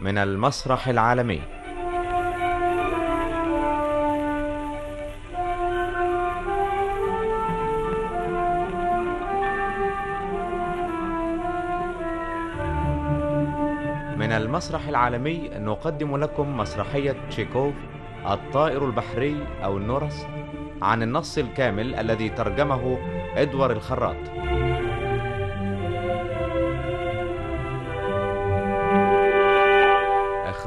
[0.00, 1.40] من المسرح العالمي.
[14.16, 17.74] من المسرح العالمي نقدم لكم مسرحية تشيكوف
[18.30, 20.26] الطائر البحري أو النورس
[20.82, 22.98] عن النص الكامل الذي ترجمه
[23.36, 24.47] إدوار الخراط.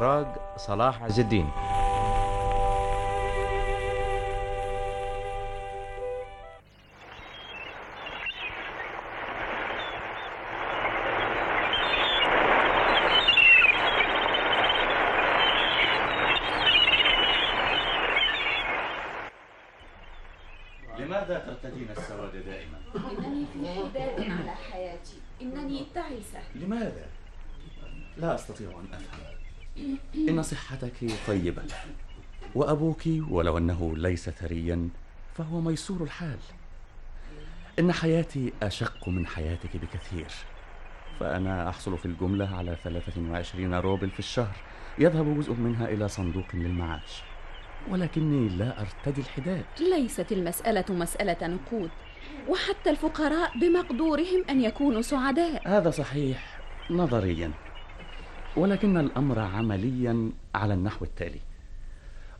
[0.01, 0.25] إخراج
[0.57, 1.49] صلاح عز الدين.
[33.07, 34.89] وأبوك ولو أنه ليس ثريا
[35.37, 36.39] فهو ميسور الحال.
[37.79, 40.27] إن حياتي أشق من حياتك بكثير.
[41.19, 44.55] فأنا أحصل في الجملة على 23 روبل في الشهر
[44.99, 47.23] يذهب جزء منها إلى صندوق للمعاش.
[47.89, 49.65] ولكني لا أرتدي الحداد.
[49.79, 51.89] ليست المسألة مسألة نقود
[52.49, 55.67] وحتى الفقراء بمقدورهم أن يكونوا سعداء.
[55.67, 57.51] هذا صحيح نظريا
[58.55, 61.39] ولكن الأمر عمليا على النحو التالي.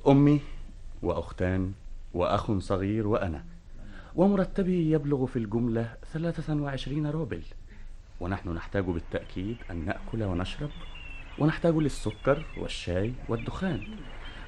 [0.07, 0.41] أمي
[1.01, 1.71] وأختان
[2.13, 3.43] وأخ صغير وأنا.
[4.15, 7.41] ومرتبي يبلغ في الجملة 23 روبل.
[8.19, 10.69] ونحن نحتاج بالتأكيد أن نأكل ونشرب
[11.39, 13.81] ونحتاج للسكر والشاي والدخان.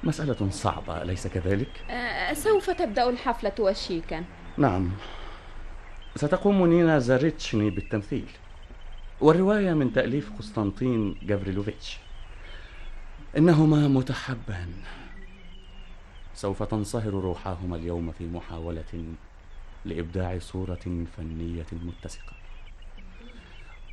[0.04, 4.24] مسألة صعبة أليس كذلك؟ آه، سوف تبدأ الحفلة وشيكا.
[4.58, 4.90] نعم.
[6.16, 8.28] ستقوم نينا زاريتشني بالتمثيل.
[9.20, 11.98] والرواية من تأليف قسطنطين جافريلوفيتش.
[13.36, 14.72] إنهما متحبان
[16.34, 19.14] سوف تنصهر روحاهما اليوم في محاولة
[19.84, 22.32] لإبداع صورة فنية متسقة.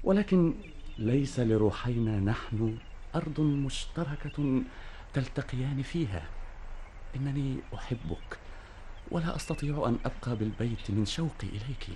[0.03, 0.53] ولكن
[0.97, 2.78] ليس لروحينا نحن
[3.16, 4.62] أرض مشتركة
[5.13, 6.24] تلتقيان فيها.
[7.16, 8.38] إنني أحبك
[9.12, 11.88] ولا أستطيع أن أبقى بالبيت من شوقي إليك.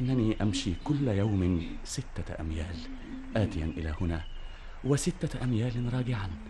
[0.00, 2.76] إنني أمشي كل يوم ستة أميال
[3.36, 4.24] آتيا إلى هنا
[4.84, 6.49] وستة أميال راجعا.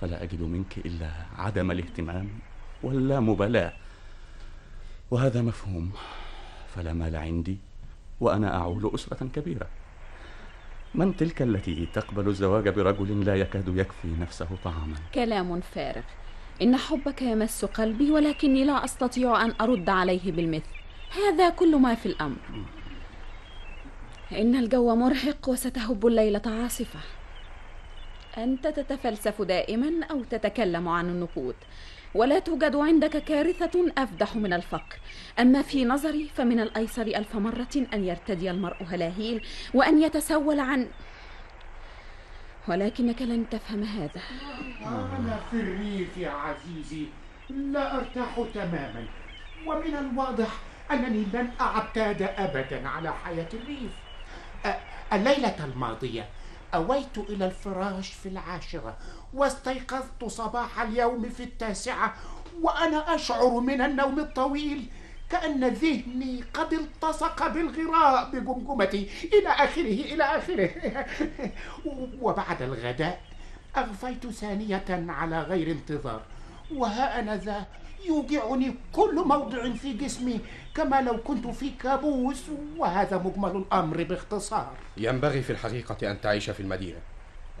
[0.00, 2.28] فلا أجد منك إلا عدم الاهتمام
[2.82, 3.72] واللامبالاة
[5.10, 5.92] وهذا مفهوم.
[6.74, 7.58] فلا مال عندي
[8.20, 9.66] وأنا أعول أسرة كبيرة.
[10.94, 16.02] من تلك التي تقبل الزواج برجل لا يكاد يكفي نفسه طعاما؟ كلام فارغ.
[16.62, 20.70] إن حبك يمس قلبي ولكني لا أستطيع أن أرد عليه بالمثل.
[21.10, 22.36] هذا كل ما في الأمر.
[24.32, 27.00] إن الجو مرهق وستهب الليلة عاصفة.
[28.38, 31.54] أنت تتفلسف دائما أو تتكلم عن النقود
[32.14, 34.96] ولا توجد عندك كارثة أفدح من الفقر.
[35.38, 39.40] أما في نظري فمن الأيسر ألف مرة أن يرتدي المرء هلاهيل
[39.74, 40.86] وأن يتسول عن
[42.68, 44.20] ولكنك لن تفهم هذا.
[44.86, 47.06] أنا في الريف يا عزيزي
[47.50, 49.04] لا أرتاح تماما.
[49.66, 50.48] ومن الواضح
[50.90, 53.92] أنني لن أعتاد أبدا على حياة الريف.
[55.12, 56.28] الليلة الماضية.
[56.74, 58.96] أويت إلى الفراش في العاشرة
[59.34, 62.14] واستيقظت صباح اليوم في التاسعة
[62.60, 64.90] وأنا أشعر من النوم الطويل
[65.30, 70.70] كأن ذهني قد التصق بالغراء بجمجمتي إلى آخره إلى آخره.
[72.22, 73.20] وبعد الغداء
[73.76, 76.22] أغفيت ثانية على غير انتظار
[76.74, 77.66] وها أنا ذا
[78.06, 80.40] يوجعني كل موضع في جسمي
[80.74, 82.42] كما لو كنت في كابوس
[82.78, 84.72] وهذا مجمل الأمر باختصار.
[84.96, 86.98] ينبغي في الحقيقة أن تعيش في المدينة.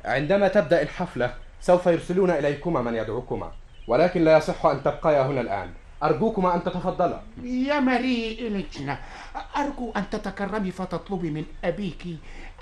[0.04, 3.52] عندما تبدأ الحفلة سوف يرسلون إليكما من يدعوكما
[3.88, 5.70] ولكن لا يصح أن تبقيا هنا الآن.
[6.04, 7.20] أرجوكما أن تتفضلا.
[7.42, 8.98] يا ماري إليتشنا
[9.56, 12.02] أرجو أن تتكرمي فتطلبي من أبيك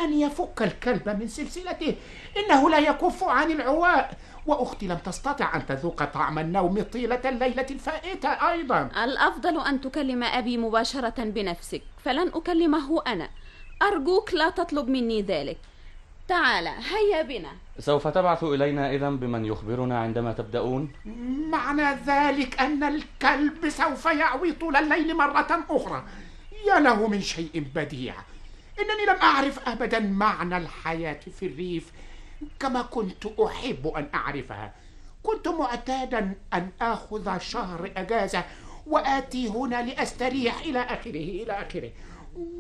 [0.01, 1.97] أن يفك الكلب من سلسلته.
[2.37, 4.17] إنه لا يكف عن العواء.
[4.47, 8.91] وأختي لم تستطع أن تذوق طعم النوم طيلة الليلة الفائتة أيضا.
[9.05, 13.29] الأفضل أن تكلم أبي مباشرة بنفسك فلن أكلمه أنا.
[13.83, 15.59] أرجوك لا تطلب مني ذلك.
[16.33, 17.53] تعال هيا بنا.
[17.79, 20.93] سوف تبعث إلينا إذا بمن يخبرنا عندما تبدأون؟
[21.51, 26.05] معنى ذلك أن الكلب سوف يعوي طول الليل مرة أخرى.
[26.69, 28.15] يا له من شيء بديع.
[28.81, 31.93] إنني لم أعرف أبدا معنى الحياة في الريف
[32.61, 34.75] كما كنت أحب أن أعرفها.
[35.23, 38.45] كنت معتادا أن آخذ شهر أجازة
[38.87, 41.91] وآتي هنا لأستريح إلى آخره إلى آخره.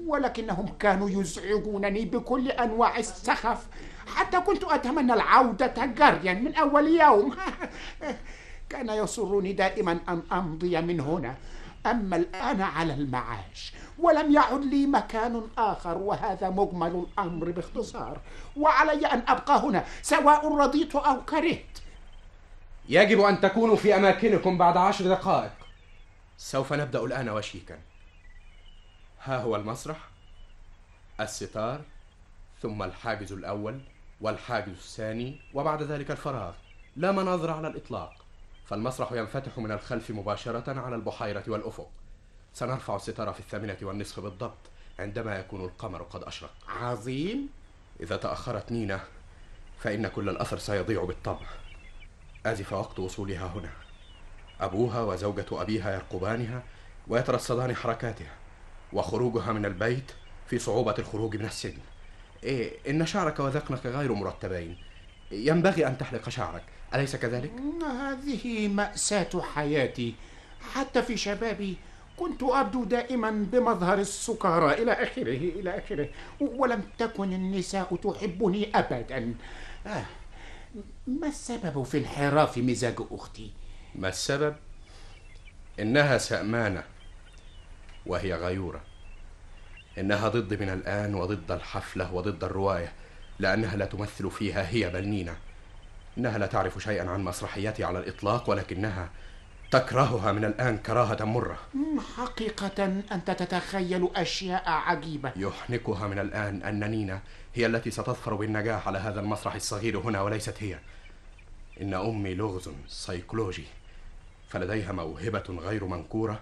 [0.06, 3.66] ولكنهم كانوا يزعجونني بكل أنواع السخف.
[4.06, 7.36] حتى كنت أتمنى العودة جريا من أول يوم.
[8.70, 11.34] كان يسرني دائما أن أمضي من هنا.
[11.86, 18.20] أما الآن على المعاش ولم يعد لي مكان آخر وهذا مجمل الأمر باختصار.
[18.56, 21.78] وعلي أن أبقى هنا سواء رضيت أو كرهت.
[22.88, 25.52] يجب أن تكونوا في أماكنكم بعد عشر دقائق.
[26.36, 27.91] سوف نبدأ الآن وشيكا.
[29.24, 30.08] ها هو المسرح
[31.20, 31.80] الستار
[32.62, 33.80] ثم الحاجز الأول
[34.20, 36.54] والحاجز الثاني وبعد ذلك الفراغ.
[36.96, 38.24] لا مناظر على الإطلاق.
[38.66, 41.90] فالمسرح ينفتح من الخلف مباشرة على البحيرة والأفق.
[42.54, 44.58] سنرفع الستار في الثامنة والنصف بالضبط
[44.98, 46.54] عندما يكون القمر قد أشرق.
[46.68, 47.48] عظيم!
[48.00, 49.00] إذا تأخرت نينا
[49.78, 51.46] فإن كل الأثر سيضيع بالطبع.
[52.46, 53.70] آزف وقت وصولها هنا.
[54.60, 56.62] أبوها وزوجة أبيها يرقبانها
[57.08, 58.41] ويترصدان حركاتها.
[58.92, 60.12] وخروجها من البيت
[60.46, 61.78] في صعوبة الخروج من السجن
[62.44, 64.76] إيه إن شعرك وذقنك غير مرتبين
[65.30, 66.62] ينبغي أن تحلق شعرك
[66.94, 67.52] أليس كذلك؟
[68.00, 70.14] هذه مأساة حياتي
[70.74, 71.76] حتى في شبابي
[72.16, 76.08] كنت أبدو دائما بمظهر السكارى إلى آخره إلى آخره
[76.40, 79.34] ولم تكن النساء تحبني أبدا
[79.86, 80.04] آه.
[81.06, 83.50] ما السبب في انحراف مزاج أختي؟
[83.94, 84.56] ما السبب؟
[85.80, 86.84] إنها سأمانة
[88.06, 88.80] وهي غيورة.
[89.98, 92.92] إنها ضد من الآن وضد الحفلة وضد الرواية
[93.38, 95.36] لأنها لا تمثل فيها هي بل نينا.
[96.18, 99.10] إنها لا تعرف شيئا عن مسرحيتي على الإطلاق ولكنها
[99.70, 101.58] تكرهها من الآن كراهة مرة.
[102.16, 107.20] حقيقة أنت تتخيل أشياء عجيبة؟ يحنكها من الآن أن نينا
[107.54, 110.78] هي التي ستظفر بالنجاح على هذا المسرح الصغير هنا وليست هي.
[111.80, 113.64] إن أمي لغز سيكولوجي
[114.48, 116.40] فلديها موهبة غير منكورة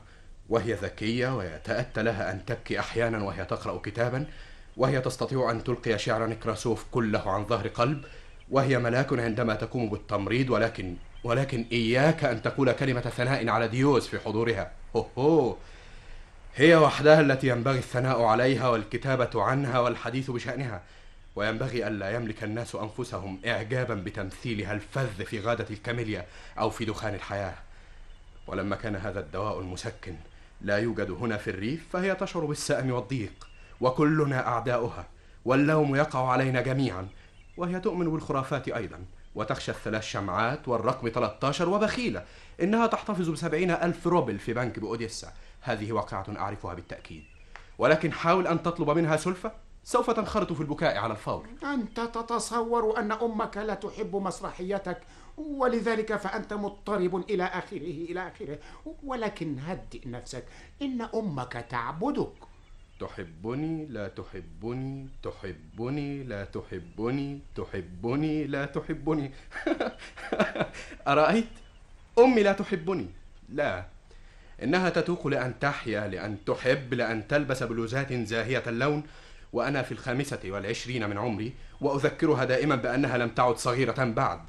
[0.50, 4.26] وهي ذكية ويتأتى لها أن تبكي أحيانا وهي تقرأ كتابا
[4.76, 8.04] وهي تستطيع أن تلقي شعر نكراسوف كله عن ظهر قلب
[8.50, 14.18] وهي ملاك عندما تقوم بالتمريض ولكن ولكن إياك أن تقول كلمة ثناء على ديوز في
[14.18, 14.72] حضورها.
[14.96, 15.56] هو هو.
[16.54, 20.82] هي وحدها التي ينبغي الثناء عليها والكتابة عنها والحديث بشأنها.
[21.36, 26.26] وينبغي ألا يملك الناس أنفسهم إعجابا بتمثيلها الفذ في غادة الكاميليا
[26.58, 27.54] أو في دخان الحياة.
[28.46, 30.16] ولما كان هذا الدواء المسكن
[30.60, 33.48] لا يوجد هنا في الريف فهي تشعر بالسأم والضيق
[33.80, 35.08] وكلنا أعداؤها
[35.44, 37.08] واللوم يقع علينا جميعا
[37.56, 39.04] وهي تؤمن بالخرافات أيضا
[39.34, 42.24] وتخشى الثلاث شمعات والرقم 13 وبخيلة
[42.62, 45.32] إنها تحتفظ بسبعين ألف روبل في بنك بأوديسا.
[45.60, 47.24] هذه واقعة أعرفها بالتأكيد.
[47.78, 49.52] ولكن حاول أن تطلب منها سلفة؟
[49.84, 51.46] سوف تنخرط في البكاء على الفور.
[51.64, 54.98] أنت تتصور أن أمك لا تحب مسرحيتك
[55.40, 58.58] ولذلك فأنت مضطرب إلى آخره إلى آخره.
[59.04, 60.44] ولكن هدئ نفسك.
[60.82, 62.32] إن أمك تعبدك.
[63.00, 69.30] تحبني لا تحبني تحبني لا تحبني تحبني لا تحبني.
[71.08, 71.48] أرأيت؟
[72.18, 73.06] أمي لا تحبني.
[73.48, 73.84] لا.
[74.62, 79.02] إنها تتوق لأن تحيا لأن تحب لأن تلبس بلوزات زاهية اللون.
[79.52, 84.40] وأنا في الخامسة والعشرين من عمري وأذكرها دائما بأنها لم تعد صغيرة بعد.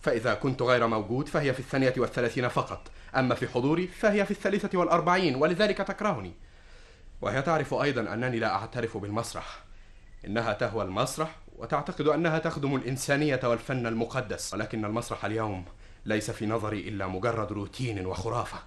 [0.00, 2.90] فإذا كنت غير موجود فهي في الثانية والثلاثين فقط.
[3.16, 6.32] أما في حضوري فهي في الثالثة والأربعين ولذلك تكرهني.
[7.20, 9.58] وهي تعرف أيضا أنني لا أعترف بالمسرح.
[10.24, 14.54] إنها تهوى المسرح وتعتقد أنها تخدم الإنسانية والفن المقدس.
[14.54, 15.64] ولكن المسرح اليوم
[16.04, 18.58] ليس في نظري إلا مجرد روتين وخرافة.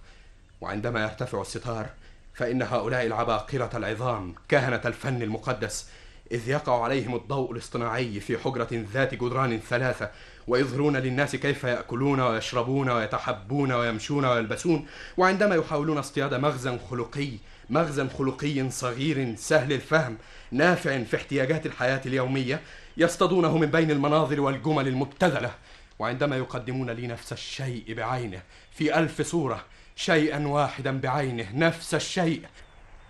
[0.61, 1.89] وعندما يرتفع الستار
[2.33, 5.89] فإن هؤلاء العباقرة العظام كهنة الفن المقدس
[6.31, 10.11] إذ يقع عليهم الضوء الاصطناعي في حجرة ذات جدران ثلاثة
[10.47, 14.87] ويظهرون للناس كيف يأكلون ويشربون ويتحبون ويمشون ويلبسون.
[15.17, 17.31] وعندما يحاولون اصطياد مغزى خلقي
[17.69, 20.17] مغزى خلقي صغير سهل الفهم
[20.51, 22.61] نافع في احتياجات الحياة اليومية
[22.97, 25.51] يصطادونه من بين المناظر والجمل المبتذلة.
[25.99, 32.41] وعندما يقدمون لي نفس الشيء بعينه في ألف صورة شيئا واحدا بعينه نفس الشيء.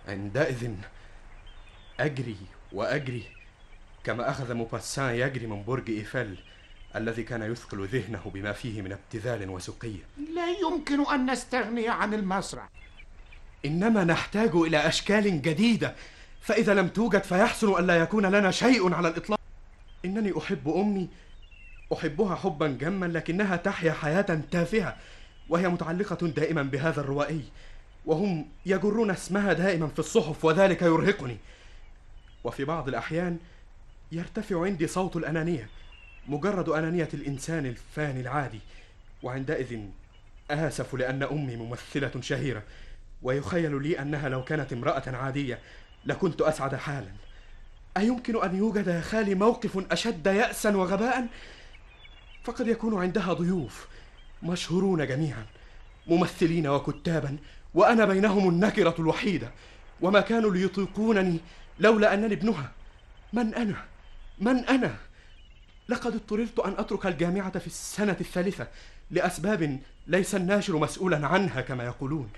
[0.08, 0.70] عندئذ
[2.00, 2.36] أجري
[2.72, 3.22] وأجري
[4.04, 6.36] كما أخذ موباسان يجري من برج إيفل.
[6.96, 10.02] الذي كان يثقل ذهنه بما فيه من ابتذال وسقية
[10.34, 12.68] لا يمكن أن نستغني عن المسرح.
[13.64, 15.94] إنما نحتاج إلى أشكال جديدة.
[16.40, 19.40] فإذا لم توجد فيحسن ألا يكون لنا شيء على الإطلاق.
[20.04, 21.08] إنني أحب أمي.
[21.92, 24.96] أحبها حبا جما لكنها تحيا حياة تافهة.
[25.48, 27.44] وهي متعلقة دائما بهذا الروائي.
[28.06, 31.36] وهم يجرون اسمها دائما في الصحف وذلك يرهقني.
[32.44, 33.38] وفي بعض الأحيان
[34.12, 35.68] يرتفع عندي صوت الأنانية.
[36.28, 38.60] مجرد أنانية الإنسان الفاني العادي.
[39.22, 39.80] وعندئذ
[40.50, 42.62] آسف لأن أمي ممثلة شهيرة.
[43.22, 45.58] ويخيل لي أنها لو كانت امرأة عادية
[46.04, 47.10] لكنت أسعد حالا.
[47.96, 51.26] أيمكن أن يوجد يا خالي موقف أشد يأسا وغباء
[52.44, 53.88] فقد يكون عندها ضيوف
[54.42, 55.46] مشهورون جميعا
[56.06, 57.36] ممثلين وكتابا
[57.74, 59.50] وأنا بينهم النكرة الوحيدة.
[60.00, 61.38] وما كانوا ليطيقونني
[61.78, 62.72] لولا أنني ابنها.
[63.32, 63.84] من أنا؟
[64.38, 64.96] من أنا؟
[65.88, 68.68] لقد اضطررت أن أترك الجامعة في السنة الثالثة
[69.10, 72.30] لأسباب ليس الناشر مسؤولا عنها كما يقولون.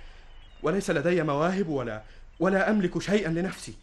[0.63, 2.03] وليس لدي مواهب ولا
[2.41, 3.75] ولا أملك شيئا لنفسي.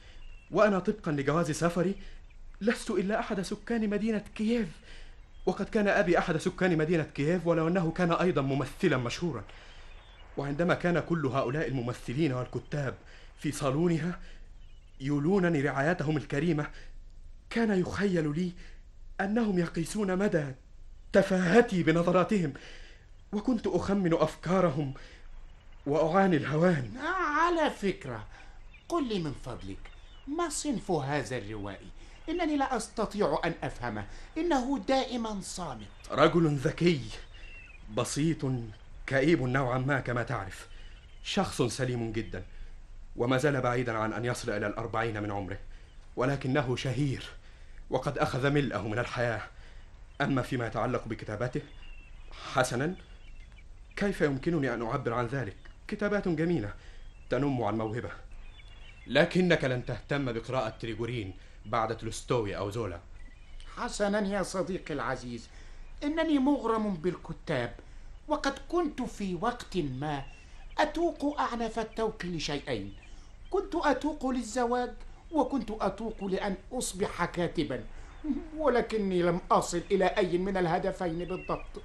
[0.52, 1.96] وأنا طبقا لجواز سفري.
[2.62, 4.68] لست إلا أحد سكان مدينة كييف.
[5.46, 9.44] وقد كان أبي أحد سكان مدينة كييف ولو أنه كان أيضا ممثلا مشهورا.
[10.38, 12.96] وعندما كان كل هؤلاء الممثلين والكتاب
[13.40, 14.20] في صالونها
[15.02, 16.68] يولونني رعايتهم الكريمة
[17.50, 18.52] كان يخيل لي
[19.22, 20.46] أنهم يقيسون مدى
[21.14, 22.54] تفاهتي بنظراتهم
[23.34, 24.94] وكنت أخمن أفكارهم
[25.86, 26.92] وأعاني الهوان.
[27.38, 28.28] على فكرة.
[28.90, 29.78] قل لي من فضلك
[30.28, 31.88] ما صنف هذا الروائي؟
[32.30, 34.06] إنني لا أستطيع أن أفهمه.
[34.38, 35.88] إنه دائما صامت.
[36.12, 37.02] رجل ذكي
[37.98, 38.46] بسيط
[39.08, 40.68] كئيب نوعا ما كما تعرف.
[41.24, 42.44] شخص سليم جدا
[43.16, 45.58] وما زال بعيدا عن أن يصل إلى الأربعين من عمره
[46.16, 47.30] ولكنه شهير.
[47.94, 49.42] وقد أخذ ملئه من الحياة.
[50.22, 51.62] أما فيما يتعلق بكتاباته
[52.54, 52.96] حسنا.
[53.96, 55.56] كيف يمكنني أن أعبر عن ذلك؟
[55.88, 56.74] كتابات جميلة
[57.30, 58.10] تنم عن موهبة.
[59.08, 61.34] لكنك لن تهتم بقراءة تريجورين
[61.66, 63.00] بعد تولستوي أو زولا.
[63.76, 65.48] حسنا يا صديقي العزيز.
[66.04, 67.76] إنني مغرم بالكتاب
[68.28, 70.24] وقد كنت في وقت ما
[70.78, 72.94] أتوق أعنف التوق لشيئين
[73.50, 74.94] كنت أتوق للزواج
[75.34, 77.84] وكنت أتوق لأن أصبح كاتبا
[78.58, 81.82] ولكني لم أصل إلى أي من الهدفين بالضبط.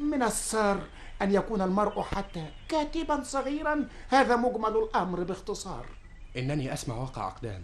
[0.00, 0.80] من السار
[1.22, 5.86] أن يكون المرء حتى كاتبا صغيرا هذا مجمل الأمر باختصار.
[6.36, 7.62] إنني أسمع وقع أقدام.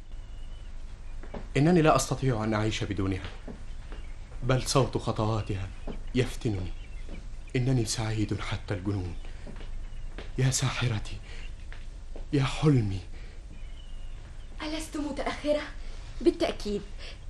[1.57, 3.31] إنني لا أستطيع أن أعيش بدونها
[4.43, 5.69] بل صوت خطواتها
[6.15, 6.73] يفتنني.
[7.57, 9.15] إنني سعيد حتى الجنون.
[10.39, 11.19] يا ساحرتي
[12.33, 13.01] يا حلمي
[14.65, 15.63] ألست متأخرة؟
[16.21, 16.83] بالتأكيد.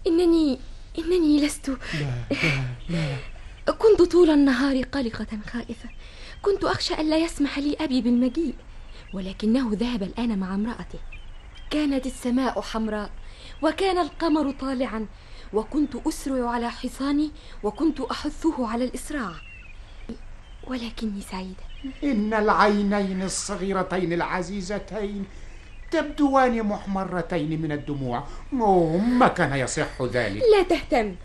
[0.07, 0.59] إنني
[0.99, 1.69] إنني لست.
[1.69, 1.77] لا
[2.89, 3.17] لا
[3.69, 3.73] لا.
[3.73, 5.89] كنت طول النهار قلقة خائفة.
[6.43, 8.55] كنت أخشى ألا يسمح لي أبي بالمجيء.
[9.13, 10.99] ولكنه ذهب الآن مع امرأته.
[11.71, 13.11] كانت السماء حمراء
[13.63, 15.07] وكان القمر طالعا.
[15.53, 17.31] وكنت أسرع على حصاني
[17.63, 19.33] وكنت أحثه على الإسراع.
[20.67, 21.65] ولكني سعيدة.
[22.05, 25.25] إن العينين الصغيرتين العزيزتين
[25.95, 28.25] تبدوان محمرتين من الدموع.
[29.19, 30.43] ما كان يصح ذلك.
[30.53, 31.17] لا تهتم.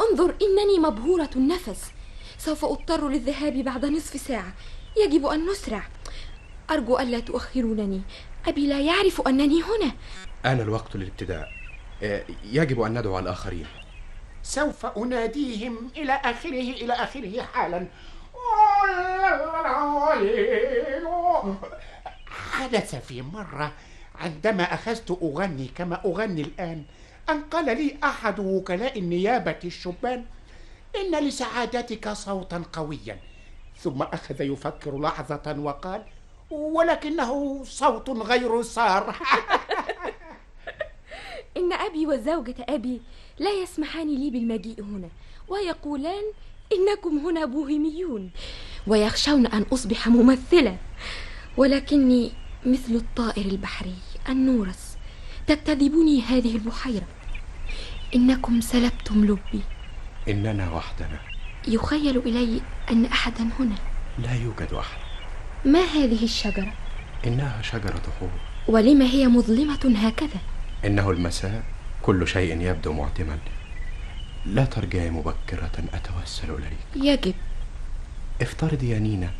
[0.00, 1.92] انظر إنني مبهورة النفس.
[2.38, 4.52] سوف أضطر للذهاب بعد نصف ساعة.
[4.96, 5.82] يجب أن نسرع.
[6.70, 8.02] أرجو ألا تؤخرونني.
[8.46, 9.92] أبي لا يعرف أنني هنا.
[10.44, 11.48] آن الوقت للابتداء.
[12.02, 12.22] آه،
[12.52, 13.66] يجب أن ندعو الآخرين.
[14.42, 17.86] سوف أناديهم إلى آخره إلى آخره حالا.
[22.52, 23.72] حدث في مرة
[24.20, 26.84] عندما أخذت أغني كما أغني الآن
[27.30, 30.24] أن قال لي أحد وكلاء النيابة الشبان
[30.96, 33.18] إن لسعادتك صوتا قويا.
[33.78, 36.02] ثم أخذ يفكر لحظة وقال
[36.50, 39.16] ولكنه صوت غير سار.
[41.56, 43.00] إن أبي وزوجة أبي
[43.38, 45.08] لا يسمحان لي بالمجيء هنا
[45.48, 46.24] ويقولان
[46.72, 48.30] إنكم هنا بوهيميون
[48.86, 50.76] ويخشون أن أصبح ممثلة
[51.56, 52.32] ولكني
[52.66, 53.94] مثل الطائر البحري.
[54.32, 54.96] النورس
[55.46, 57.06] تجتذبني هذه البحيرة.
[58.14, 59.62] إنكم سلبتم لبي.
[60.28, 61.20] إننا وحدنا.
[61.68, 63.74] يخيل إلي أن أحدا هنا.
[64.18, 64.98] لا يوجد أحد.
[65.64, 66.72] ما هذه الشجرة؟
[67.26, 68.30] إنها شجرة حور
[68.68, 70.40] ولم هي مظلمة هكذا؟
[70.84, 71.62] إنه المساء
[72.02, 73.38] كل شيء يبدو معتما.
[74.46, 77.06] لا ترجعي مبكرة أتوسل إليك.
[77.06, 77.34] يجب.
[78.42, 79.30] افترضي يا نينا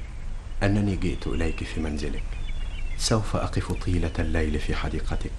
[0.63, 2.38] أنني جئت إليك في منزلك.
[2.99, 5.31] سوف أقف طيلة الليل في حديقتك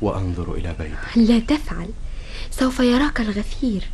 [0.00, 1.18] وأنظر إلى بيتك.
[1.30, 1.90] لا تفعل.
[2.50, 3.88] سوف يراك الغفير.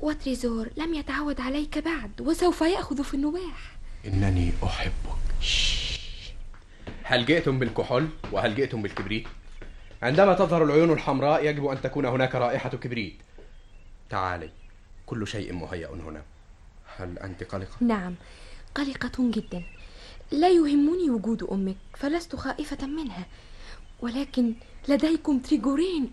[0.00, 3.76] وتريزور لم يتعود عليك بعد وسوف يأخذ في النواح.
[4.06, 5.18] إنني أحبك.
[7.02, 9.26] هل جئتم بالكحول؟ وهل جئتم بالكبريت؟
[10.02, 13.16] عندما تظهر العيون الحمراء يجب أن تكون هناك رائحة كبريت.
[14.10, 14.50] تعالي
[15.06, 16.22] كل شيء مهيأ هنا.
[16.96, 18.14] هل أنت قلقة؟ نعم
[18.74, 19.62] قلقة جدا.
[20.30, 23.26] لا يهمني وجود أمك فلست خائفة منها.
[24.00, 24.54] ولكن
[24.88, 26.10] لديكم تريجورين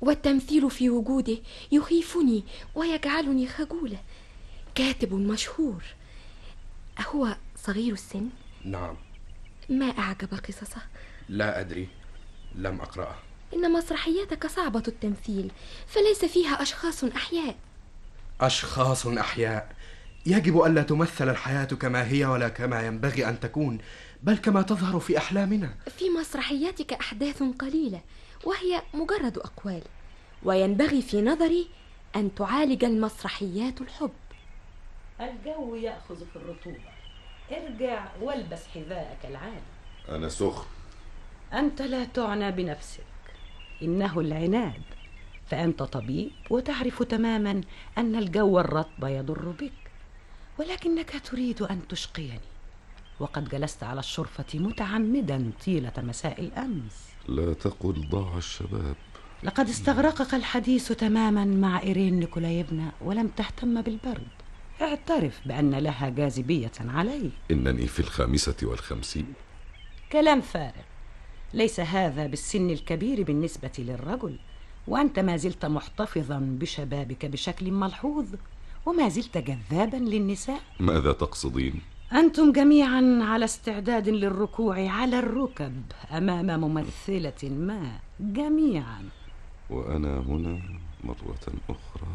[0.00, 1.38] والتمثيل في وجوده
[1.72, 2.44] يخيفني
[2.74, 3.98] ويجعلني خجولة.
[4.74, 5.84] كاتب مشهور.
[7.06, 8.28] هو صغير السن؟
[8.64, 8.96] نعم.
[9.68, 10.82] ما أعجب قصصه؟
[11.28, 11.88] لا أدري.
[12.54, 13.16] لم أقرأه.
[13.54, 15.50] إن مسرحياتك صعبة التمثيل
[15.86, 17.56] فليس فيها أشخاص أحياء.
[18.40, 19.76] أشخاص أحياء.
[20.26, 23.78] يجب ألا تمثل الحياة كما هي ولا كما ينبغي أن تكون
[24.22, 25.74] بل كما تظهر في أحلامنا.
[25.98, 28.00] في مسرحياتك أحداث قليلة
[28.44, 29.82] وهي مجرد أقوال
[30.42, 31.68] وينبغي في نظري
[32.16, 34.10] أن تعالج المسرحيات الحب.
[35.20, 36.90] الجو يأخذ في الرطوبة.
[37.50, 39.62] ارجع والبس حذاءك العالي
[40.08, 40.66] أنا سخن.
[41.52, 43.04] أنت لا تعنى بنفسك.
[43.82, 44.82] إنه العناد.
[45.46, 47.60] فأنت طبيب وتعرف تماما
[47.98, 49.87] أن الجو الرطب يضر بك.
[50.58, 52.40] ولكنك تريد أن تشقيني.
[53.20, 57.08] وقد جلست على الشرفة متعمدا طيلة مساء الأمس.
[57.28, 58.96] لا تقل ضاع الشباب.
[59.42, 64.26] لقد استغرقك الحديث تماما مع إيرين نيكولايفنا ولم تهتم بالبرد.
[64.82, 69.32] اعترف بأن لها جاذبية عليك إنني في الخامسة والخمسين.
[70.12, 70.82] كلام فارغ.
[71.54, 74.38] ليس هذا بالسن الكبير بالنسبة للرجل
[74.86, 78.26] وأنت ما زلت محتفظا بشبابك بشكل ملحوظ.
[78.88, 81.80] وما زلت جذابا للنساء؟ ماذا تقصدين؟
[82.12, 89.08] أنتم جميعا على استعداد للركوع على الركب أمام ممثلة ما جميعا.
[89.70, 90.60] وأنا هنا
[91.04, 92.14] مرة أخرى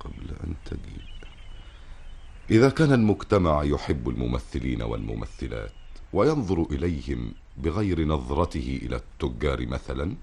[0.00, 1.08] قبل أن تجيء.
[2.50, 5.72] إذا كان المجتمع يحب الممثلين والممثلات
[6.12, 10.14] وينظر إليهم بغير نظرته إلى التجار مثلا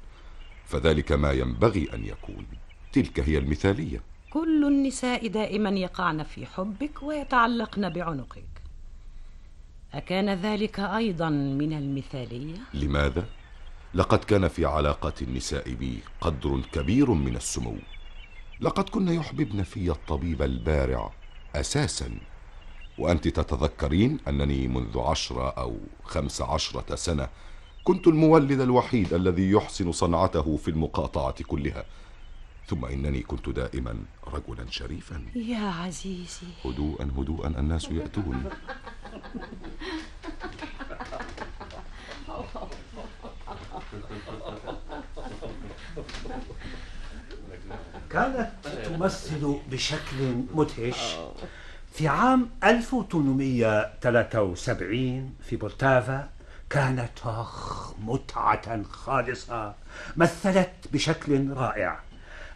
[0.65, 2.45] فذلك ما ينبغي أن يكون.
[2.93, 4.14] تلك هي المثالية.
[4.35, 8.61] كل النساء دائما يقعن في حبك ويتعلقن بعنقك
[9.93, 13.25] أكان ذلك أيضا من المثالية؟ لماذا؟
[13.93, 17.75] لقد كان في علاقات النساء بي قدر كبير من السمو
[18.61, 21.11] لقد كن يحببن في الطبيب البارع
[21.55, 22.09] أساسا
[22.97, 27.29] وأنت تتذكرين أنني منذ عشرة أو خمس عشرة سنة
[27.83, 31.85] كنت المولد الوحيد الذي يحسن صنعته في المقاطعة كلها
[32.67, 35.25] ثم إنني كنت دائما رجلا شريفا.
[35.35, 36.47] يا عزيزي.
[36.65, 38.49] هدوءا هدوءا الناس يأتون.
[48.09, 48.51] كانت
[48.85, 51.15] تمثل بشكل مدهش
[51.93, 56.29] في عام 1873 في بولتافا.
[56.69, 57.09] كانت
[57.99, 59.75] متعة خالصة.
[60.17, 61.99] مثلت بشكل رائع.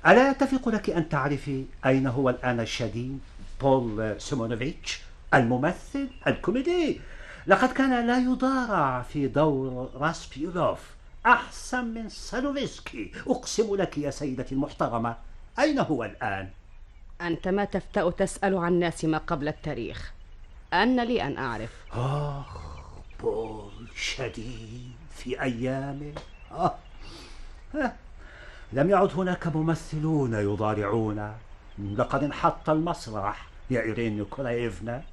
[0.07, 3.19] ألا يتفق لك أن تعرفي أين هو الآن شادين؟
[3.61, 5.01] بول سيمونوفيتش
[5.33, 7.01] الممثل الكوميدي.
[7.47, 10.79] لقد كان لا يضارع في دور راسبيلوف
[11.25, 15.15] أحسن من سادوفسكي أقسم لك يا سيدتي المحترمة
[15.59, 16.49] أين هو الآن؟
[17.21, 20.11] أنت ما تفتأ تسأل عن الناس ما قبل التاريخ.
[20.73, 21.71] أنى لي أن أعرف.
[21.93, 22.57] آخ
[23.23, 26.13] بول شادين في أيامه
[26.51, 26.75] آه.
[28.73, 31.33] لم يعد هناك ممثلون يضارعون.
[31.95, 35.03] لقد انحط المسرح يا إيرين نيكولايفنا.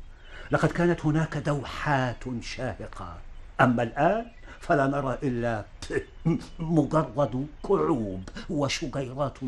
[0.50, 3.18] لقد كانت هناك دوحات شاهقة.
[3.60, 4.26] أما الآن
[4.60, 5.64] فلا نرى إلا
[6.58, 9.38] مجرد كعوب وشجيرات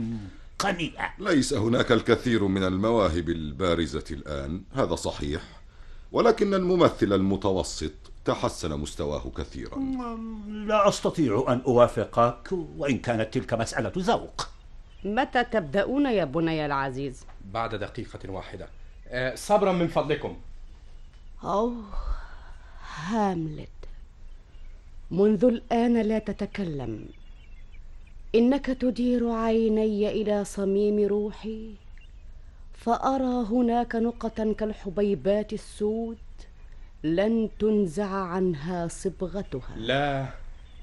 [0.58, 1.10] قنيئة.
[1.18, 5.42] ليس هناك الكثير من المواهب البارزة الآن هذا صحيح.
[6.12, 7.92] ولكن الممثل المتوسط
[8.28, 9.78] تحسن مستواه كثيرا.
[10.48, 14.48] لا أستطيع أن أوافقك وإن كانت تلك مسألة ذوق.
[15.04, 18.68] متى تبدأون يا بني العزيز؟ بعد دقيقة واحدة.
[19.08, 20.36] آه، صبرا من فضلكم.
[21.44, 21.84] أوه
[23.04, 23.68] هاملت.
[25.10, 27.08] منذ الآن لا تتكلم.
[28.34, 31.74] إنك تدير عيني إلى صميم روحي
[32.74, 36.18] فأرى هناك نقطا كالحبيبات السود.
[37.04, 39.76] لن تنزع عنها صبغتها.
[39.76, 40.26] لا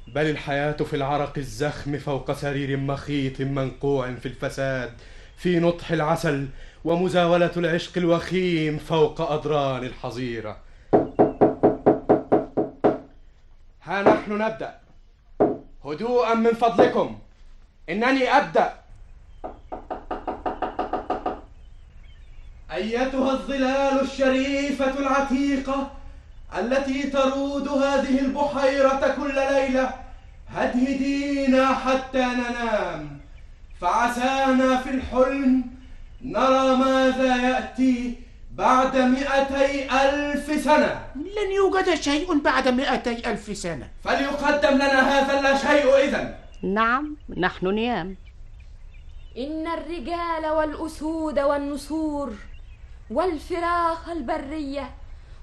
[0.07, 4.93] بل الحياة في العرق الزخم فوق سرير مخيط منقوع في الفساد
[5.37, 6.47] في نطح العسل
[6.85, 10.57] ومزاولة العشق الوخيم فوق أضران الحظيرة.
[13.83, 14.79] ها نحن نبدأ.
[15.85, 17.19] هدوءا من فضلكم.
[17.89, 18.73] إنني أبدأ.
[22.71, 25.91] أيتها الظلال الشريفة العتيقة.
[26.59, 29.93] التي ترود هذه البحيرة كل ليلة
[30.49, 33.19] هدهدينا حتى ننام.
[33.81, 35.63] فعسانا في الحلم
[36.21, 38.15] نرى ماذا يأتي
[38.51, 40.99] بعد مئتي ألف سنة.
[41.15, 43.87] لن يوجد شيء بعد مئتي ألف سنة.
[44.03, 46.35] فليقدم لنا هذا لا شيء إذن.
[46.63, 48.15] نعم نحن نيام.
[49.37, 52.33] إن الرجال والأسود والنسور
[53.11, 54.89] والفراخ البرية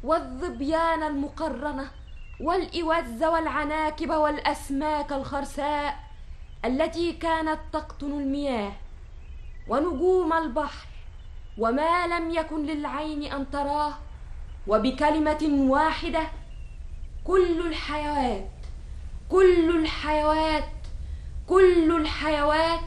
[0.04, 1.90] والظبيان المقرنة
[2.40, 5.98] والإوز والعناكب والأسماك الخرساء
[6.64, 8.72] التي كانت تقطن المياه
[9.68, 10.86] ونجوم البحر
[11.58, 13.94] وما لم يكن للعين أن تراه
[14.66, 16.20] وبكلمة واحدة
[17.24, 18.50] كل الحيوات
[19.28, 20.68] كل الحيوات
[21.48, 22.80] كل الحيوات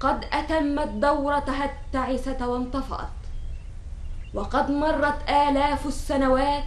[0.00, 3.21] قد أتمت دورتها التعسة وانطفات
[4.34, 6.64] وقد مرت آلاف السنوات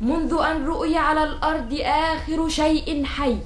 [0.00, 3.38] منذ أن رؤي على الأرض آخر شيء حي.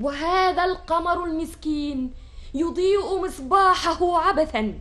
[0.00, 2.10] وهذا القمر المسكين
[2.54, 4.78] يضيء مصباحه عبثا.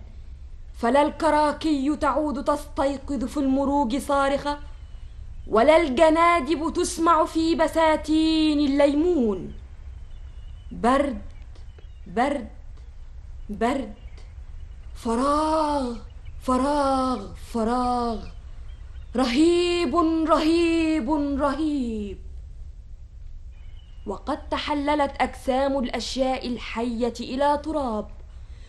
[0.77, 4.59] فلا الكراكي تعود تستيقظ في المروج صارخة
[5.47, 9.53] ولا الجنادب تسمع في بساتين الليمون.
[10.71, 11.21] برد
[12.07, 12.49] برد
[13.49, 13.93] برد
[14.95, 16.08] فراغ
[16.41, 18.19] فراغ فراغ.
[19.15, 19.95] رهيب
[20.29, 21.09] رهيب
[21.41, 22.17] رهيب.
[24.05, 28.07] وقد تحللت أجسام الأشياء الحية إلى تراب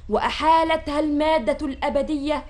[0.08, 2.44] وأحالتها المادة الأبدية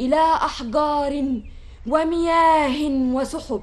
[0.00, 1.40] إلى أحجار
[1.86, 3.62] ومياه وسحب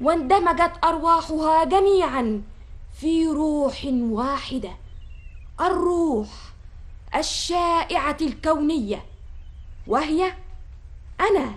[0.00, 2.42] واندمجت أرواحها جميعا
[3.00, 4.70] في روح واحدة
[5.60, 6.28] الروح
[7.14, 9.09] الشائعة الكونية.
[9.90, 10.32] وهي
[11.20, 11.54] أنا.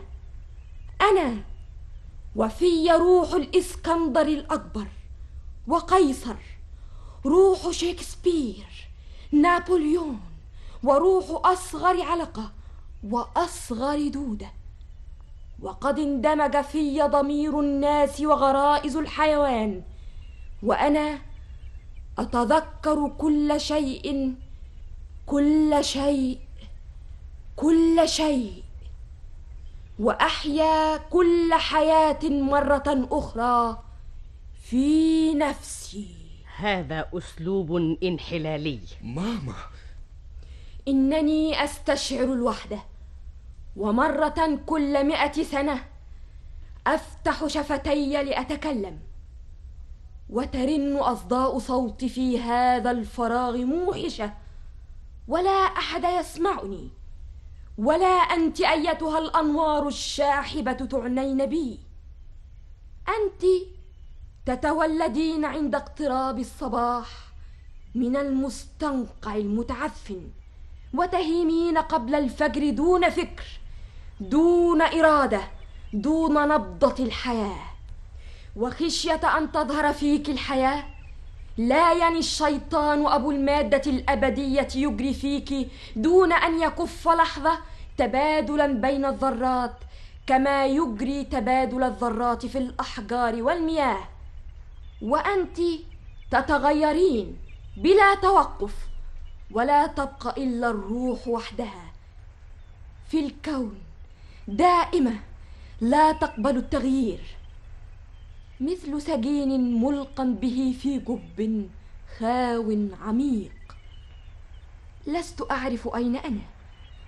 [1.01, 1.43] أنا.
[2.35, 4.87] وفي روح الإسكندر الأكبر
[5.67, 6.35] وقيصر
[7.25, 8.89] روح شكسبير
[9.31, 10.19] نابليون
[10.83, 12.51] وروح أصغر علقة
[13.03, 14.51] وأصغر دودة.
[15.61, 19.83] وقد اندمج في ضمير الناس وغرائز الحيوان.
[20.63, 21.19] وأنا
[22.19, 24.35] أتذكر كل شيء
[25.25, 26.39] كل شيء
[27.55, 28.63] كل شيء
[29.99, 33.83] وأحيا كل حياة مرة أخرى
[34.63, 36.15] في نفسي.
[36.57, 38.79] هذا أسلوب انحلالي.
[39.01, 39.55] ماما.
[40.87, 42.79] إنني أستشعر الوحدة
[43.77, 45.85] ومرة كل مائه سنة
[46.87, 48.99] أفتح شفتي لأتكلم
[50.29, 54.33] وترن أصداء صوتي في هذا الفراغ موحشة
[55.27, 56.89] ولا أحد يسمعني.
[57.77, 61.79] ولا أنت أيتها الأنوار الشاحبة تعنين بي.
[63.09, 63.45] أنت
[64.45, 67.07] تتولدين عند اقتراب الصباح
[67.95, 70.29] من المستنقع المتعفن
[70.93, 73.45] وتهيمين قبل الفجر دون فكر
[74.19, 75.41] دون إرادة
[75.93, 77.73] دون نبضة الحياة.
[78.55, 80.92] وخشية أن تظهر فيك الحياة
[81.57, 87.59] لا يعني الشيطان أبو المادة الأبدية يجري فيك دون أن يكف لحظة
[87.97, 89.75] تبادلا بين الذرات
[90.27, 94.03] كما يجري تبادل الذرات في الأحجار والمياه.
[95.01, 95.57] وأنت
[96.31, 97.37] تتغيرين
[97.77, 98.73] بلا توقف
[99.51, 101.93] ولا تبقى إلا الروح وحدها.
[103.09, 103.79] في الكون
[104.47, 105.15] دائمة
[105.81, 107.35] لا تقبل التغيير.
[108.61, 111.67] مثل سجين ملقا به في جب
[112.19, 113.51] خاو عميق.
[115.07, 116.41] لست أعرف أين أنا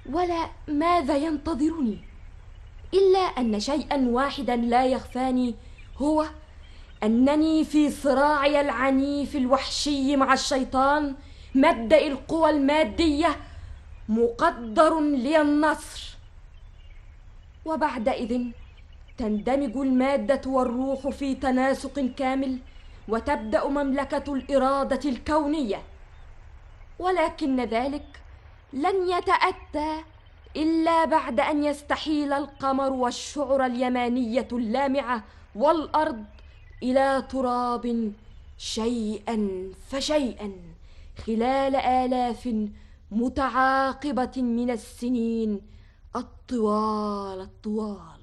[0.10, 1.97] ولا ماذا ينتظرني
[2.93, 5.55] إلا أن شيئا واحدا لا يخفاني
[5.97, 6.25] هو
[7.03, 11.15] أنني في صراعي العنيف الوحشي مع الشيطان
[11.55, 13.36] مبدأ القوى المادية
[14.10, 16.15] مقدر لي النصر
[17.65, 18.41] وبعدئذ
[19.17, 22.60] تندمج المادة والروح في تناسق كامل
[23.08, 25.82] وتبدأ مملكة الإرادة الكونية.
[26.99, 28.21] ولكن ذلك
[28.73, 30.04] لن يتأتى
[30.56, 35.23] إلا بعد أن يستحيل القمر والشعر اليمانية اللامعة
[35.56, 36.23] والأرض
[36.84, 38.13] إلى تراب
[38.58, 40.51] شيئا فشيئا
[41.25, 42.56] خلال آلاف
[43.12, 45.62] متعاقبة من السنين.
[46.15, 48.14] الطوال الطوال.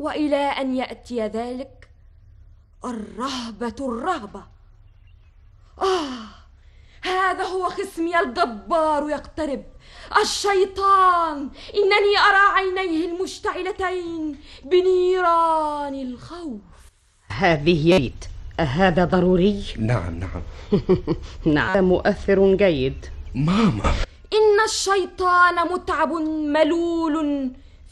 [0.00, 1.88] وإلى أن يأتي ذلك؟
[2.84, 4.42] الرهبة الرهبة.
[5.78, 6.26] آه
[7.02, 8.20] هذا هو خصمي.
[8.20, 9.64] الجبار يقترب.
[10.22, 11.50] الشيطان.
[11.74, 16.60] إنني أرى عينيه المشتعلتين بنيران الخوف.
[17.28, 18.24] هذه يد.
[18.60, 20.42] أهذا ضروري؟ نعم نعم.
[21.56, 21.84] نعم.
[21.84, 23.06] مؤثر جيد.
[23.34, 23.92] ماما.
[24.32, 27.50] إن الشيطان متعب ملول.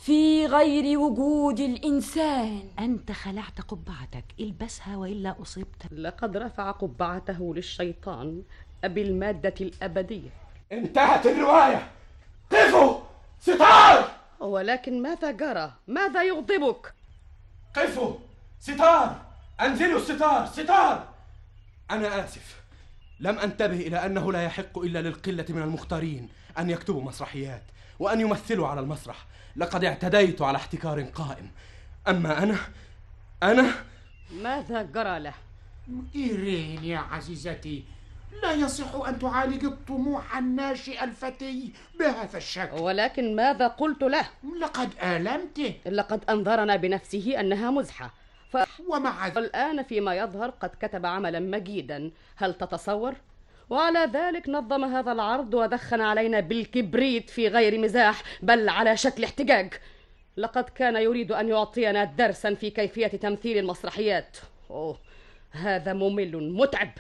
[0.09, 2.63] في غير وجود الإنسان.
[2.79, 5.93] أنت خلعت قبعتك البسها وإلا أصبت.
[5.93, 8.43] لقد رفع قبعته للشيطان
[8.85, 10.31] أبي المادة الأبدية.
[10.73, 11.91] انتهت الرواية!
[12.53, 13.01] قفوا!
[13.41, 14.11] ستار!
[14.41, 16.95] ولكن ماذا جرى؟ ماذا يغضبك؟
[17.77, 18.15] قفوا!
[18.61, 19.23] ستار!
[19.61, 20.47] أنزلوا الستار!
[20.47, 21.09] ستار!
[21.91, 22.63] أنا آسف.
[23.21, 27.63] لم أنتبه إلى أنه لا يحق إلا للقلة من المختارين أن يكتبوا مسرحيات
[27.99, 29.27] وأن يمثلوا على المسرح.
[29.59, 31.51] لقد اعتديت على احتكار قائم.
[32.09, 32.57] أما أنا
[33.43, 33.71] أنا
[34.43, 35.35] ماذا جرى له؟
[36.15, 37.85] إيرين يا عزيزتي
[38.43, 42.77] لا يصح أن تعالج الطموح الناشئ الفتي بهذا الشكل.
[42.77, 44.27] ولكن ماذا قلت له؟
[44.61, 48.15] لقد آلمته لقد أنذرنا بنفسه أنها مزحة.
[48.51, 48.57] ف...
[48.89, 52.11] ومع ذلك الآن فيما يظهر قد كتب عملا مجيدا.
[52.37, 53.15] هل تتصور؟
[53.71, 59.75] وعلى ذلك نظم هذا العرض ودخن علينا بالكبريت في غير مزاح بل على شكل احتجاج.
[60.37, 64.37] لقد كان يريد أن يعطينا درسا في كيفية تمثيل المسرحيات.
[64.71, 64.99] أوه
[65.51, 66.91] هذا ممل متعب.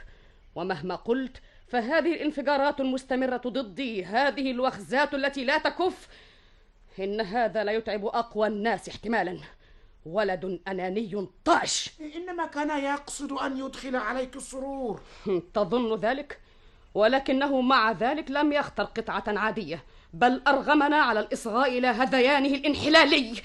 [0.54, 1.37] ومهما قلت
[1.68, 6.09] فهذه الانفجارات المستمرة ضدي هذه الوخزات التي لا تكف.
[6.98, 9.38] إن هذا لا يتعب أقوى الناس احتمالا.
[10.07, 11.90] ولد أناني طاش.
[12.16, 15.00] إنما كان يقصد أن يدخل عليك السرور.
[15.54, 16.40] تظن ذلك؟
[16.94, 23.40] ولكنه مع ذلك لم يختر قطعة عادية بل أرغمنا على الإصغاء إلى هذيانه الانحلالي.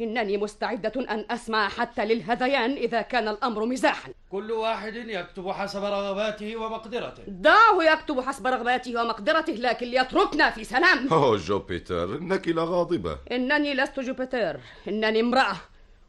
[0.00, 4.10] إنني مستعدة أن أسمع حتى للهذيان إذا كان الأمر مزاحا.
[4.30, 7.22] كل واحد يكتب حسب رغباته ومقدرته.
[7.26, 11.08] دعه يكتب حسب رغباته ومقدرته لكن ليتركنا في سلام.
[11.12, 15.56] أوه جوبيتر إنك لغاضبة إنني لست جوبيتر إنني امرأة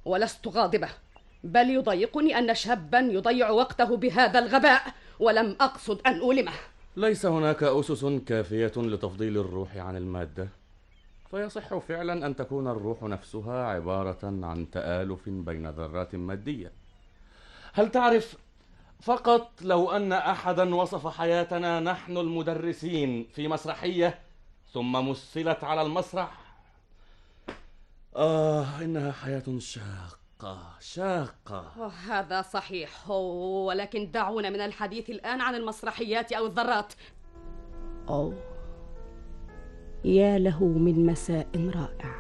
[0.06, 0.90] ولست غاضبة
[1.44, 4.82] بل يضايقني أن شابا يضيع وقته بهذا الغباء.
[5.22, 6.52] ولم أقصد أن أؤلمه
[6.96, 10.48] ليس هناك أسس كافية لتفضيل الروح عن المادة.
[11.32, 16.72] فيصح فعلا أن تكون الروح نفسها عبارة عن تآلف بين ذرات مادية.
[17.74, 18.36] هل تعرف
[19.02, 24.20] فقط لو أن أحدا وصف حياتنا نحن المدرسين في مسرحية
[24.74, 26.32] ثم مثلت على المسرح؟
[28.16, 30.21] آه إنها حياة شاقة
[30.80, 33.10] شاقة هذا صحيح.
[33.10, 36.94] ولكن دعونا من الحديث الآن عن المسرحيات أو الذرات.
[38.10, 38.38] أوه.
[40.06, 42.16] يا له من مساء رائع.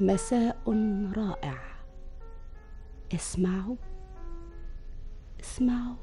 [0.00, 0.56] مساء
[1.16, 1.58] رائع.
[3.14, 3.76] اسمعوا.
[5.40, 5.96] اسمعوا.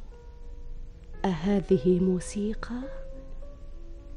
[1.25, 2.81] أهذه موسيقى؟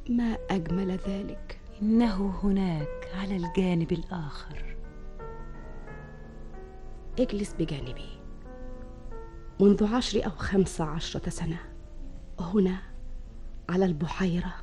[0.09, 4.76] ما أجمل ذلك؟ إنه هناك على الجانب الآخر.
[7.21, 8.09] اجلس بجانبي.
[9.61, 11.59] منذ عشر أو خمس عشرة سنة
[12.41, 12.79] هنا
[13.69, 14.55] على البحيرة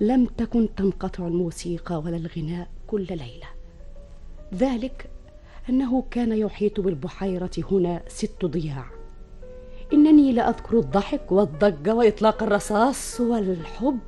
[0.00, 3.48] لم تكن تنقطع الموسيقى ولا الغناء كل ليلة.
[4.54, 5.10] ذلك
[5.68, 8.86] أنه كان يحيط بالبحيرة هنا ست ضياع.
[9.92, 14.00] إنني لأذكر الضحك والضجة وإطلاق الرصاص والحب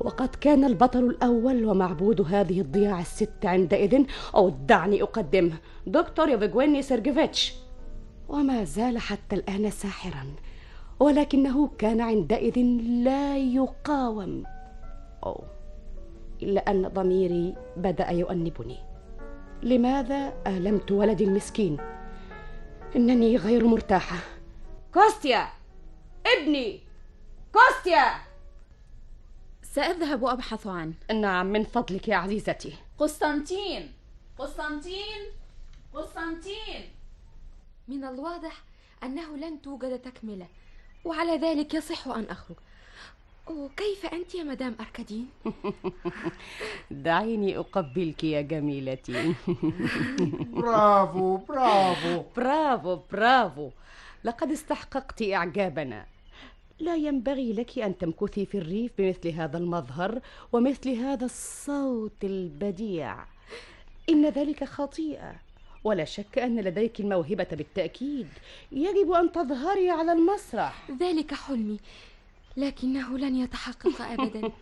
[0.00, 4.04] وقد كان البطل الأول ومعبود هذه الضياع الست عندئذ.
[4.34, 5.52] أو دعني أقدمه
[5.86, 7.54] دكتور يوفيجويني سيرجيفيتش.
[8.28, 10.26] وما زال حتى الآن ساحرا.
[11.00, 12.58] ولكنه كان عندئذ
[13.04, 14.44] لا يقاوم.
[15.26, 15.44] أو
[16.42, 18.78] إلا أن ضميري بدأ يؤنبني.
[19.62, 21.76] لماذا آلمت ولدي المسكين؟
[22.96, 24.16] إنني غير مرتاحة.
[24.94, 25.46] كوستيا!
[26.26, 26.80] ابني!
[27.52, 28.29] كوستيا!
[29.74, 30.92] سأذهب أبحث عنه.
[31.14, 32.74] نعم من فضلك يا عزيزتي.
[32.98, 33.92] قسطنطين
[34.38, 35.22] قسطنطين
[35.94, 36.90] قسطنطين.
[37.88, 38.62] من الواضح
[39.02, 40.46] أنه لن توجد تكملة
[41.04, 42.56] وعلى ذلك يصح أن أخرج.
[43.50, 45.28] وكيف أنت يا مدام أركادين؟
[46.90, 49.34] دعيني أقبلك يا جميلتي.
[50.54, 52.22] برافو برافو.
[52.36, 53.70] برافو برافو.
[54.24, 56.06] لقد استحققت إعجابنا.
[56.80, 60.20] لا ينبغي لك أن تمكثي في الريف بمثل هذا المظهر
[60.52, 63.16] ومثل هذا الصوت البديع.
[64.08, 65.34] إن ذلك خطيئة.
[65.84, 68.28] ولا شك أن لديك الموهبة بالتأكيد.
[68.72, 70.90] يجب أن تظهري على المسرح.
[71.00, 71.78] ذلك حلمي.
[72.56, 74.52] لكنه لن يتحقق أبدا.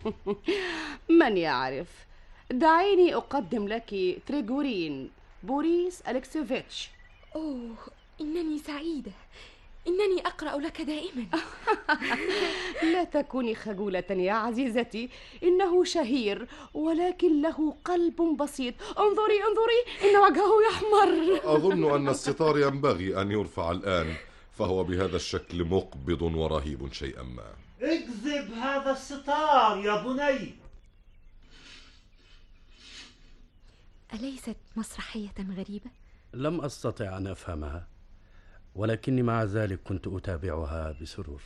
[1.19, 2.05] من يعرف؟
[2.51, 5.09] دعيني أقدم لك تريغورين
[5.43, 6.89] بوريس ألكسيفيتش
[7.35, 7.75] أوه
[8.21, 9.11] إنني سعيدة.
[9.89, 11.25] إنني أقرأ لك دائما.
[12.93, 15.09] لا تكوني خجولة يا عزيزتي.
[15.43, 18.73] إنه شهير ولكن له قلب بسيط.
[18.99, 21.39] انظري انظري إن وجهه يحمر.
[21.55, 24.15] أظن أن الستار ينبغي أن يرفع الآن
[24.57, 27.53] فهو بهذا الشكل مقبض ورهيب شيئا ما.
[27.81, 30.55] اكذب هذا الستار يا بني.
[34.13, 35.89] أليست مسرحية غريبة؟
[36.33, 37.87] لم أستطع أن أفهمها.
[38.79, 41.41] ولكني مع ذلك كنت أتابعها بسرور.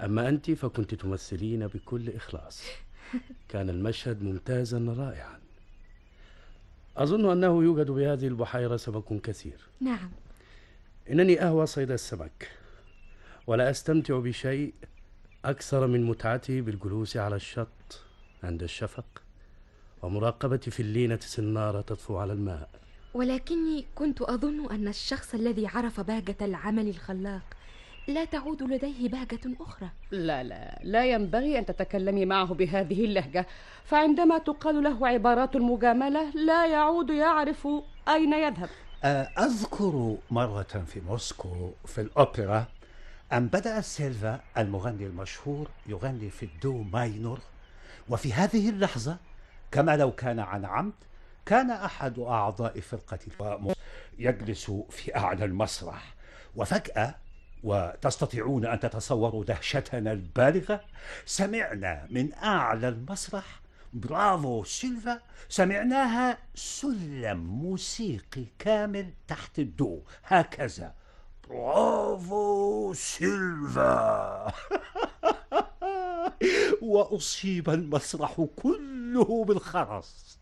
[0.00, 2.62] أما أنت فكنت تمثلين بكل إخلاص.
[3.48, 5.40] كان المشهد ممتازا رائعا.
[6.96, 9.60] أظن أنه يوجد بهذه البحيرة سمك كثير.
[9.80, 10.10] نعم.
[11.10, 12.48] إنني أهوى صيد السمك
[13.46, 14.74] ولا أستمتع بشيء
[15.44, 18.02] أكثر من متعتي بالجلوس على الشط
[18.42, 19.22] عند الشفق
[20.02, 22.68] ومراقبة فلينة سنارة تطفو على الماء.
[23.14, 27.42] ولكني كنت أظن أن الشخص الذي عرف بهجة العمل الخلاق
[28.08, 29.88] لا تعود لديه بهجة أخرى.
[30.10, 33.46] لا لا لا ينبغي أن تتكلمي معه بهذه اللهجة.
[33.84, 37.68] فعندما تقال له عبارات المجاملة لا يعود يعرف
[38.08, 38.68] أين يذهب.
[39.38, 42.64] أذكر مرة في موسكو في الأوبرا
[43.32, 47.40] أن بدأ سيلفا المغني المشهور يغني في الدو minor.
[48.08, 49.16] وفي هذه اللحظة
[49.70, 50.92] كما لو كان عن عمد
[51.50, 53.18] كان أحد أعضاء فرقة
[54.18, 56.14] يجلس في أعلى المسرح
[56.56, 57.14] وفجأة
[57.62, 60.80] وتستطيعون أن تتصوروا دهشتنا البالغة
[61.26, 63.60] سمعنا من أعلى المسرح
[63.92, 70.02] برافو سيلفا سمعناها سلم موسيقي كامل تحت الدو.
[70.24, 70.94] هكذا.
[71.48, 74.52] برافو سيلفا.
[76.82, 80.39] وأصيب المسرح كله بالخرس.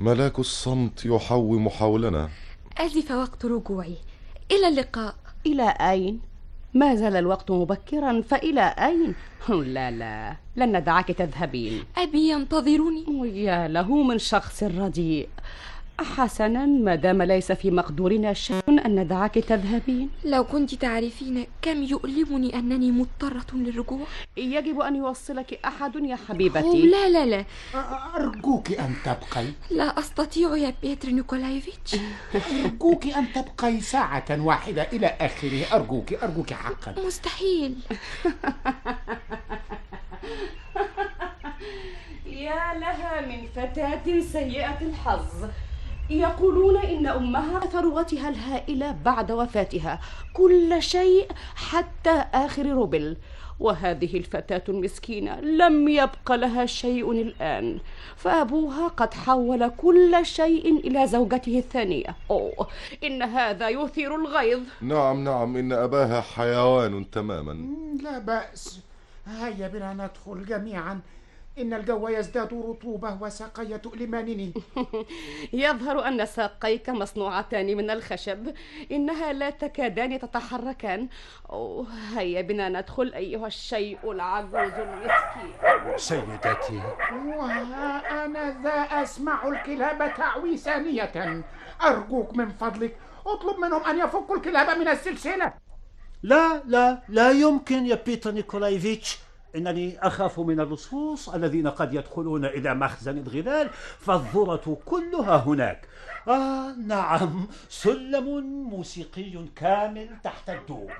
[0.00, 2.28] ملاك الصمت يحوم حولنا.
[2.78, 3.96] أزف وقت رجوعي.
[4.50, 5.14] إلى اللقاء.
[5.46, 6.20] إلى أين؟
[6.74, 9.14] ما زال الوقت مبكرا فإلى أين؟
[9.48, 10.36] لا لا.
[10.56, 11.84] لن ندعك تذهبين.
[11.96, 13.42] أبي ينتظرني.
[13.44, 15.28] يا له من شخص رديء.
[16.00, 22.58] حسنا ما دام ليس في مقدورنا شيء أن ندعك تذهبين؟ لو كنت تعرفين كم يؤلمني
[22.58, 24.06] أنني مضطرة للرجوع.
[24.36, 26.82] يجب أن يوصلك أحد يا حبيبتي.
[26.82, 27.44] لا لا لا.
[28.16, 29.46] أرجوك أن تبقي.
[29.70, 31.96] لا أستطيع يا بيتر نيكولايفيتش.
[32.64, 35.64] أرجوك أن تبقي ساعة واحدة إلى آخره.
[35.72, 36.94] أرجوك أرجوك حقا.
[37.06, 37.74] مستحيل.
[42.26, 45.44] يا لها من فتاة سيئة الحظ.
[46.10, 50.00] يقولون إن أمها ثروتها الهائلة بعد وفاتها
[50.32, 53.16] كل شيء حتى آخر روبل.
[53.60, 57.78] وهذه الفتاة المسكينة لم يبق لها شيء الآن.
[58.16, 62.16] فأبوها قد حول كل شيء إلى زوجته الثانية.
[62.30, 62.68] أوه
[63.04, 64.60] إن هذا يثير الغيظ.
[64.82, 67.58] نعم نعم إن أباها حيوان تماما.
[68.02, 68.80] لا بأس.
[69.26, 71.00] هيا بنا ندخل جميعا.
[71.60, 74.52] إن الجو يزداد رطوبة وساقي تؤلمانني
[75.52, 78.54] يظهر أن ساقيك مصنوعتان من الخشب
[78.92, 81.08] إنها لا تكادان تتحركان.
[81.50, 85.52] أوه هيا بنا ندخل أيها الشيء العجوز المسكين.
[85.96, 86.80] سيدتي.
[87.26, 91.42] وها أنا ذا أسمع الكلاب تعوي ثانية
[91.82, 95.52] أرجوك من فضلك أطلب منهم أن يفكوا الكلاب من السلسلة.
[96.22, 99.27] لا لا لا يمكن يا بيتر نيكولايفيتش.
[99.56, 105.88] إنني أخاف من اللصوص الذين قد يدخلون إلى مخزن الغلال فالذرة كلها هناك.
[106.28, 110.92] آه نعم سلم موسيقي كامل تحت الدو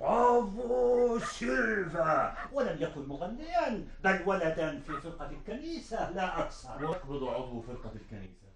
[0.00, 2.36] برافو سيلفا.
[2.52, 6.82] ولم يكن مغنيا بل ولدا في فرقة الكنيسة لا أكثر.
[6.82, 8.48] يقبض عضو فرقة الكنيسة.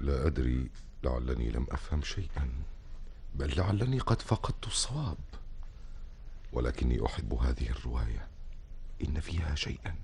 [0.00, 0.70] لا أدري
[1.04, 2.48] لعلني لم أفهم شيئا
[3.34, 5.18] بل لعلني قد فقدت الصواب.
[6.52, 8.28] ولكني أحب هذه الرواية.
[9.04, 9.94] إن فيها شيئا.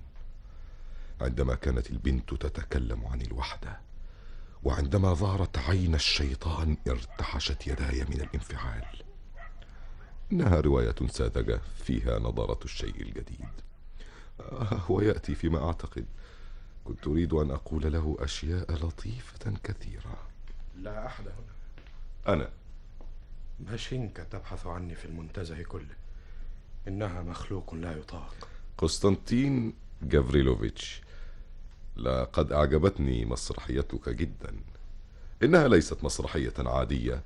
[1.21, 3.79] عندما كانت البنت تتكلم عن الوحدة
[4.63, 9.03] وعندما ظهرت عين الشيطان ارتعشت يداي من الانفعال.
[10.31, 13.49] إنها رواية ساذجة فيها نظرة الشيء الجديد.
[14.39, 16.05] آه ويأتي فيما أعتقد.
[16.85, 20.27] كنت أريد أن أقول له أشياء لطيفة كثيرة.
[20.75, 22.33] لا أحد هنا.
[22.33, 22.49] أنا.
[23.59, 25.98] ماشينكا تبحث عني في المنتزه كله.
[26.87, 28.47] إنها مخلوق لا يطاق.
[28.77, 31.01] قسطنطين جافريلوفيتش
[31.97, 34.55] لقد أعجبتني مسرحيتك جدا.
[35.43, 37.23] إنها ليست مسرحية عادية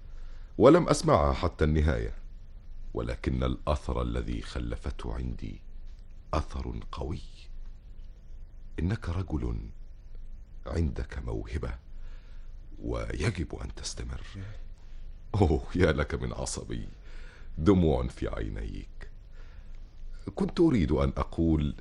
[0.57, 2.13] ولم أسمعها حتى النهاية.
[2.93, 5.61] ولكن الأثر الذي خلفته عندي
[6.33, 7.21] أثر قوي.
[8.79, 9.57] إنك رجل
[10.67, 11.75] عندك موهبة
[12.83, 14.23] ويجب أن تستمر.
[15.35, 16.87] أوه يا لك من عصبي.
[17.57, 18.92] دموع في عينيك.
[20.35, 21.75] كنت أريد أن أقول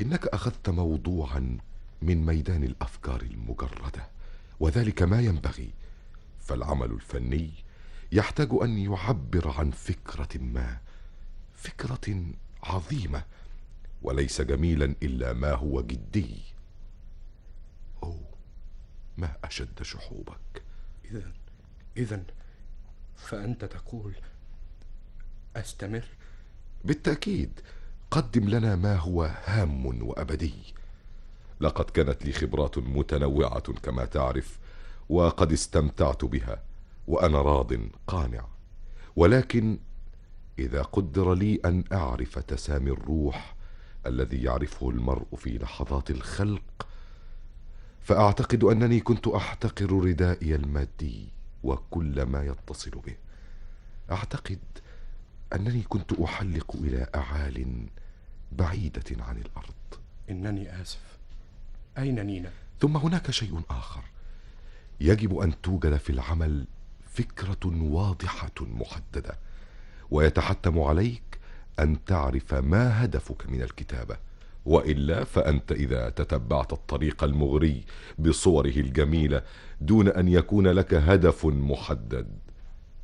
[0.00, 1.58] إنك أخذت موضوعا
[2.02, 4.08] من ميدان الأفكار المجردة
[4.60, 5.70] وذلك ما ينبغي.
[6.40, 7.50] فالعمل الفني
[8.12, 10.78] يحتاج أن يعبر عن فكرة ما
[11.54, 12.24] فكرة
[12.62, 13.24] عظيمة
[14.02, 16.40] وليس جميلا إلا ما هو جدي.
[18.02, 18.28] أوه
[19.18, 20.62] ما أشد شحوبك؟
[21.04, 21.32] إذا
[21.96, 22.22] إذا
[23.16, 24.14] فأنت تقول
[25.56, 26.04] أستمر؟
[26.84, 27.60] بالتأكيد
[28.10, 30.54] قدم لنا ما هو هام وأبدي.
[31.60, 34.58] لقد كانت لي خبرات متنوعة كما تعرف
[35.08, 36.62] وقد استمتعت بها
[37.06, 37.72] وأنا راض
[38.06, 38.44] قانع.
[39.16, 39.78] ولكن
[40.58, 43.54] إذا قدر لي أن أعرف تسامي الروح
[44.06, 46.86] الذي يعرفه المرء في لحظات الخلق
[48.00, 51.28] فأعتقد أنني كنت أحتقر ردائي المادي
[51.62, 53.16] وكل ما يتصل به.
[54.10, 54.58] أعتقد
[55.54, 57.86] أنني كنت أحلق إلى أعال
[58.52, 59.74] بعيدة عن الأرض.
[60.30, 61.18] إنني آسف.
[61.98, 64.02] أين نينا؟ ثم هناك شيء آخر.
[65.00, 66.66] يجب أن توجد في العمل
[67.10, 69.38] فكرة واضحة محددة
[70.10, 71.38] ويتحتم عليك
[71.78, 74.16] أن تعرف ما هدفك من الكتابة
[74.64, 77.84] وإلا فأنت إذا تتبعت الطريق المغري
[78.18, 79.42] بصوره الجميله
[79.80, 82.38] دون أن يكون لك هدف محدد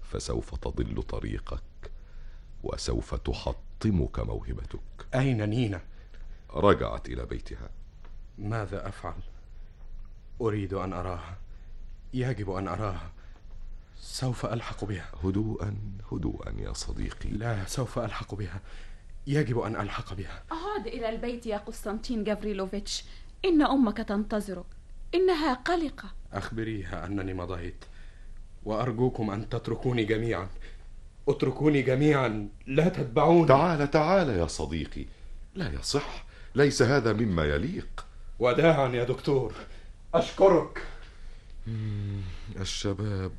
[0.03, 1.63] فسوف تضل طريقك.
[2.65, 5.07] وسوف تحطمك موهبتك.
[5.15, 5.81] أين نينا؟
[6.55, 7.71] رجعت إلى بيتها.
[8.39, 9.23] ماذا أفعل؟
[10.41, 11.39] أريد أن أراها.
[12.15, 13.11] يجب أن أراها.
[13.97, 15.11] سوف ألحق بها.
[15.25, 15.77] هدوءا
[16.13, 17.31] هدوءا يا صديقي.
[17.31, 18.61] لا سوف ألحق بها.
[19.27, 20.43] يجب أن ألحق بها.
[20.51, 23.05] عد إلى البيت يا قسطنطين جافريلوفيتش
[23.45, 24.67] إن أمك تنتظرك
[25.15, 26.11] إنها قلقة.
[26.33, 27.85] أخبريها أنني مضيت.
[28.65, 30.49] وأرجوكم أن تتركوني جميعا.
[31.29, 32.49] اتركوني جميعا.
[32.67, 33.49] لا تتبعوني.
[33.49, 35.05] تعال تعال يا صديقي.
[35.55, 36.25] لا يصح.
[36.55, 38.07] ليس هذا مما يليق.
[38.39, 39.55] وداعا يا دكتور.
[40.15, 40.83] أشكرك.
[42.61, 43.33] الشباب.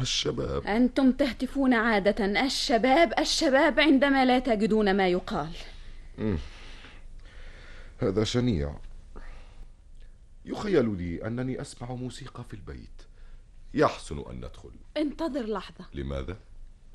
[0.00, 0.66] الشباب.
[0.66, 2.44] أنتم تهتفون عادة.
[2.44, 5.52] الشباب الشباب عندما لا تجدون ما يقال.
[7.98, 8.74] هذا شنيع.
[10.44, 13.02] يخيل لي أنني أسمع موسيقى في البيت.
[13.74, 14.70] يحسن أن ندخل.
[14.96, 15.84] انتظر لحظة.
[15.94, 16.36] لماذا؟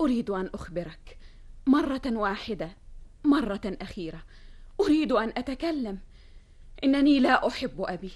[0.00, 1.18] أريد أن أخبرك.
[1.66, 2.76] مرة واحدة
[3.24, 4.22] مرة أخيرة
[4.80, 5.98] أريد أن أتكلم.
[6.84, 8.10] إنني لا أحب أبي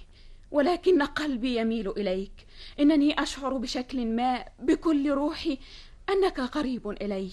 [0.50, 2.46] ولكن قلبي يميل إليك.
[2.80, 5.58] إنني أشعر بشكل ما بكل روحي
[6.08, 7.30] أنك قريب إلي.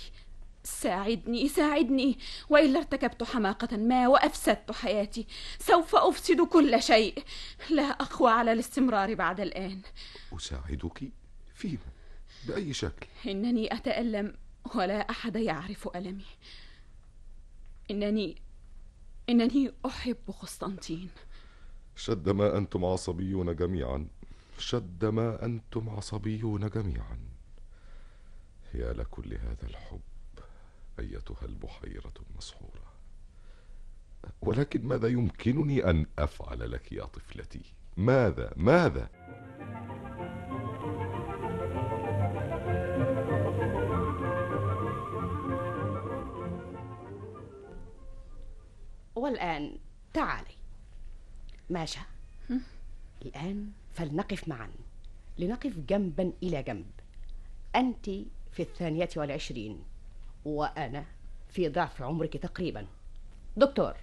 [0.63, 2.17] ساعدني ساعدني.
[2.49, 5.27] وإلا ارتكبت حماقة ما وأفسدت حياتي.
[5.59, 7.23] سوف أفسد كل شيء.
[7.69, 9.81] لا أقوى على الاستمرار بعد الآن.
[10.33, 11.11] أساعدك
[11.55, 11.98] فيما؟
[12.47, 14.33] بأي شكل؟ إنني أتألم
[14.75, 16.25] ولا أحد يعرف ألمي.
[17.91, 18.41] إنني
[19.29, 21.09] إنني أحب قسطنطين.
[21.95, 24.07] شد ما أنتم عصبيون جميعا.
[24.57, 27.19] شد ما أنتم عصبيون جميعا.
[28.73, 30.01] يا لكل هذا الحب
[30.99, 32.93] أيتها البحيرة المسحورة.
[34.41, 39.09] ولكن ماذا يمكنني أن أفعل لك يا طفلتي؟ ماذا؟ ماذا؟
[49.19, 49.77] والآن
[50.13, 50.55] تعالي.
[51.69, 52.01] ماشا
[53.21, 54.69] الآن فلنقف معا.
[55.37, 56.91] لنقف جنبا إلى جنب.
[57.75, 58.05] أنت
[58.51, 59.83] في الثانية والعشرين
[60.45, 61.05] وأنا
[61.49, 62.85] في ضعف عمرك تقريبا.
[63.57, 63.93] دكتور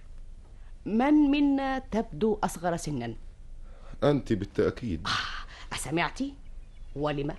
[0.85, 3.15] من منا تبدو أصغر سنا؟
[4.03, 5.07] أنت بالتأكيد.
[5.73, 6.19] أسمعت؟
[6.95, 7.35] ولم؟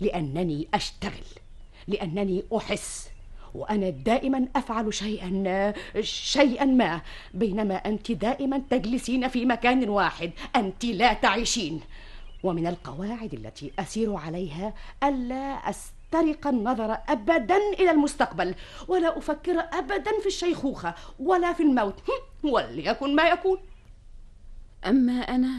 [0.00, 1.24] لأنني أشتغل.
[1.88, 3.10] لأنني أحس.
[3.54, 7.00] وأنا دائما أفعل شيئا شيئا ما
[7.34, 11.80] بينما أنت دائما تجلسين في مكان واحد أنت لا تعيشين.
[12.42, 14.74] ومن القواعد التي أسير عليها
[15.04, 18.54] ألا أسترق النظر أبدا إلى المستقبل
[18.88, 22.02] ولا أفكر أبدا في الشيخوخة ولا في الموت
[22.44, 23.58] وليكن ما يكون.
[24.86, 25.58] أما أنا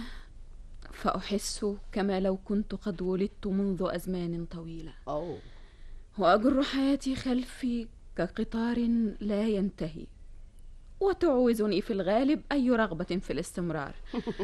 [0.92, 4.94] فأحس كما لو كنت قد ولدت منذ أزمان طويلة.
[5.08, 5.38] أوه.
[6.18, 8.88] وأجر حياتي خلفي كقطار
[9.20, 10.06] لا ينتهي.
[11.00, 13.96] وتعوزني في الغالب أي رغبة في الاستمرار.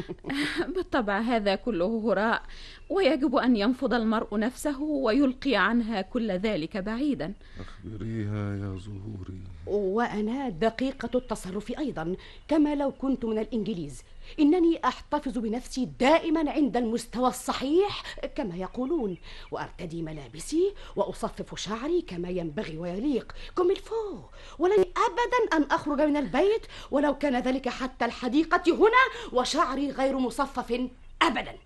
[0.74, 2.42] بالطبع هذا كله هراء
[2.90, 7.32] ويجب أن ينفض المرء نفسه ويلقي عنها كل ذلك بعيدا.
[7.60, 9.40] أخبريها يا زهوري.
[9.66, 12.16] وأنا دقيقة التصرف أيضا
[12.48, 14.02] كما لو كنت من الإنجليز.
[14.38, 19.16] إنني أحتفظ بنفسي دائما عند المستوى الصحيح كما يقولون
[19.50, 23.32] وأرتدي ملابسي وأصفف شعري كما ينبغي ويليق.
[23.56, 24.18] كم الفو
[24.58, 30.88] ولن أبدا أن أخرج من البيت ولو كان ذلك حتى الحديقة هنا وشعري غير مصفف
[31.22, 31.58] أبدا.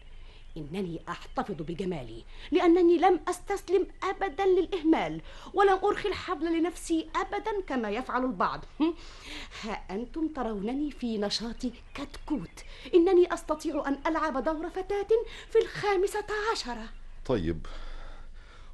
[0.57, 5.21] إنني أحتفظ بجمالي لأنني لم أستسلم أبدا للإهمال
[5.55, 8.65] ولم أرخي الحبل لنفسي أبدا كما يفعل البعض؟
[9.63, 12.65] ها أنتم ترونني في نشاط كتكوت.
[12.95, 15.09] إنني أستطيع أن ألعب دور فتاة
[15.51, 16.89] في الخامسة عشرة.
[17.27, 17.67] طيب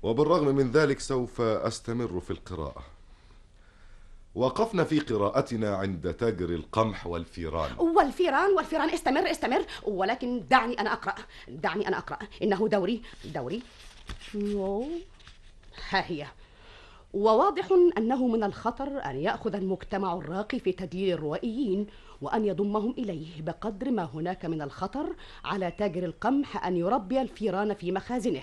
[0.02, 2.99] وبالرغم من ذلك سوف أستمر في القراءة.
[4.34, 7.70] وقفنا في قراءتنا عند تاجر القمح والفيران.
[7.78, 9.64] والفيران والفيران استمر استمر.
[9.82, 11.14] ولكن دعني أنا أقرأ
[11.48, 12.18] دعني أنا أقرأ.
[12.42, 13.02] إنه دوري
[13.34, 13.62] دوري.
[15.90, 16.26] ها هي.
[17.14, 17.68] وواضح
[17.98, 21.86] أنه من الخطر أن يأخذ المجتمع الراقي في تدليل الروائيين
[22.22, 27.92] وأن يضمهم إليه بقدر ما هناك من الخطر على تاجر القمح أن يربي الفيران في
[27.92, 28.42] مخازنه.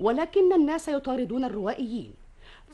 [0.00, 2.14] ولكن الناس يطاردون الروائيين.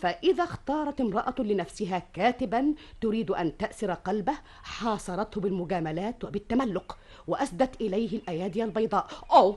[0.01, 8.65] فإذا اختارت امرأة لنفسها كاتبا تريد أن تأسر قلبه حاصرته بالمجاملات وبالتملق وأسدت إليه الأيادي
[8.65, 9.07] البيضاء.
[9.33, 9.57] أو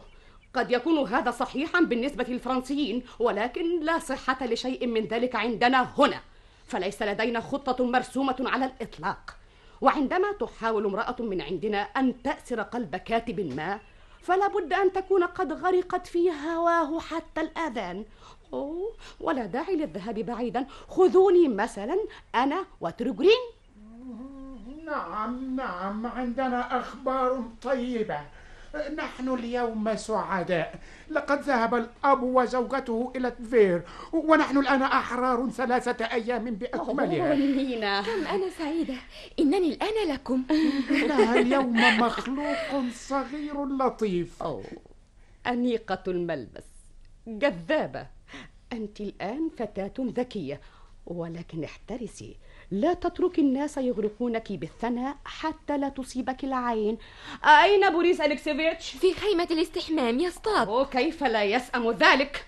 [0.54, 6.20] قد يكون هذا صحيحا بالنسبة للفرنسيين ولكن لا صحة لشيء من ذلك عندنا هنا.
[6.66, 9.38] فليس لدينا خطة مرسومة على الإطلاق.
[9.82, 13.80] وعندما تحاول امرأة من عندنا أن تأسر قلب كاتب ما
[14.22, 18.06] فلا بد أن تكون قد غرقت في هواه حتى الآذان.
[18.54, 20.66] أوه ولا داعي للذهاب بعيدا.
[20.88, 21.98] خذوني مثلا
[22.36, 23.44] أنا وترجرين
[24.86, 28.20] نعم نعم عندنا أخبار طيبة.
[28.96, 30.80] نحن اليوم سعداء.
[31.10, 33.82] لقد ذهب الأب وزوجته إلى تفير
[34.14, 37.36] ونحن الآن أحرار ثلاثة أيام بأكملها.
[37.36, 38.94] نينا كم أنا سعيدة.
[39.40, 40.44] إنني الآن لكم.
[41.04, 44.44] إنها اليوم مخلوق صغير لطيف.
[44.44, 44.64] أوه.
[45.48, 46.64] أنيقة الملبس.
[47.28, 48.08] جذابة.
[48.74, 50.62] أنت الآن فتاة ذكية
[51.06, 52.36] ولكن احترسي
[52.72, 56.98] لا تتركي الناس يغرقونك بالثناء حتى لا تصيبك العين
[57.44, 62.46] أين بوريس أليكسيفيتش؟ في خيمة الاستحمام يصطاد وكيف لا يسأم ذلك؟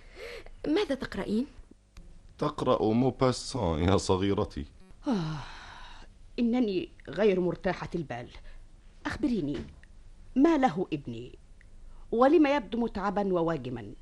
[0.68, 1.46] ماذا تقرأين؟
[2.38, 4.66] تقرأ موباسان يا صغيرتي
[5.08, 5.38] آه.
[6.40, 8.30] إنني غير مرتاحة البال
[9.06, 9.58] أخبريني
[10.36, 11.40] ما له ابني
[12.12, 13.94] ولم يبدو متعبا وواجما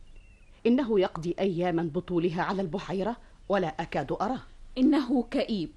[0.68, 3.18] إنه يقضي أياما بطولها على البحيرة
[3.50, 4.42] ولا أكاد أراه.
[4.78, 5.72] إنه كئيب.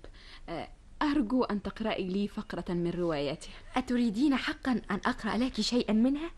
[1.03, 3.49] أرجو أن تقرأي لي فقرة من روايته.
[3.76, 6.30] أتريدين حقا أن أقرأ لك شيئا منها؟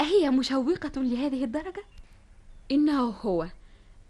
[0.00, 1.84] أهي مشوقة لهذه الدرجة؟
[2.70, 3.46] إنه هو.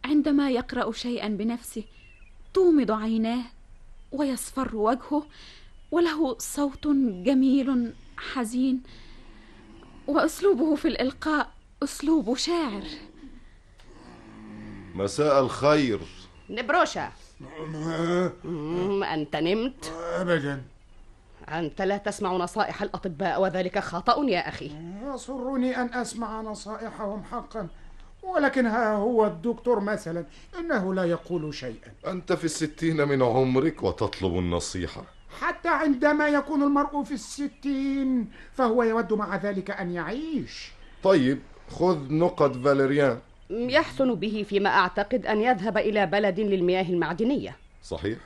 [0.04, 1.84] عندما يقرأ شيئا بنفسه
[2.54, 3.44] تومض عيناه
[4.12, 5.26] ويصفر وجهه
[5.90, 6.86] وله صوت
[7.24, 8.82] جميل حزين
[10.06, 12.82] وأسلوبه في الإلقاء أسلوب شاعر.
[14.98, 16.00] مساء الخير.
[16.50, 17.08] نبروشا
[19.14, 20.62] أنت نمت؟ أبدا.
[21.48, 24.72] أنت لا تسمع نصائح الأطباء وذلك خطأ يا أخي.
[25.14, 27.68] يسرني أن أسمع نصائحهم حقا
[28.22, 30.24] ولكن ها هو الدكتور مثلا
[30.58, 31.92] إنه لا يقول شيئا.
[32.06, 35.04] أنت في الستين من عمرك وتطلب النصيحة.
[35.40, 40.72] حتى عندما يكون المرء في الستين فهو يود مع ذلك أن يعيش.
[41.02, 41.38] طيب
[41.70, 43.18] خذ نقط فاليريان.
[43.50, 47.56] يحسن به فيما أعتقد أن يذهب إلى بلد للمياه المعدنية.
[47.82, 48.18] صحيح.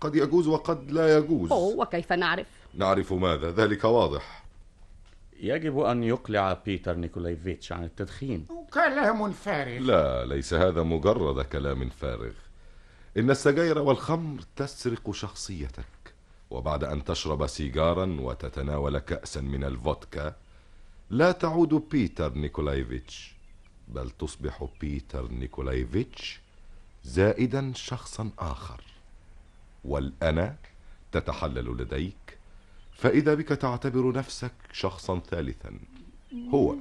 [0.00, 1.52] قد يجوز وقد لا يجوز.
[1.52, 4.44] أوه وكيف نعرف؟ نعرف ماذا؟ ذلك واضح.
[5.40, 8.46] يجب أن يقلع بيتر نيكولايفيتش عن التدخين.
[8.74, 9.78] كلام فارغ.
[9.78, 12.32] لا ليس هذا مجرد كلام فارغ.
[13.16, 15.84] إن السجاير والخمر تسرق شخصيتك
[16.50, 20.34] وبعد أن تشرب سيجارا وتتناول كأسا من الفودكا
[21.10, 23.39] لا تعود بيتر نيكولايفيتش.
[23.94, 26.40] بل تصبح بيتر نيكولايفيتش
[27.04, 28.80] زائدا شخصا آخر.
[29.84, 30.56] والأنا
[31.12, 32.38] تتحلل لديك
[32.96, 35.78] فإذا بك تعتبر نفسك شخصا ثالثا.
[36.54, 36.76] هو.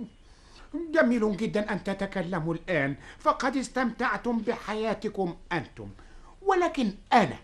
[0.94, 5.90] جميل جدا أن تتكلموا الآن فقد استمتعتم بحياتكم أنتم.
[6.42, 7.38] ولكن أنا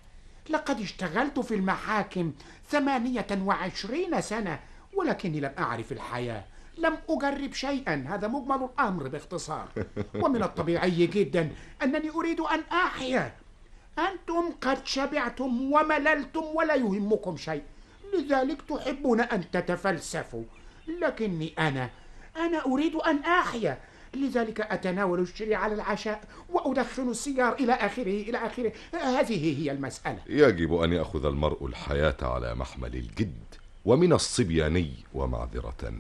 [0.49, 2.33] لقد اشتغلت في المحاكم
[2.69, 4.59] ثمانية وعشرين سنة
[4.93, 6.43] ولكني لم أعرف الحياة.
[6.77, 8.05] لم أجرب شيئا.
[8.09, 9.67] هذا مجمل الأمر باختصار.
[10.23, 11.49] ومن الطبيعي جدا
[11.83, 13.33] أنني أريد أن أحيا.
[13.99, 17.63] أنتم قد شبعتم ومللتم ولا يهمكم شيء.
[18.13, 20.43] لذلك تحبون أن تتفلسفوا.
[20.87, 21.89] لكني أنا
[22.37, 23.77] أنا أريد أن أحيا.
[24.15, 28.71] لذلك أتناول الشري على العشاء وأدخن السيجار إلى آخره إلى آخره.
[28.93, 30.19] هذه هي المسألة.
[30.27, 33.45] يجب أن يأخذ المرء الحياة على محمل الجد
[33.85, 35.93] ومن الصبياني ومعذرة.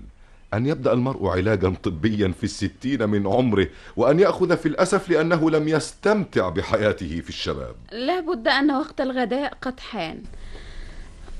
[0.55, 5.67] أن يبدأ المرء علاجا طبيا في الستين من عمره وأن يأخذ في الأسف لأنه لم
[5.67, 7.75] يستمتع بحياته في الشباب.
[7.91, 10.23] لا بد أن وقت الغداء قد حان.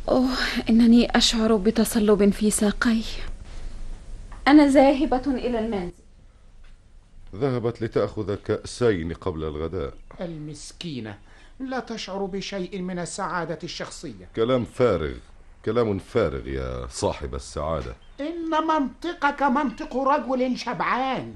[0.10, 0.38] أوه
[0.70, 3.02] إنني أشعر بتصلب في ساقي.
[4.48, 5.94] أنا ذاهبة إلى المنزل.
[7.36, 9.94] ذهبت لتأخذ كأسين قبل الغداء.
[10.22, 11.18] المسكينة
[11.60, 14.28] لا تشعر بشيء من السعادة الشخصية.
[14.36, 15.16] كلام فارغ.
[15.66, 17.96] كلام فارغ يا صاحب السعادة.
[18.22, 21.36] إن منطقك منطق رجل شبعان.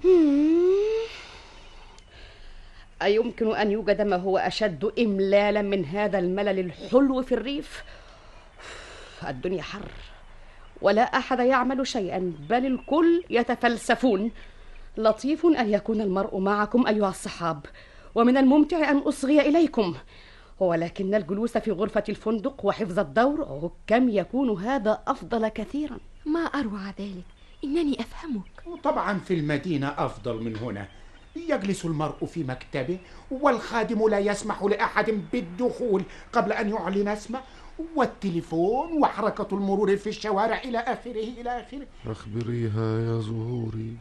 [3.02, 7.84] أيمكن أن يوجد ما هو أشد إملالا من هذا الملل الحلو في الريف؟
[9.28, 9.92] الدنيا حر
[10.82, 14.32] ولا أحد يعمل شيئا بل الكل يتفلسفون.
[14.98, 17.66] لطيف أن يكون المرء معكم أيها الصحاب
[18.16, 19.96] ومن الممتع أن أصغي إليكم.
[20.60, 25.98] ولكن الجلوس في غرفة الفندق وحفظ الدور كم يكون هذا أفضل كثيرا.
[26.26, 27.26] ما أروع ذلك.
[27.64, 28.82] إنني أفهمك.
[28.84, 30.88] طبعا في المدينة أفضل من هنا.
[31.36, 32.98] يجلس المرء في مكتبه
[33.32, 36.04] والخادم لا يسمح لأحد بالدخول
[36.34, 37.40] قبل أن يعلن اسمه
[37.96, 41.88] والتليفون وحركة المرور في الشوارع إلى آخره إلى آخره.
[42.08, 43.98] أخبريها يا زهوري.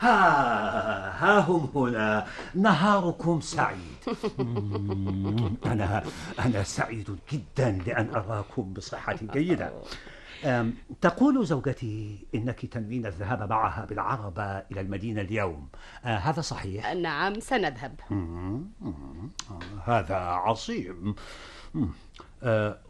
[0.00, 2.26] ها ها هم هنا.
[2.54, 3.98] نهاركم سعيد.
[5.66, 6.02] أنا
[6.44, 9.72] أنا سعيد جدا لأن أراكم بصحة جيدة.
[11.00, 15.68] تقول زوجتي إنك تنوين الذهاب معها بالعربة إلى المدينة اليوم.
[16.04, 18.00] آه، هذا صحيح؟ نعم سنذهب.
[19.84, 21.14] هذا عظيم.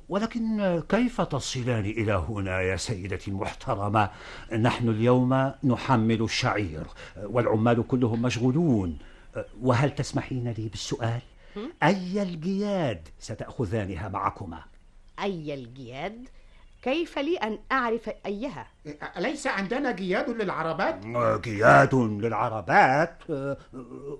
[0.09, 4.11] ولكن كيف تصلان إلى هنا يا سيدتي المحترمة؟
[4.53, 6.87] نحن اليوم نحمل الشعير
[7.17, 8.99] آه، والعمال كلهم مشغولون.
[9.37, 11.21] آه، وهل تسمحين لي بالسؤال؟
[11.83, 14.61] أي الجياد ستأخذانها معكما؟
[15.23, 16.29] أي الجياد؟
[16.83, 18.67] كيف لي أن أعرف أيها؟
[19.17, 21.07] أليس عندنا جياد للعربات؟
[21.45, 23.23] جياد للعربات؟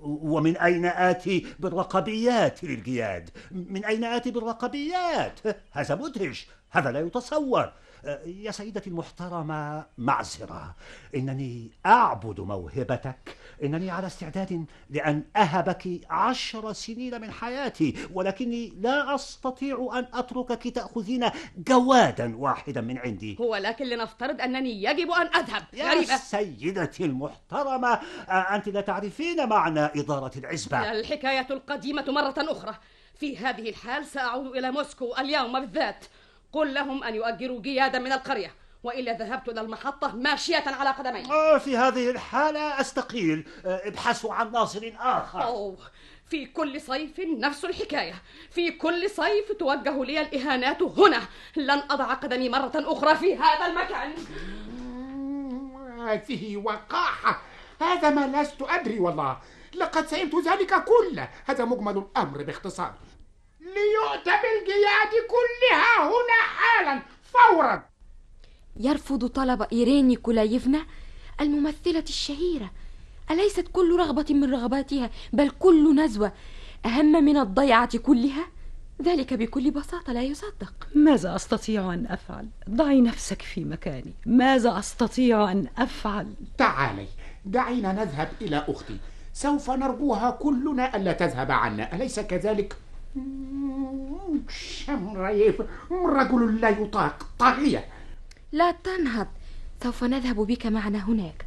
[0.01, 5.39] ومن أين آتي بالرقبيات للجياد؟ من أين آتي بالرقبيات؟
[5.71, 7.71] هذا مدهش هذا لا يتصور.
[8.25, 10.75] يا سيدتي المحترمة معذرة
[11.15, 13.35] إنني أعبد موهبتك.
[13.63, 21.29] إنني على استعداد لأن أهبك عشر سنين من حياتي ولكني لا أستطيع أن أتركك تأخذين
[21.57, 23.37] جوادا واحدا من عندي.
[23.39, 25.63] ولكن لنفترض أنني يجب أن أذهب.
[25.73, 26.17] يا غريبة.
[26.17, 27.99] سيدتي المحترمة
[28.29, 30.91] آه، أنت لا تعرفين معنى إدارة العزبة.
[30.91, 32.75] الحكاية القديمة مرة أخرى.
[33.19, 36.05] في هذه الحال سأعود إلى موسكو اليوم بالذات.
[36.51, 38.51] قل لهم أن يؤجروا جيادا من القرية.
[38.83, 41.31] وإلا ذهبت إلى المحطة ماشية على قدمي.
[41.31, 43.47] آه، في هذه الحالة أستقيل.
[43.65, 45.43] آه، ابحثوا عن ناصر آخر.
[45.43, 45.77] أوه
[46.29, 48.13] في كل صيف نفس الحكاية.
[48.51, 51.21] في كل صيف توجه لي الإهانات هنا.
[51.55, 54.13] لن أضع قدمي مرة أخرى في هذا المكان.
[56.07, 57.41] هذه وقاحة.
[57.81, 59.37] هذا ما لست أدري والله.
[59.75, 61.29] لقد سئمت ذلك كله.
[61.45, 62.93] هذا مجمل الأمر باختصار.
[63.59, 67.01] ليؤتى بالجياد كلها هنا حالا.
[67.33, 67.88] فورا.
[68.79, 70.85] يرفض طلب إيرين نيكولايفنا
[71.41, 72.71] الممثلة الشهيرة.
[73.31, 76.31] أليست كل رغبة من رغباتها بل كل نزوة
[76.85, 78.47] أهم من الضيعة كلها؟
[79.01, 80.73] ذلك بكل بساطة لا يصدق.
[80.95, 84.13] ماذا أستطيع أن أفعل؟ ضعي نفسك في مكاني.
[84.25, 87.07] ماذا أستطيع أن أفعل؟ تعالي.
[87.45, 88.97] دعينا نذهب إلى أختي.
[89.33, 91.95] سوف نرجوها كلنا ألا تذهب عنا.
[91.95, 92.77] أليس كذلك؟
[94.49, 95.61] شمريف
[95.91, 97.27] رجل لا يطاق.
[97.39, 97.85] طاغية.
[98.51, 99.27] لا تنهض.
[99.83, 101.45] سوف نذهب بك معنا هناك.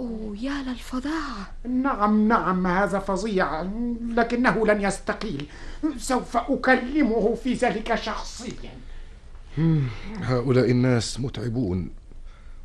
[0.00, 3.62] أوه يا للفظاعة نعم نعم هذا فظيع
[4.10, 5.46] لكنه لن يستقيل.
[5.96, 8.70] سوف أكلمه في ذلك شخصيا.
[10.20, 11.90] هؤلاء الناس متعبون.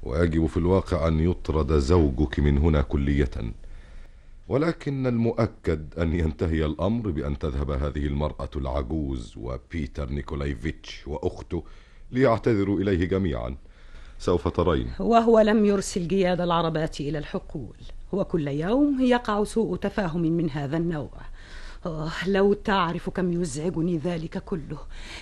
[0.04, 3.32] ويجب في الواقع أن يطرد زوجك من هنا كلية.
[4.48, 11.64] ولكن المؤكد أن ينتهي الأمر بأن تذهب هذه المرأة العجوز وبيتر نيكولايفيتش وأخته
[12.12, 13.56] ليعتذروا إليه جميعا.
[14.20, 14.92] سوف ترين.
[15.00, 17.76] وهو لم يرسل جياد العربات إلى الحقول.
[18.12, 21.12] وكل يوم يقع سوء تفاهم من هذا النوع.
[21.86, 24.78] آه لو تعرف كم يزعجني ذلك كله.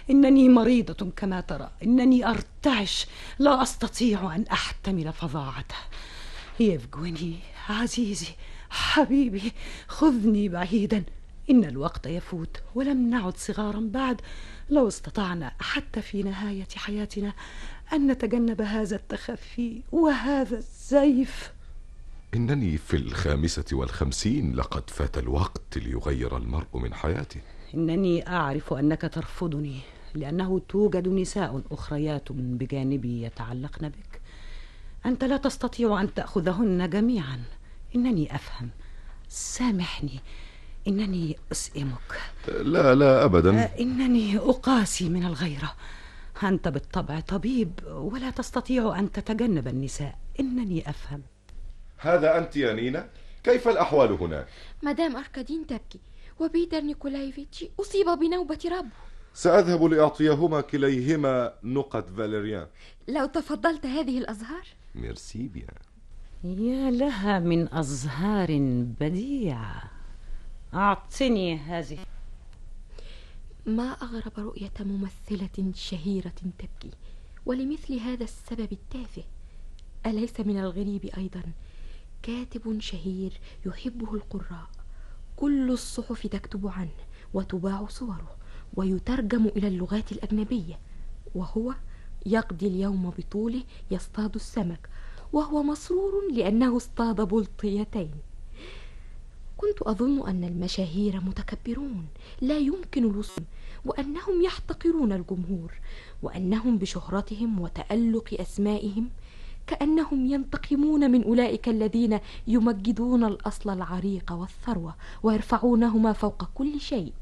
[0.10, 1.70] إنني مريضة كما ترى.
[1.84, 3.08] إنني أرتعش.
[3.40, 5.76] لا أستطيع أن أحتمل فظاعته.
[6.60, 7.36] يفجوني
[7.70, 8.34] عزيزي
[8.70, 9.52] حبيبي
[9.88, 11.04] خذني بعيدا.
[11.50, 14.22] إن الوقت يفوت ولم نعد صغارا بعد.
[14.70, 17.34] لو استطعنا حتى في نهاية حياتنا
[17.94, 21.52] أن نتجنب هذا التخفي وهذا الزيف.
[22.34, 27.42] إنني في الخامسة والخمسين لقد فات الوقت ليغير المرء من حياته.
[27.74, 29.80] إنني أعرف أنك ترفضني
[30.16, 34.22] لأنه توجد نساء أخريات بجانبي يتعلقن بك.
[35.06, 37.40] أنت لا تستطيع أن تأخذهن جميعا.
[37.96, 38.70] إنني أفهم.
[39.30, 40.20] سامحني.
[40.88, 42.22] إنني أسئمك.
[42.48, 43.64] لا لا أبدا.
[43.64, 45.74] آه، إنني أقاسي من الغيرة.
[46.44, 50.18] أنت بالطبع طبيب ولا تستطيع أن تتجنب النساء.
[50.40, 51.22] إنني أفهم.
[51.98, 53.10] هذا أنت يا نينا.
[53.44, 54.48] كيف الأحوال هناك
[54.84, 56.00] مدام أركادين تبكي
[56.40, 58.90] وبيتر نيكولايفيتش أصيب بنوبة ربو
[59.34, 62.68] سأذهب لأعطيهما كليهما نقط فاليريان.
[63.08, 64.68] لو تفضلت هذه الأزهار.
[64.96, 65.82] merci bien.
[66.44, 68.48] يا لها من أزهار
[69.00, 69.84] بديعة.
[70.74, 71.98] أعطني هذه.
[73.68, 76.92] ما أغرب رؤية ممثلة شهيرة تبكي
[77.46, 79.24] ولمثل هذا السبب التافه.
[80.06, 81.44] أليس من الغريب أيضا؟
[82.24, 84.70] كاتب شهير يحبه القراء.
[85.36, 86.98] كل الصحف تكتب عنه
[87.34, 88.36] وتباع صوره
[88.74, 90.80] ويترجم إلى اللغات الأجنبية
[91.36, 91.74] وهو
[92.26, 94.90] يقضي اليوم بطوله يصطاد السمك
[95.34, 98.12] وهو مسرور لأنه اصطاد بلطيتين.
[99.58, 102.08] كنت أظن أن المشاهير متكبرون
[102.42, 103.44] لا يمكن الوصول
[103.86, 105.74] وأنهم يحتقرون الجمهور
[106.24, 109.10] وأنهم بشهرتهم وتألق أسمائهم
[109.68, 117.14] كأنهم ينتقمون من أولئك الذين يمجدون الأصل العريق والثروة ويرفعونهما فوق كل شيء.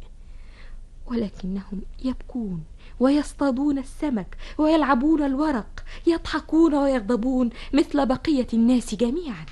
[1.08, 2.64] ولكنهم يبكون
[3.00, 9.46] ويصطادون السمك ويلعبون الورق يضحكون ويغضبون مثل بقية الناس جميعا.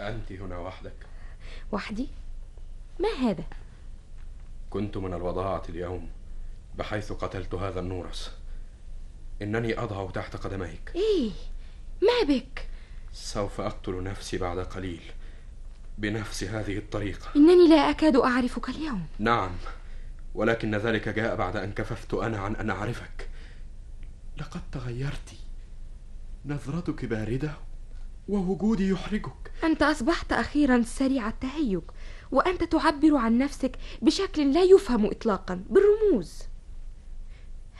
[0.00, 1.09] أنت هنا وحدك.
[1.72, 2.08] وحدي؟
[3.00, 3.44] ما هذا؟
[4.70, 6.08] كنت من الوضاعة اليوم
[6.78, 8.30] بحيث قتلت هذا النورس.
[9.42, 10.92] إنني أضع تحت قدميك.
[10.94, 11.30] إيه
[12.02, 12.68] ما بك؟
[13.12, 15.02] سوف أقتل نفسي بعد قليل
[15.98, 17.28] بنفس هذه الطريقة.
[17.36, 19.06] إنني لا أكاد أعرفك اليوم.
[19.18, 19.50] نعم
[20.34, 23.28] ولكن ذلك جاء بعد أن كففت أنا عن أن أعرفك.
[24.36, 25.34] لقد تغيرت.
[26.46, 27.52] نظرتك باردة.
[28.30, 29.52] ووجودي يحرجك.
[29.64, 31.80] أنت أصبحت أخيرا سريع التهيج
[32.32, 36.42] وأنت تعبر عن نفسك بشكل لا يفهم اطلاقا بالرموز.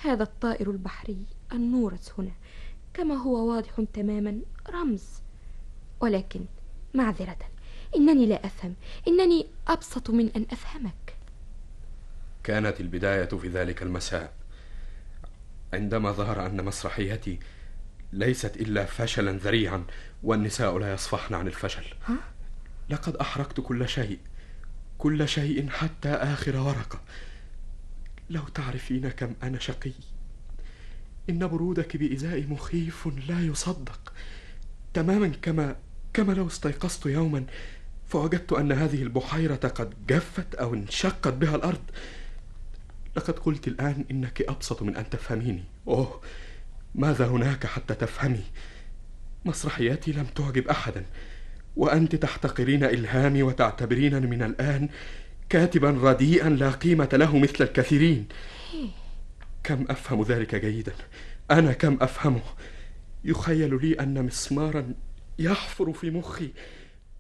[0.03, 2.33] هذا الطائر البحري النورس هنا
[2.95, 4.41] كما هو واضح تماما
[4.71, 5.05] رمز.
[6.01, 6.45] ولكن
[6.95, 7.39] معذرة
[7.97, 8.75] إنني لا أفهم
[9.09, 11.17] إنني أبسط من أن أفهمك.
[12.45, 14.33] كانت البداية في ذلك المساء.
[15.73, 17.39] عندما ظهر أن مسرحيتي
[18.13, 19.85] ليست إلا فشلا ذريعا
[20.23, 21.85] والنساء لا يصفحن عن الفشل.
[22.07, 22.17] ها؟
[22.91, 24.19] لقد أحرقت كل شيء
[24.99, 27.01] كل شيء حتى آخر ورقة.
[28.31, 29.93] لو تعرفين كم أنا شقي.
[31.31, 34.13] إن برودك بإزائي مخيف لا يصدق.
[34.95, 35.77] تماما كما
[36.13, 37.45] كما لو استيقظت يوما
[38.09, 41.83] فوجدت أن هذه البحيرة قد جفت أو انشقت بها الأرض.
[43.17, 45.65] لقد قلت الآن إنك أبسط من أن تفهميني.
[45.89, 46.21] أوه!
[46.95, 48.45] ماذا هناك حتى تفهمي؟
[49.45, 51.05] مسرحياتي لم تعجب أحدا
[51.77, 54.89] وأنت تحتقرين إلهامي وتعتبرينني من الآن
[55.49, 58.29] كاتبا رديئا لا قيمة له مثل الكثيرين.
[59.65, 60.93] كم أفهم ذلك جيدا؟
[61.51, 62.43] أنا كم أفهمه؟
[63.25, 64.95] يخيل لي أن مسمارا
[65.39, 66.51] يحفر في مخي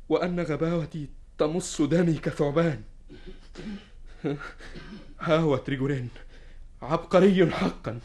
[0.09, 1.09] وأن غباوتي
[1.39, 2.83] تمص دمي كثعبان.
[5.21, 6.09] ها هو تريجورين
[6.83, 7.99] عبقري حقا.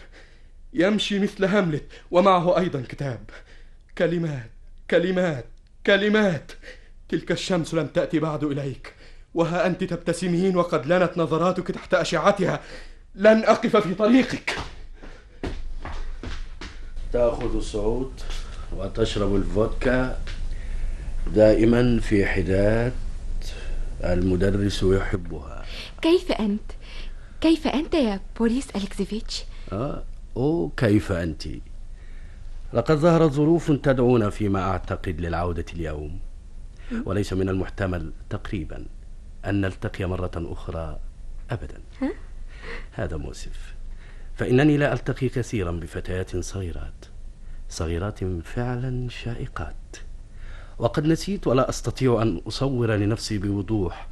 [0.75, 3.29] يمشي مثل هاملت ومعه أيضا كتاب.
[3.97, 4.49] كلمات
[4.91, 5.45] كلمات
[5.85, 6.51] كلمات.
[7.09, 8.93] تلك الشمس لم تأتي بعد إليك
[9.33, 12.59] وها أنت تبتسمين وقد لنت نظراتك تحت أشعتها.
[13.15, 14.55] لن أقف في طريقك.
[17.13, 18.13] تأخذ الصعود
[18.73, 20.19] وتشرب الفودكا
[21.27, 22.93] دائما في حداد
[24.03, 25.65] المدرس يحبها.
[26.01, 26.71] كيف أنت؟
[27.41, 30.03] كيف أنت يا بوريس ألكسيفيتش؟ آه.
[30.77, 31.43] كيف أنت؟
[32.73, 36.19] لقد ظهرت ظروف تدعونا فيما أعتقد للعودة اليوم
[37.05, 38.85] وليس من المحتمل تقريبا
[39.45, 40.99] أن نلتقي مرة أخرى
[41.49, 41.81] أبدا؟
[42.91, 43.75] هذا مؤسف.
[44.35, 47.05] فإنني لا ألتقي كثيرا بفتيات صغيرات
[47.69, 49.95] صغيرات فعلا شائقات.
[50.77, 54.07] وقد نسيت ولا أستطيع أن أصور لنفسي بوضوح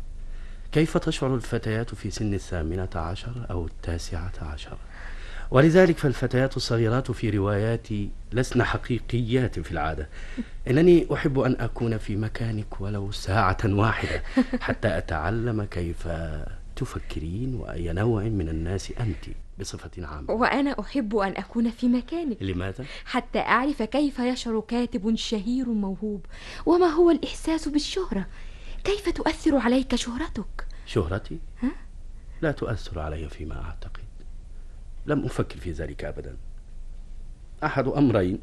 [0.72, 4.78] كيف تشعر الفتيات في سن الثامنة عشر أو التاسعة عشر.
[5.54, 10.10] ولذلك فالفتيات الصغيرات في رواياتي لسن حقيقيات في العادة
[10.68, 14.24] إنني أحب أن أكون في مكانك ولو ساعة واحدة
[14.60, 16.08] حتى أتعلم كيف
[16.76, 19.26] تفكرين وأي نوع من الناس أنت
[19.60, 25.70] بصفة عامة وأنا أحب أن أكون في مكانك لماذا؟ حتى أعرف كيف يشعر كاتب شهير
[25.70, 26.26] موهوب
[26.66, 28.26] وما هو الإحساس بالشهرة
[28.84, 31.72] كيف تؤثر عليك شهرتك شهرتي؟ ها؟
[32.42, 34.03] لا تؤثر علي فيما أعتقد
[35.06, 36.38] لم أفكر في ذلك أبدا.
[37.64, 38.40] أحد أمرين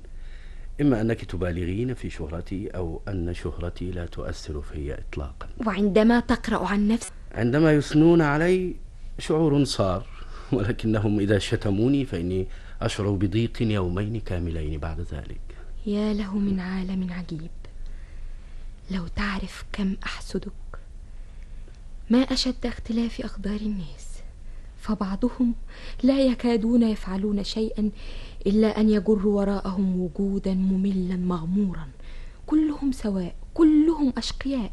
[0.80, 5.48] إما أنك تبالغين في شهرتي أو أن شهرتي لا تؤثر في إطلاقا.
[5.66, 8.76] وعندما تقرأ عن نفسك عندما يثنون علي
[9.18, 10.06] شعور صار
[10.52, 12.46] ولكنهم إذا شتموني فإني
[12.82, 15.40] أشعر بضيق يومين كاملين بعد ذلك.
[15.86, 17.50] يا له من عالم عجيب.
[18.90, 20.52] لو تعرف كم أحسدك.
[22.11, 24.09] ما أشد اختلاف اقدار الناس.
[24.80, 25.54] فبعضهم
[26.02, 27.90] لا يكادون يفعلون شيئا
[28.46, 31.88] إلا أن يجروا وراءهم وجودا مملا مغمورا.
[32.46, 34.72] كلهم سواء كلهم أشقياء.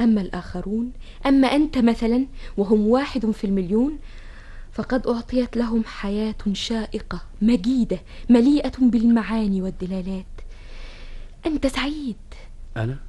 [0.00, 0.92] أما الآخرون
[1.26, 3.98] أما أنت مثلا وهم واحد في المليون
[4.72, 7.98] فقد أعطيت لهم حياة شائقة مجيدة
[8.30, 10.26] مليئة بالمعاني والدلالات.
[11.46, 12.16] أنت سعيد.
[12.76, 13.05] أنا؟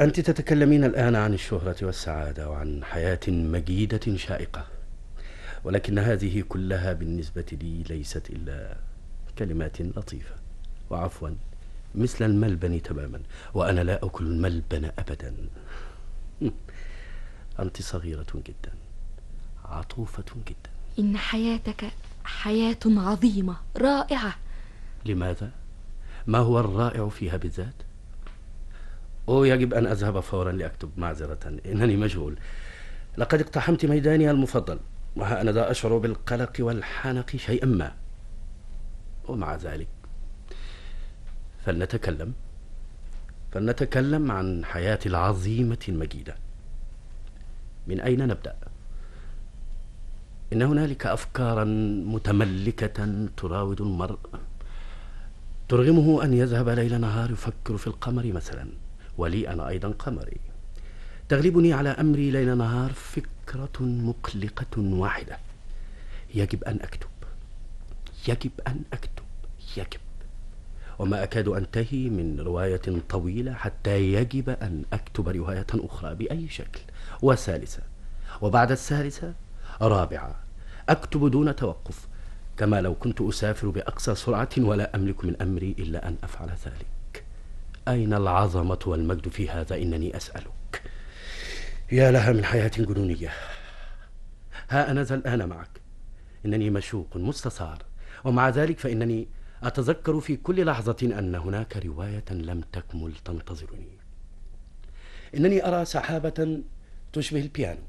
[0.00, 4.66] أنت تتكلمين الآن عن الشهرة والسعادة وعن حياة مجيدة شائقة
[5.64, 8.76] ولكن هذه كلها بالنسبة لي ليست إلا
[9.38, 10.34] كلمات لطيفة
[10.90, 11.30] وعفوا
[11.94, 13.20] مثل الملبن تماما
[13.54, 15.34] وأنا لا أكل الملبن أبدا
[17.60, 18.72] أنت صغيرة جدا
[19.64, 21.90] عطوفة جدا إن حياتك
[22.24, 24.36] حياة عظيمة رائعة
[25.04, 25.50] لماذا؟
[26.26, 27.87] ما هو الرائع فيها بالذات؟
[29.28, 31.60] أو يجب أن أذهب فورا لأكتب معذرة.
[31.66, 32.38] إنني مشغول
[33.18, 34.78] لقد اقتحمت ميداني المفضل
[35.16, 37.92] وها أنا ذا أشعر بالقلق والحنق شيئا ما.
[39.28, 39.88] ومع ذلك
[41.64, 42.32] فلنتكلم
[43.52, 46.36] فلنتكلم عن حياة العظيمة المجيدة.
[47.86, 48.56] من أين نبدأ؟
[50.52, 51.64] إن هنالك أفكارا
[52.04, 54.18] متملكة تراود المرء
[55.68, 58.68] ترغمه أن يذهب ليل نهار يفكر في القمر مثلا.
[59.18, 60.36] ولي أنا أيضا قمري.
[61.28, 65.38] تغلبني على أمري ليل نهار فكرة مقلقة واحدة.
[66.34, 67.08] يجب أن أكتب.
[68.28, 69.24] يجب أن أكتب.
[69.76, 70.00] يجب.
[70.98, 76.80] وما أكاد أنتهي من رواية طويلة حتى يجب أن أكتب رواية أخرى بأي شكل.
[77.22, 77.82] وثالثة
[78.40, 79.34] وبعد الثالثة
[79.82, 80.34] رابعة
[80.88, 82.08] أكتب دون توقف
[82.56, 86.97] كما لو كنت أسافر بأقصى سرعة ولا أملك من أمري إلا أن أفعل ذلك.
[87.88, 90.82] أين العظمة والمجد في هذا؟ إنني أسألك.
[91.92, 93.32] يا لها من حياة جنونية.
[94.68, 95.80] ها أنا ذا الآن معك.
[96.46, 97.82] إنني مشوق مستثار.
[98.24, 99.28] ومع ذلك فإنني
[99.62, 103.98] أتذكر في كل لحظة أن هناك رواية لم تكمل تنتظرني.
[105.34, 106.60] إنني أرى سحابة
[107.12, 107.82] تشبه البيانو.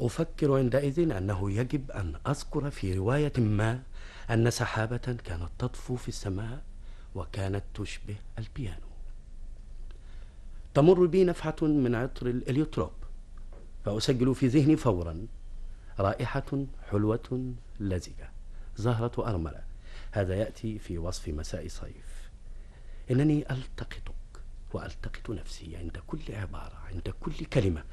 [0.00, 3.82] أفكر عندئذ أنه يجب أن أذكر في رواية ما
[4.30, 6.62] أن سحابة كانت تطفو في السماء
[7.14, 8.89] وكانت تشبه البيانو.
[10.80, 12.92] تمر بي نفحة من عطر الإليوتروب
[13.84, 15.26] فأسجل في ذهني فورا
[15.98, 18.30] رائحة حلوة لزجة
[18.76, 19.62] زهرة أرملة.
[20.10, 22.30] هذا يأتي في وصف مساء صيف.
[23.10, 24.14] إنني ألتقطك
[24.72, 27.84] وألتقط نفسي عند كل عبارة عند كل كلمة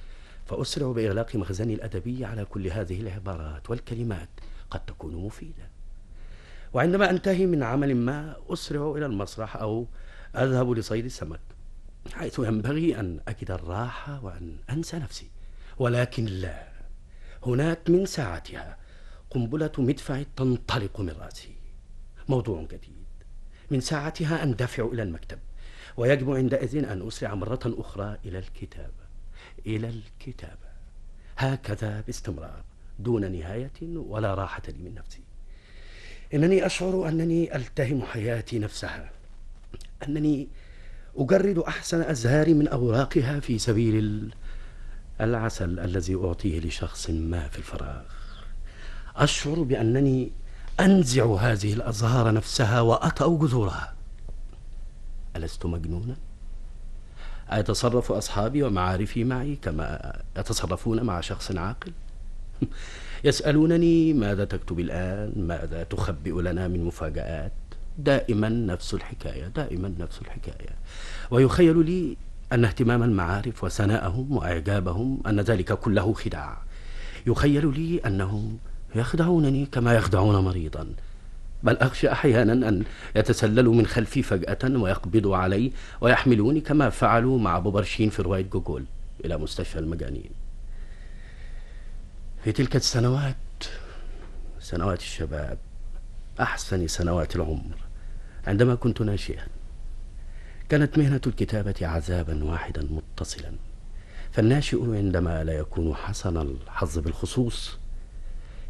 [0.46, 4.30] فأسرع بإغلاق مخزني الأدبي على كل هذه العبارات والكلمات
[4.72, 5.70] قد تكون مفيدة.
[6.74, 9.88] وعندما أنتهي من عمل ما أسرع إلى المسرح أو
[10.36, 11.57] أذهب لصيد السمك.
[12.14, 15.30] حيث ينبغي أن أجد الراحة وأن أنسى نفسي.
[15.78, 16.68] ولكن لا
[17.46, 18.78] هناك من ساعتها
[19.30, 21.56] قنبلة مدفع تنطلق من رأسي.
[22.30, 23.08] موضوع جديد.
[23.72, 25.40] من ساعتها أندفع إلى المكتب
[25.98, 29.08] ويجب عندئذ أن أسرع مرة أخرى إلى الكتابة
[29.66, 30.68] إلى الكتابة
[31.38, 32.64] هكذا باستمرار
[33.00, 35.22] دون نهاية ولا راحة لي من نفسي.
[36.34, 39.12] إنني أشعر أنني ألتهم حياتي نفسها.
[40.08, 40.48] أنني
[41.18, 44.32] أجرد أحسن أزهاري من أوراقها في سبيل
[45.22, 48.02] العسل الذي أعطيه لشخص ما في الفراغ
[49.16, 50.32] أشعر بأنني
[50.80, 53.94] أنزع هذه الأزهار نفسها وأطأ جذورها
[55.36, 56.16] ألست مجنونا؟
[57.54, 61.92] أيتصرف أصحابي ومعارفي معي كما يتصرفون مع شخص عاقل؟
[63.24, 67.52] يسألونني ماذا تكتب الآن؟ ماذا تخبئ لنا من مفاجآت؟
[67.98, 70.76] دائما نفس الحكاية دائما نفس الحكاية.
[71.32, 72.18] ويخيل لي
[72.54, 76.58] أن اهتمام المعارف وثناءهم وإعجابهم أن ذلك كله خداع.
[77.28, 78.58] يخيل لي أنهم
[78.96, 80.88] يخدعونني كما يخدعون مريضا.
[81.64, 82.84] بل أخشى أحيانا أن
[83.16, 85.72] يتسللوا من خلفي فجأة ويقبضوا علي
[86.02, 88.86] ويحملوني كما فعلوا مع بوبرشين في رواية جوجول
[89.26, 90.30] إلى مستشفى المجانين.
[92.44, 93.36] في تلك السنوات
[94.60, 95.58] سنوات الشباب
[96.40, 97.87] أحسن سنوات العمر.
[98.48, 99.48] عندما كنت ناشئا
[100.70, 103.52] كانت مهنة الكتابة عذابا واحدا متصلا.
[104.32, 107.78] فالناشئ عندما لا يكون حسن الحظ بالخصوص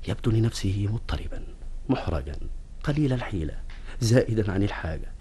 [0.07, 1.43] يبدو لنفسه مضطربا
[1.89, 2.36] محرجا
[2.84, 3.53] قليل الحيلة
[4.01, 5.11] زائدا عن الحاجة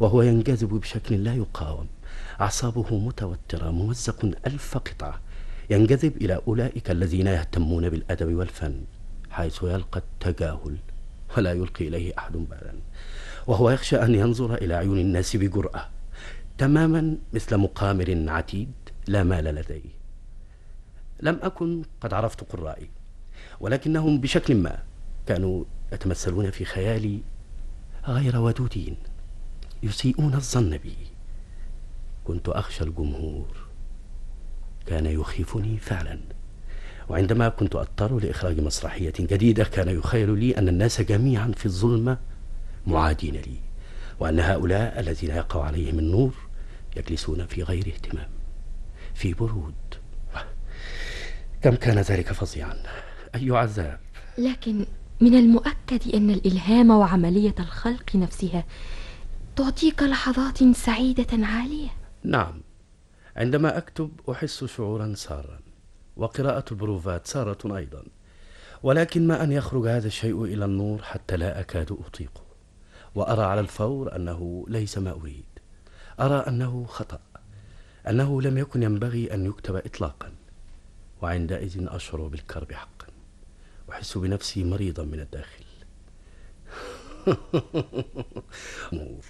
[0.00, 1.86] وهو ينجذب بشكل لا يقاوم.
[2.40, 5.20] أعصابه متوترة ممزق ألف قطعة.
[5.70, 8.84] ينجذب إلى أولئك الذين يهتمون بالأدب والفن
[9.30, 10.76] حيث يلقى التجاهل
[11.36, 12.74] ولا يلقي إليه أحد بالا
[13.46, 15.88] وهو يخشى أن ينظر إلى عيون الناس بجرأة.
[16.58, 18.72] تماما مثل مقامر عتيد
[19.06, 19.94] لا مال لديه.
[21.20, 22.90] لم أكن قد عرفت قرائي
[23.60, 24.78] ولكنهم بشكل ما
[25.26, 27.20] كانوا يتمثلون في خيالي
[28.06, 28.96] غير ودودين
[29.82, 30.96] يسيئون الظن بي.
[32.24, 33.46] كنت أخشى الجمهور.
[34.86, 36.20] كان يخيفني فعلا.
[37.08, 42.18] وعندما كنت أضطر لإخراج مسرحية جديدة كان يخيل لي أن الناس جميعا في الظلمة
[42.86, 43.58] معادين لي
[44.20, 46.34] وأن هؤلاء الذين يقع عليهم النور
[46.96, 48.28] يجلسون في غير اهتمام
[49.14, 49.74] في برود.
[51.62, 52.76] كم كان ذلك فظيعا
[53.34, 54.00] أي عذاب؟
[54.38, 54.86] لكن
[55.20, 58.64] من المؤكد أن الإلهام وعملية الخلق نفسها
[59.56, 61.88] تعطيك لحظات سعيدة عالية.
[62.24, 62.60] نعم
[63.36, 65.60] عندما أكتب أحس شعورا سارا
[66.16, 68.04] وقراءة البروفات سارة أيضا
[68.82, 72.43] ولكن ما أن يخرج هذا الشيء إلى النور حتى لا أكاد أطيقه.
[73.14, 75.44] وأرى على الفور أنه ليس ما أريد.
[76.20, 77.20] أرى أنه خطأ
[78.08, 80.32] أنه لم يكن ينبغي أن يكتب إطلاقا.
[81.22, 83.06] وعندئذ أشعر بالكرب حقا
[83.90, 85.64] أحس بنفسي مريضا من الداخل.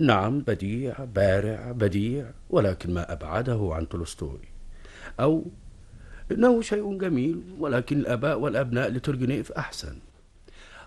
[0.00, 4.48] نعم بديع بارع بديع ولكن ما أبعده عن تولستوي
[5.20, 5.44] أو
[6.32, 9.98] إنه شيء جميل ولكن الآباء والأبناء لترجنيف أحسن.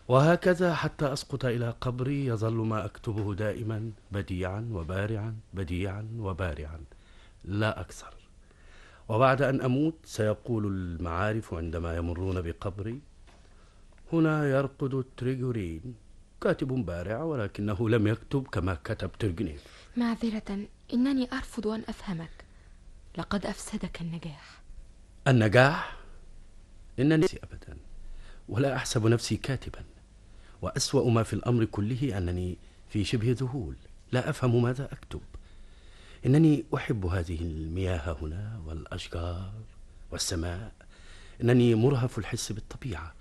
[0.08, 6.80] وهكذا حتى أسقط إلى قبري يظل ما أكتبه دائما بديعا وبارعا بديعا وبارعا
[7.45, 8.14] لا أكثر.
[9.10, 12.99] وبعد أن أموت سيقول المعارف عندما يمرون بقبري
[14.14, 15.95] هنا يرقد تريجورين
[16.41, 19.64] كاتب بارع ولكنه لم يكتب كما كتب ترجنيف
[19.97, 22.45] معذرة إنني أرفض أن أفهمك.
[23.18, 24.62] لقد أفسدك النجاح.
[25.28, 25.97] النجاح؟
[26.99, 27.78] إنني أبدا
[28.49, 29.84] ولا أحسب نفسي كاتبا.
[30.62, 32.58] وأسوأ ما في الأمر كله أنني
[32.89, 33.76] في شبه ذهول.
[34.12, 35.22] لا أفهم ماذا أكتب.
[36.26, 39.51] إنني أحب هذه المياه هنا والأشجار
[40.12, 40.72] والسماء.
[41.43, 43.14] إنني مرهف الحس بالطبيعة.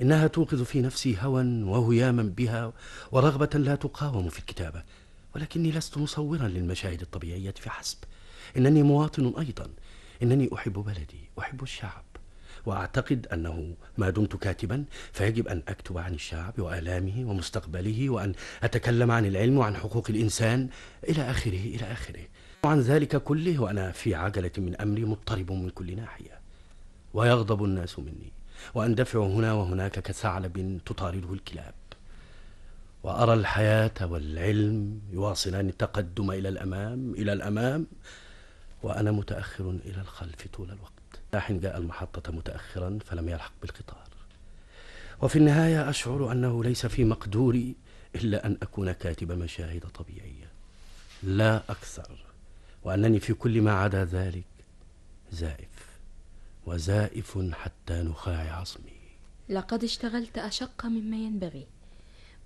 [0.00, 2.72] إنها توقظ في نفسي هوى وهياما بها
[3.12, 4.82] ورغبة لا تقاوم في الكتابة.
[5.34, 7.98] ولكني لست مصورا للمشاهد الطبيعية فحسب
[8.56, 9.70] إنني مواطن أيضا.
[10.22, 11.28] إنني أحب بلدي.
[11.38, 12.04] أحب الشعب.
[12.66, 18.32] وأعتقد أنه ما دمت كاتبا فيجب أن أكتب عن الشعب وآلامه ومستقبله وأن
[18.62, 20.68] أتكلم عن العلم وعن حقوق الإنسان
[21.08, 22.20] إلى آخره إلى آخره.
[22.64, 26.40] وعن ذلك كله وأنا في عجلة من أمري مضطرب من كل ناحية.
[27.14, 28.32] ويغضب الناس مني.
[28.74, 31.74] وأندفع هنا وهناك كثعلب تطارده الكلاب.
[33.02, 37.86] وأرى الحياة والعلم يواصلان التقدم إلى الأمام إلى الأمام.
[38.82, 41.01] وأنا متأخر إلى الخلف طول الوقت.
[41.40, 44.08] حين جاء المحطة متأخرا فلم يلحق بالقطار.
[45.22, 47.74] وفي النهاية أشعر أنه ليس في مقدوري
[48.14, 50.50] إلا أن أكون كاتب مشاهد طبيعية.
[51.22, 52.24] لا أكثر
[52.82, 54.44] وأنني في كل ما عدا ذلك
[55.30, 55.98] زائف
[56.66, 59.02] وزائف حتى نخاع عصمي.
[59.48, 61.66] لقد اشتغلت أشق مما ينبغي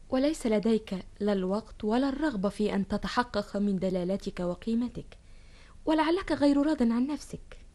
[0.09, 5.17] وليس لديك لا الوقت ولا الرغبة في أن تتحقق من دلالتك وقيمتك
[5.85, 7.66] ولعلك غير راض عن نفسك.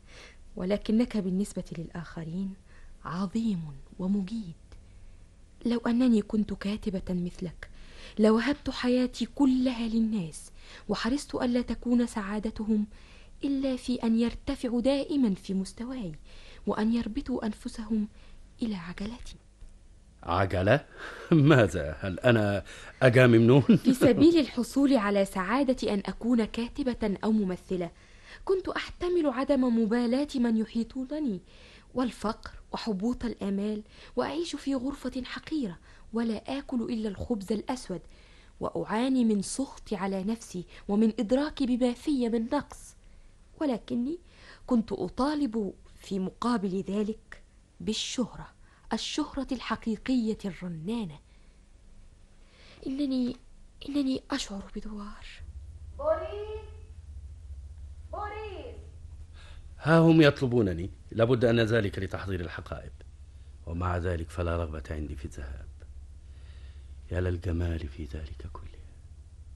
[0.56, 2.54] ولكنك بالنسبة للآخرين
[3.06, 3.62] عظيم
[3.99, 4.54] ومجيد
[5.66, 7.70] لو أنني كنت كاتبة مثلك
[8.20, 10.52] لوهبت حياتي كلها للناس
[10.89, 12.88] وحرصت ألا تكون سعادتهم
[13.43, 16.12] إلا في أن يرتفعوا دائما في مستواي
[16.68, 18.08] وأن يربطوا أنفسهم
[18.62, 19.36] إلى عجلتي
[20.24, 20.86] عجلة؟
[21.32, 22.64] ماذا؟ هل أنا
[23.02, 27.91] أجاممنون؟ في سبيل الحصول على سعادة أن أكون كاتبة أو ممثلة
[28.46, 31.42] كنت أحتمل عدم مبالاة من يحيطونني
[31.94, 33.84] والفقر وحبوط الآمال
[34.16, 35.80] وأعيش في غرفة حقيرة
[36.14, 38.02] ولا آكل إلا الخبز الأسود
[38.60, 42.96] وأعاني من سخطي على نفسي ومن ادراكي بما في من نقص.
[43.62, 44.20] ولكني
[44.68, 47.44] كنت أطالب في مقابل ذلك
[47.80, 48.48] بالشهرة
[48.94, 51.20] الشهرة الحقيقية الرنانة.
[52.88, 53.36] إنني
[53.90, 55.26] إنني أشعر بدوار.
[58.12, 58.76] بوريس
[59.80, 60.89] ها هم يطلبونني.
[61.12, 62.91] لابد أن ذلك لتحضير الحقائب.
[63.66, 65.68] ومع ذلك فلا رغبة عندي في الذهاب.
[67.12, 68.82] يا للجمال في ذلك كله.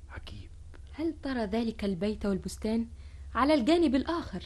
[0.10, 0.50] عجيب.
[0.94, 2.88] هل ترى ذلك البيت والبستان
[3.36, 4.44] على الجانب الآخر؟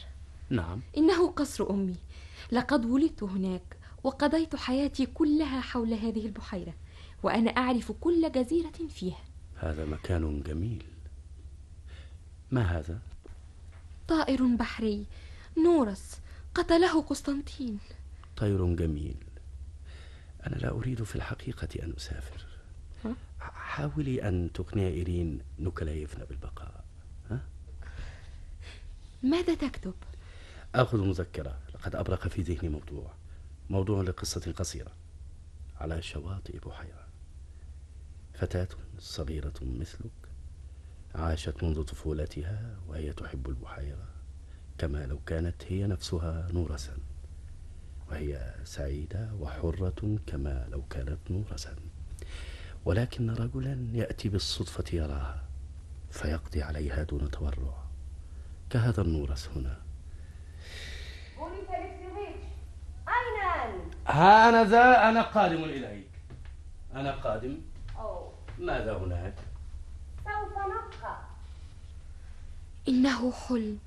[0.50, 0.80] نعم.
[0.96, 1.96] إنه قصر أمي.
[2.52, 6.74] لقد ولدت هناك وقضيت حياتي كلها حول هذه البحيرة
[7.22, 9.24] وأنا أعرف كل جزيرة فيها.
[9.56, 10.84] هذا مكان جميل.
[12.50, 12.98] ما هذا؟
[14.10, 15.06] طائر بحري.
[15.64, 16.20] نورس
[16.54, 17.78] قتله قسطنطين.
[18.36, 19.16] طير جميل.
[20.46, 22.46] أنا لا أريد في الحقيقة أن أسافر؟
[23.40, 26.84] حاولي أن تقنعي إيرين نوكلايفنا بالبقاء.
[27.30, 27.40] ها؟
[29.22, 29.94] ماذا تكتب؟
[30.74, 31.58] آخذ مذكرة.
[31.74, 33.14] لقد أبرق في ذهني موضوع.
[33.70, 34.92] موضوع لقصة قصيرة.
[35.76, 37.06] على شواطئ بحيرة.
[38.34, 40.29] فتاة صغيرة مثلك.
[41.14, 44.08] عاشت منذ طفولتها وهي تحب البحيرة
[44.78, 46.96] كما لو كانت هي نفسها نورسا.
[48.10, 51.76] وهي سعيدة وحرة كما لو كانت نورسا.
[52.84, 55.44] ولكن رجلا يأتي بالصدفة يراها
[56.10, 57.84] فيقضي عليها دون تورع.
[58.70, 59.76] كهذا النورس هنا.
[63.08, 66.10] أين أنت؟ أنا ذا أنا قادم إليك.
[66.94, 67.60] أنا قادم.
[67.96, 68.32] أوه.
[68.58, 69.34] ماذا هناك؟
[70.50, 71.18] سوف نبقى
[72.88, 73.78] إنه حلم.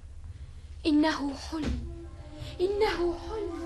[0.85, 2.05] إنه حلم.
[2.61, 3.63] إنه حلم.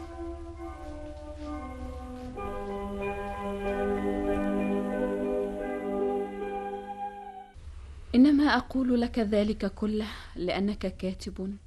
[8.16, 11.58] إنما أقول لك ذلك كله لأنك كاتب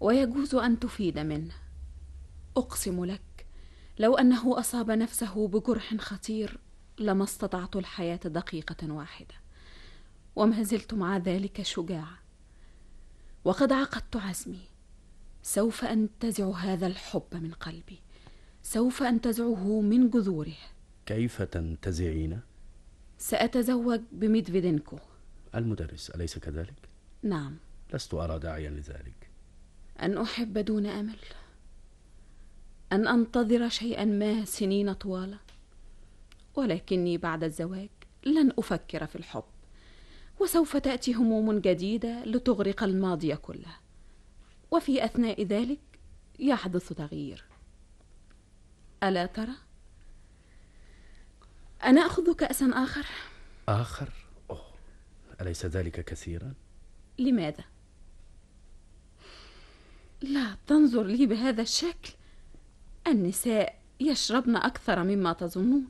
[0.00, 1.54] ويجوز أن تفيد منه.
[2.56, 3.46] أقسم لك
[3.98, 6.58] لو أنه أصاب نفسه بجرح خطير
[6.98, 9.43] لما استطعت الحياة دقيقة واحدة.
[10.36, 12.18] وما زلت مع ذلك شجاعة.
[13.44, 14.68] وقد عقدت عزمي.
[15.42, 18.00] سوف انتزع هذا الحب من قلبي.
[18.62, 20.56] سوف انتزعه من جذوره.
[21.06, 22.40] كيف تنتزعين؟
[23.18, 24.98] سأتزوج بميدفيدينكو
[25.54, 26.88] المدرس أليس كذلك؟
[27.22, 27.56] نعم.
[27.94, 29.30] لست أرى داعيا لذلك.
[30.02, 31.18] أن أحب دون أمل.
[32.92, 35.36] أن أنتظر شيئا ما سنين طوال.
[36.54, 37.88] ولكني بعد الزواج
[38.26, 39.44] لن أفكر في الحب.
[40.40, 43.76] وسوف تأتي هموم جديدة لتغرق الماضي كله.
[44.70, 45.80] وفي أثناء ذلك
[46.38, 47.44] يحدث تغيير.
[49.02, 49.54] ألا ترى؟
[51.84, 53.06] أنا أخذ كأسا آخر.
[53.68, 54.08] آخر؟
[54.50, 54.64] أوه.
[55.40, 56.54] أليس ذلك كثيرا؟
[57.18, 57.64] لماذا؟
[60.22, 62.12] لا تنظر لي بهذا الشكل.
[63.06, 65.88] النساء يشربن أكثر مما تظنون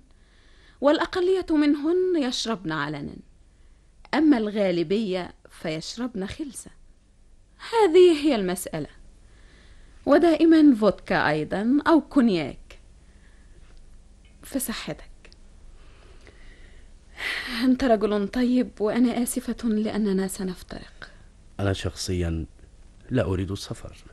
[0.81, 3.17] والأقلية منهن يشربن علنا.
[4.15, 6.71] أما الغالبية فيشربن خلسة.
[7.73, 8.89] هذه هي المسألة.
[10.07, 12.79] ودائما فودكا أيضا أو كونياك.
[14.43, 15.11] في صحتك
[17.65, 21.11] أنت رجل طيب وأنا آسفة لأننا سنفترق.
[21.61, 22.47] أنا شخصيا
[23.11, 24.05] لا أريد السفر.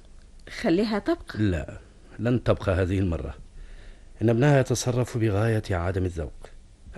[0.61, 1.39] خليها تبقى.
[1.39, 1.79] لا
[2.19, 3.37] لن تبقى هذه المرة.
[4.21, 6.49] إن ابنها يتصرف بغاية عدم الذوق.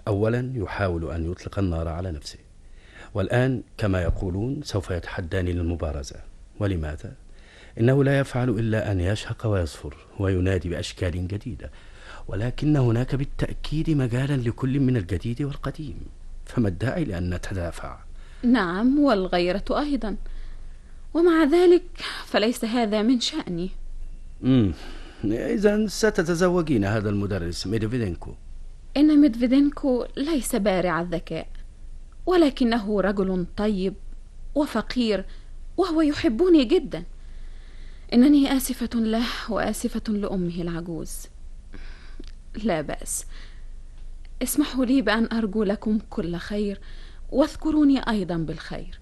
[0.07, 2.39] أولا يحاول أن يطلق النار على نفسه.
[3.13, 6.15] والآن كما يقولون سوف يتحداني للمبارزة.
[6.59, 7.13] ولماذا؟
[7.79, 11.71] إنه لا يفعل إلا أن يشهق ويصفر وينادي بأشكال جديدة
[12.27, 15.97] ولكن هناك بالتأكيد مجالا لكل من الجديد والقديم
[16.45, 17.99] فما الداعي لأن نتدافع؟
[18.43, 20.15] نعم والغيرة أيضا.
[21.13, 21.83] ومع ذلك
[22.25, 23.69] فليس هذا من شأني.
[25.25, 28.33] إذا ستتزوجين هذا المدرس ميدفيدينكو.
[28.97, 31.47] إن ميدفيدينكو ليس بارع الذكاء.
[32.25, 33.93] ولكنه رجل طيب
[34.55, 35.25] وفقير
[35.77, 37.03] وهو يحبني جدا.
[38.13, 41.27] إنني آسفة له وآسفة لأمه العجوز.
[42.63, 43.25] لا بأس.
[44.43, 46.79] اسمحوا لي بأن أرجو لكم كل خير
[47.31, 48.99] واذكروني أيضا بالخير.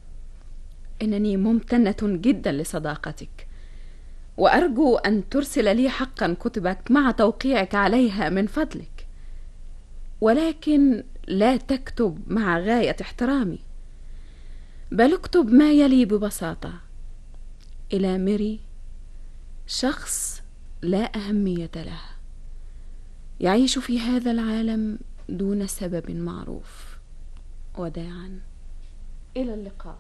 [1.01, 3.47] إنني ممتنة جدا لصداقتك.
[4.37, 9.07] وأرجو أن ترسل لي حقا كتبك مع توقيعك عليها من فضلك.
[10.21, 13.59] ولكن لا تكتب مع غاية احترامي
[14.91, 16.73] بل اكتب ما يلي ببساطة.
[17.93, 18.59] إلى ميري
[19.67, 20.43] شخص
[20.81, 21.99] لا أهمية له
[23.39, 24.99] يعيش في هذا العالم
[25.29, 26.97] دون سبب معروف.
[27.77, 28.39] وداعا.
[29.37, 29.99] إلى اللقاء.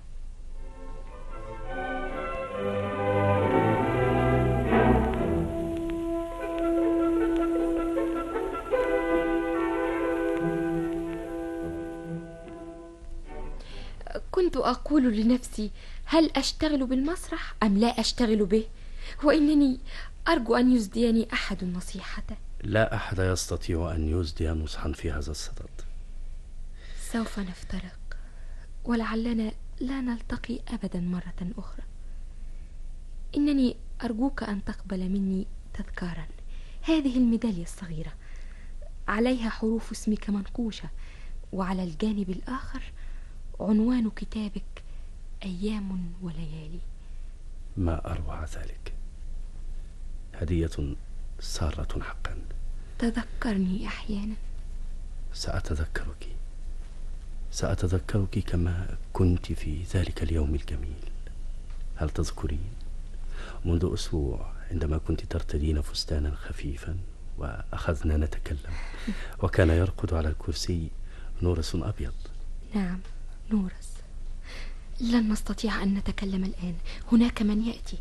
[14.31, 15.71] كنت أقول لنفسي
[16.05, 18.65] هل أشتغل بالمسرح أم لا أشتغل به؟
[19.23, 19.79] وإنني
[20.27, 22.23] أرجو أن يزديني أحد نصيحة
[22.63, 25.69] لا أحد يستطيع أن يزدي نصحا في هذا الصدد.
[27.11, 27.99] سوف نفترق
[28.85, 31.83] ولعلنا لا نلتقي أبدا مرة أخرى.
[33.35, 36.27] إنني أرجوك أن تقبل مني تذكارا.
[36.81, 38.13] هذه الميدالية الصغيرة
[39.07, 40.89] عليها حروف اسمك منقوشة
[41.53, 42.81] وعلى الجانب الآخر
[43.61, 44.83] عنوان كتابك
[45.43, 46.79] أيام وليالي.
[47.77, 48.93] ما أروع ذلك.
[50.33, 50.95] هدية
[51.39, 52.37] سارة حقا.
[52.99, 54.35] تذكرني أحيانا.
[55.33, 56.27] سأتذكرك.
[57.51, 61.03] سأتذكرك كما كنت في ذلك اليوم الجميل.
[61.95, 62.73] هل تذكرين؟
[63.65, 66.97] منذ أسبوع عندما كنت ترتدين فستانا خفيفا
[67.37, 68.73] وأخذنا نتكلم.
[69.43, 70.89] وكان يرقد على الكرسي
[71.41, 72.13] نورس أبيض.
[72.75, 72.99] نعم.
[73.53, 73.91] نورس.
[75.01, 76.75] لن نستطيع أن نتكلم الآن.
[77.11, 77.97] هناك من يأتي.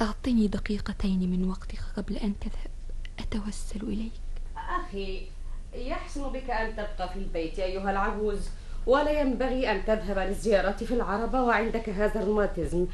[0.00, 2.70] أعطني دقيقتين من وقتك قبل أن تذهب.
[3.18, 4.12] أتوسل إليك.
[4.56, 5.26] أخي
[5.74, 8.48] يحسن بك أن تبقى في البيت أيها العجوز.
[8.86, 12.86] ولا ينبغي أن تذهب للزيارة في العربة وعندك هذا الروماتيزم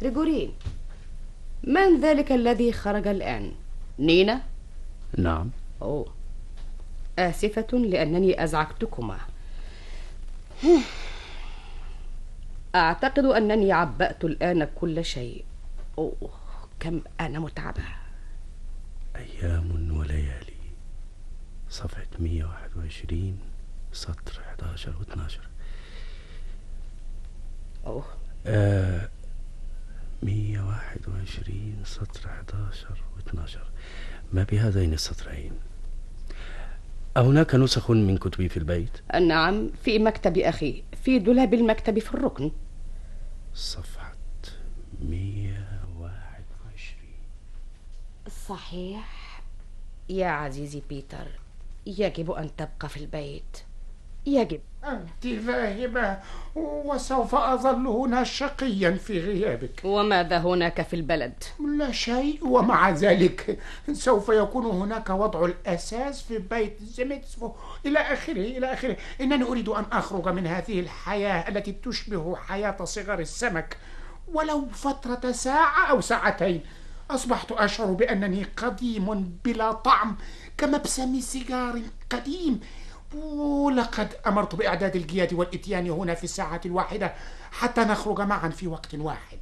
[0.00, 0.52] تريجورين
[1.64, 3.52] من ذلك الذي خرج الآن؟
[3.98, 4.42] نينا؟
[5.18, 5.50] نعم.
[5.82, 6.06] أوه.
[7.18, 9.18] آسفة لأنني أزعجتكما.
[12.74, 15.44] أعتقد أنني عبأت الآن كل شيء.
[15.98, 16.30] أوه
[16.80, 17.82] كم أنا متعبة.
[19.16, 20.52] أيام وليالي.
[21.68, 23.38] صفحة 121
[23.92, 25.40] سطر 11 و 12
[27.86, 28.04] أوه.
[28.46, 29.08] آه
[30.22, 33.70] 121 سطر 11 و 12
[34.32, 35.52] ما بهذين السطرين؟
[37.16, 38.90] أهناك نسخ من كتبي في البيت؟
[39.20, 42.50] نعم في مكتب أخي في دولاب المكتب في الركن.
[43.54, 44.14] صفحة
[45.02, 46.98] 121
[48.48, 49.42] صحيح.
[50.08, 51.26] يا عزيزي بيتر
[51.86, 53.58] يجب أن تبقى في البيت.
[54.26, 54.60] يجب.
[54.84, 56.18] أنت ذاهبة
[56.54, 59.80] وسوف أظل هنا شقيا في غيابك.
[59.84, 61.32] وماذا هناك في البلد؟
[61.78, 63.58] لا شيء ومع ذلك
[63.92, 67.52] سوف يكون هناك وضع الأساس في بيت زيميتسفو
[67.86, 68.96] إلى آخره إلى آخره.
[69.20, 73.76] إنني أريد أن أخرج من هذه الحياة التي تشبه حياة صغر السمك.
[74.32, 76.60] ولو فترة ساعة أو ساعتين.
[77.10, 80.16] أصبحت أشعر بأنني قديم بلا طعم
[80.58, 81.80] كمبسم سيجار
[82.10, 82.60] قديم.
[83.14, 87.14] ولقد أمرت بإعداد الجياد والإتيان هنا في الساعة الواحدة
[87.50, 89.38] حتى نخرج معا في وقت واحد.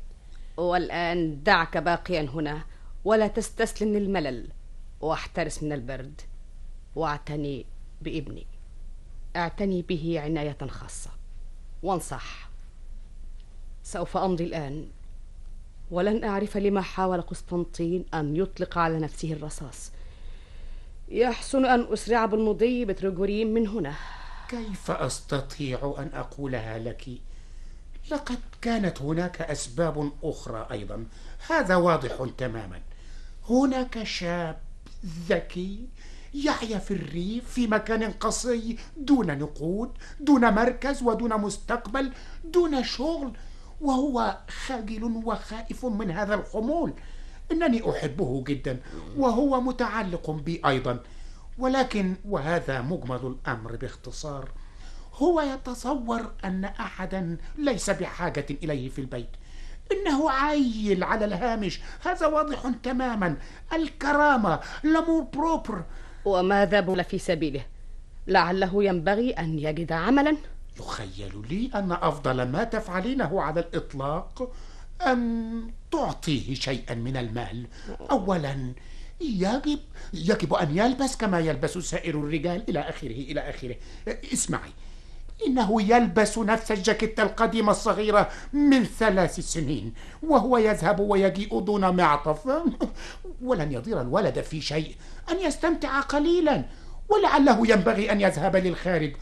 [0.56, 2.64] والآن دعك باقيا هنا
[3.05, 4.48] ولا تستسلم للملل
[5.01, 6.20] واحترس من البرد
[6.97, 7.66] واعتني
[8.02, 8.47] بابني.
[9.36, 11.10] اعتني به عناية خاصة.
[11.82, 12.51] وانصح.
[13.82, 14.88] سوف أمضي الآن.
[15.90, 19.92] ولن أعرف لما حاول قسطنطين أن يطلق على نفسه الرصاص.
[21.10, 23.94] يحسن أن أسرع بالمضي بترجوريم من هنا.
[24.48, 27.08] كيف أستطيع أن أقولها لك؟
[28.10, 31.06] لقد كانت هناك أسباب أخرى أيضا.
[31.48, 32.80] هذا واضح تماما.
[33.48, 34.58] هناك شاب
[35.28, 35.88] ذكي
[36.34, 42.12] يحيا في الريف في مكان قصي دون نقود دون مركز ودون مستقبل
[42.44, 43.32] دون شغل
[43.80, 46.92] وهو خجل وخائف من هذا الخمول
[47.52, 48.81] إنني أحبه جدا
[49.16, 51.01] وهو متعلق بي أيضا.
[51.59, 54.48] ولكن وهذا مجمل الأمر باختصار.
[55.14, 59.28] هو يتصور أن احدا ليس بحاجة إليه في البيت.
[59.93, 61.81] إنه عيل على الهامش.
[62.05, 63.36] هذا واضح تماما.
[63.72, 65.84] الكرامة l'amour propre
[66.24, 67.66] وماذا بول في سبيله؟
[68.27, 70.36] لعله ينبغي أن يجد عملا.
[70.81, 74.52] يخيل لي أن أفضل ما تفعلينه على الإطلاق
[75.06, 77.66] أن تعطيه شيئا من المال.
[78.10, 78.72] أولا
[79.20, 79.78] يجب
[80.14, 82.64] يجب أن يلبس كما يلبس سائر الرجال.
[82.68, 83.76] إلى آخره إلى آخره.
[84.32, 84.70] اسمعي
[85.46, 92.62] إنه يلبس نفس الجاكيتة القديمة الصغيرة من ثلاث سنين وهو يذهب ويجيء دون معطف.
[93.42, 94.94] ولن يضير الولد في شيء
[95.30, 96.64] أن يستمتع قليلا
[97.08, 99.16] ولعله ينبغي أن يذهب للخارج.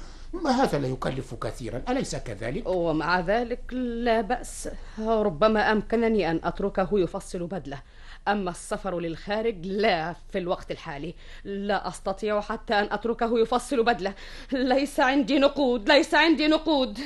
[0.46, 4.68] هذا لا يكلف كثيرا أليس كذلك؟ ومع ذلك لا بأس.
[4.98, 7.82] ربما أمكنني أن أتركه يفصل بدله.
[8.28, 11.14] أما السفر للخارج لا في الوقت الحالي.
[11.44, 14.14] لا أستطيع حتى أن أتركه يفصل بدله.
[14.52, 16.98] ليس عندي نقود ليس عندي نقود.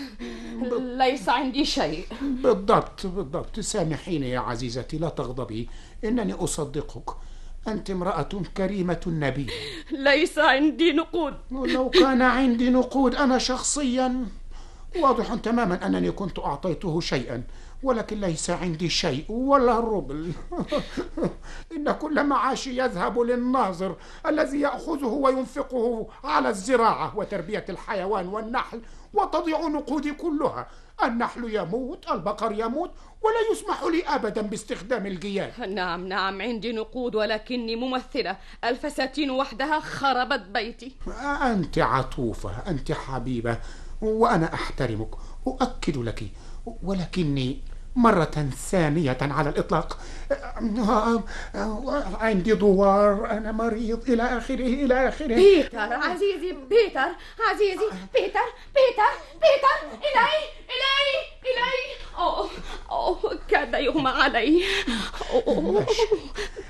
[0.80, 2.06] ليس عندي شيء.
[2.20, 3.60] بالضبط بالضبط.
[3.60, 5.68] سامحيني يا عزيزتي لا تغضبي.
[6.04, 7.10] إنني أصدقك.
[7.68, 9.52] أنت امرأة كريمة نبية
[9.90, 11.34] ليس عندي نقود.
[11.50, 14.26] لو كان عندي نقود أنا شخصيا
[14.96, 17.42] واضح تماما أنني كنت أعطيته شيئا.
[17.82, 20.32] ولكن ليس عندي شيء ولا ربل.
[21.76, 23.96] إن كل معاشي يذهب للناظر
[24.26, 28.80] الذي يأخذه وينفقه على الزراعة وتربية الحيوان والنحل
[29.14, 30.66] وتضيع نقودي كلها.
[31.04, 32.90] النحل يموت البقر يموت
[33.22, 35.60] ولا يسمح لي أبدا باستخدام الجياد.
[35.78, 38.36] نعم نعم عندي نقود ولكني ممثلة.
[38.64, 40.92] الفساتين وحدها خربت بيتي.
[41.52, 43.58] أنت عطوفة أنت حبيبة
[44.02, 45.10] وأنا أحترمك
[45.46, 46.24] أؤكد لك
[46.82, 47.60] ولكني
[47.96, 49.98] مرة ثانية على الإطلاق.
[52.20, 55.26] عندي دوار أنا مريض إلى آخره إلى آخره.
[55.26, 57.08] بيتر عزيزي بيتر
[57.50, 60.32] عزيزي بيتر بيتر بيتر إلي
[60.72, 62.18] إلي إلي.
[62.18, 62.50] أوه
[62.90, 64.64] أوه كاد يغمى علي.
[65.32, 65.86] أوه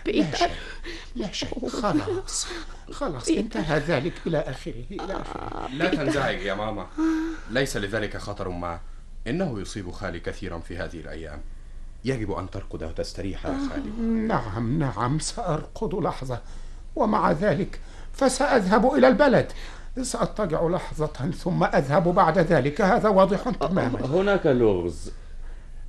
[0.04, 0.50] بيتر.
[1.16, 2.46] لا شيء خلاص
[2.92, 5.68] خلاص انتهى ذلك إلى آخره إلى آخره.
[5.72, 6.86] لا تنزعج يا ماما.
[7.50, 8.80] ليس لذلك خطر معه
[9.26, 11.40] إنه يصيب خالي كثيرا في هذه الأيام.
[12.04, 13.90] يجب أن ترقد وتستريح يا خالي.
[14.28, 16.40] نعم نعم سأرقد لحظة
[16.96, 17.80] ومع ذلك
[18.12, 19.52] فسأذهب إلى البلد.
[20.02, 22.80] سأضطجع لحظة ثم أذهب بعد ذلك.
[22.80, 24.06] هذا واضح تماما.
[24.06, 25.12] هناك لغز.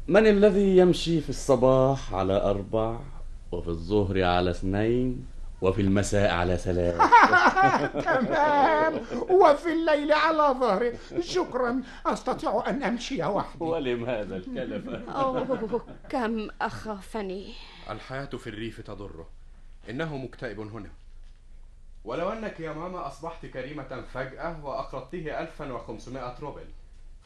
[0.07, 2.99] من الذي يمشي في الصباح على أربع
[3.51, 5.25] وفي الظهر على اثنين؟
[5.63, 6.97] وفي المساء على ثلاث.
[8.05, 9.01] تمام.
[9.29, 10.93] وفي الليل على ظهري.
[11.19, 11.83] شكرا.
[12.05, 13.63] أستطيع أن أمشي وحدي.
[13.63, 17.53] ولماذا الكلف أوه كم أخافني.
[17.89, 19.29] الحياة في الريف تضره.
[19.89, 20.89] إنه مكتئب هنا.
[22.05, 26.65] ولو أنك يا ماما أصبحت كريمة فجأة وأقرضته 1500 روبل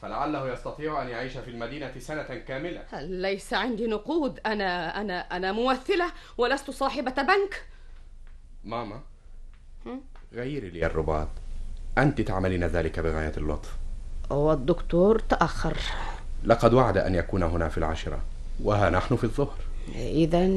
[0.02, 2.84] فلعله يستطيع أن يعيش في المدينة سنة كاملة.
[3.02, 7.68] ليس عندي نقود؟ أنا أنا أنا ممثلة ولست صاحبة بنك.
[8.64, 9.00] ماما؟
[10.32, 11.28] غيري لي الرباط.
[11.98, 13.76] أنت تعملين ذلك بغاية اللطف.
[14.30, 15.76] والدكتور تأخر.
[16.44, 18.20] لقد وعد أن يكون هنا في العاشرة
[18.64, 19.58] وها نحن في الظهر.
[19.94, 20.50] إذا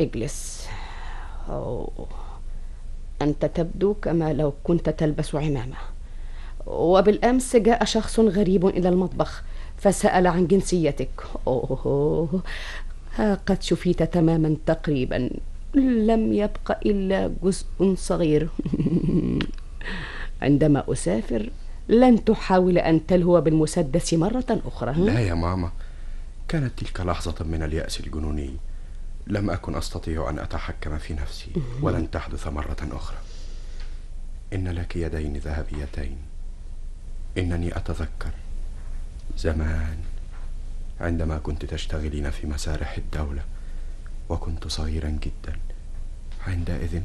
[0.00, 0.68] اجلس.
[1.48, 2.08] أوه.
[3.22, 5.76] أنت تبدو كما لو كنت تلبس عمامة.
[6.66, 9.42] وبالأمس جاء شخص غريب إلى المطبخ
[9.78, 11.22] فسأل عن جنسيتك.
[11.46, 12.42] أوه
[13.14, 15.30] ها قد شفيت تماما تقريبا.
[15.74, 18.48] لم يبق إلا جزء صغير.
[20.42, 21.50] عندما أسافر
[21.88, 24.92] لن تحاول أن تلهو بالمسدس مرة أخرى.
[24.92, 25.72] لا يا ماما
[26.48, 28.56] كانت تلك لحظة من اليأس الجنوني.
[29.26, 31.50] لم أكن أستطيع أن أتحكم في نفسي
[31.82, 33.18] ولن تحدث مرة أخرى.
[34.52, 36.16] إن لك يدين ذهبيتين.
[37.38, 38.30] إنني أتذكر
[39.38, 39.98] زمان
[41.00, 43.42] عندما كنت تشتغلين في مسارح الدولة.
[44.30, 45.58] وكنت صغيرا جدا.
[46.46, 47.02] عندئذ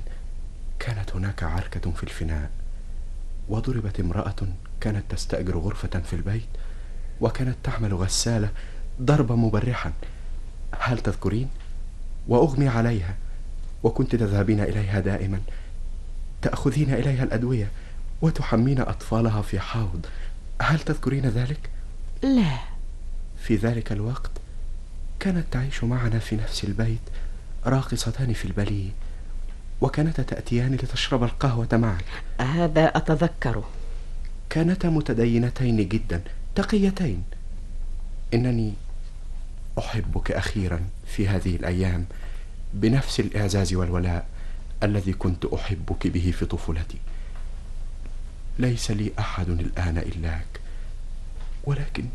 [0.80, 2.52] كانت هناك عركة في الفناء
[3.50, 4.36] وضربت امرأة
[4.82, 6.48] كانت تستأجر غرفة في البيت
[7.22, 8.50] وكانت تعمل غسالة
[9.02, 9.94] ضربا مبرحا.
[10.80, 11.50] هل تذكرين؟
[12.28, 13.16] وأغمي عليها.
[13.84, 15.42] وكنت تذهبين إليها دائما.
[16.42, 17.72] تأخذين إليها الأدوية
[18.22, 20.06] وتحمين أطفالها في حوض.
[20.62, 21.70] هل تذكرين ذلك؟
[22.24, 22.58] لا.
[23.38, 24.32] في ذلك الوقت
[25.26, 27.00] كانت تعيش معنا في نفس البيت
[27.66, 28.90] راقصتان في الباليه
[29.82, 31.98] وكانتا تأتيان لتشرب القهوة معا
[32.42, 33.70] هذا أتذكره
[34.50, 36.22] كانتا متدينتين جدا
[36.56, 37.24] تقيتين.
[38.34, 38.74] إنني
[39.80, 42.06] أحبك أخيرا في هذه الأيام
[42.74, 44.28] بنفس الإعزاز والولاء
[44.84, 46.98] الذي كنت أحبك به في طفولتي.
[48.60, 50.60] ليس لي أحد الآن إلاك
[51.64, 52.06] ولكن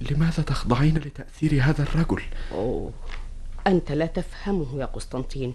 [0.00, 2.22] لماذا تخضعين لتأثير هذا الرجل؟
[2.52, 2.92] أوه.
[3.66, 5.54] أنت لا تفهمه يا قسطنطين.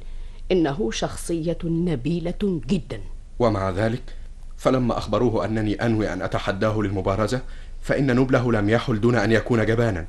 [0.51, 3.01] إنه شخصية نبيلة جدا.
[3.39, 4.03] ومع ذلك
[4.57, 7.41] فلما أخبروه أنني أنوي أن أتحداه للمبارزة
[7.81, 10.05] فإن نبله لم يحل دون أن يكون جبانا.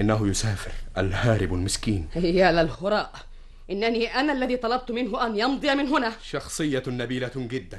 [0.00, 2.08] إنه يسافر الهارب المسكين.
[2.16, 3.12] يا للهراء.
[3.70, 6.12] إنني أنا الذي طلبت منه أن يمضي من هنا.
[6.22, 7.78] شخصية نبيلة جدا.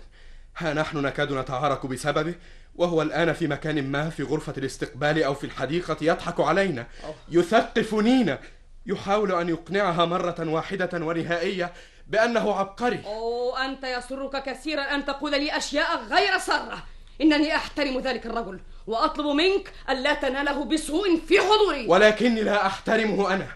[0.58, 2.36] ها نحن نكاد نتعارك بسببه
[2.76, 6.88] وهو الآن في مكان ما في غرفة الاستقبال أو في الحديقة يضحك علينا
[7.30, 8.40] يثقف نينا
[8.86, 11.74] يحاول أن يقنعها مرة واحدة ونهائية
[12.08, 13.02] بأنه عبقري.
[13.06, 16.84] أوه أنت يسرك كثيرا أن تقول لي أشياء غير سارة.
[17.22, 21.88] إنني أحترم ذلك الرجل وأطلب منك ألا تناله بسوء في حضوري.
[21.88, 23.48] ولكني لا أحترمه أنا.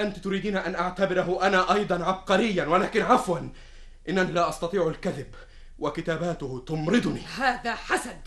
[0.00, 3.38] أنت تريدين أن أعتبره أنا أيضا عبقريا ولكن عفوا
[4.08, 5.26] إنني لا أستطيع الكذب.
[5.78, 7.22] وكتاباته تمرضني.
[7.38, 8.20] هذا حسد.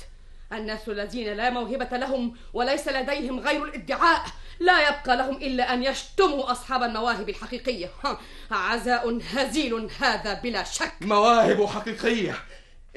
[0.54, 4.26] الناس الذين لا موهبة لهم وليس لديهم غير الادعاء.
[4.60, 7.90] لا يبقى لهم إلا أن يشتموا أصحاب المواهب الحقيقية.
[8.52, 10.94] عزاء هزيل هذا بلا شك.
[11.02, 12.36] مواهب حقيقية.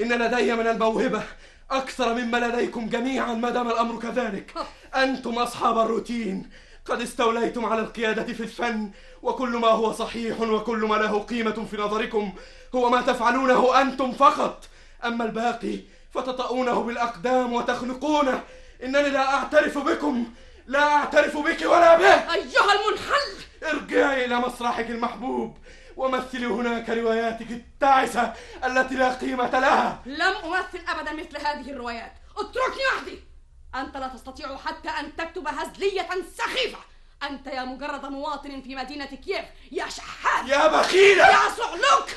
[0.01, 1.22] إن لدي من الموهبة
[1.70, 4.55] أكثر مما لديكم جميعا ما دام الأمر كذلك.
[4.94, 6.51] أنتم أصحاب الروتين.
[6.86, 8.90] قد استوليتم على القيادة في الفن
[9.23, 12.32] وكل ما هو صحيح وكل ما له قيمة في نظركم
[12.74, 14.65] هو ما تفعلونه أنتم فقط.
[15.05, 15.78] أما الباقي
[16.15, 18.43] فتطؤونه بالأقدام وتخنقونه.
[18.85, 20.27] إنني لا أعترف بكم
[20.66, 22.35] لا أعترف بك ولا به.
[22.35, 23.44] أيها المنحل!
[23.65, 25.59] ارجعي إلى مسرحك المحبوب
[25.97, 28.32] ومثلي هناك رواياتك التعسة
[28.65, 30.02] التي لا قيمة لها.
[30.06, 32.12] لم أمثل أبدا مثل هذه الروايات.
[32.36, 33.34] اتركني وحدي!
[33.74, 36.78] أنت لا تستطيع حتى أن تكتب هزلية سخيفة.
[37.30, 40.48] أنت يا مجرد مواطن في مدينة كييف يا شحات.
[40.48, 42.09] يا بخيلة يا صعلوك.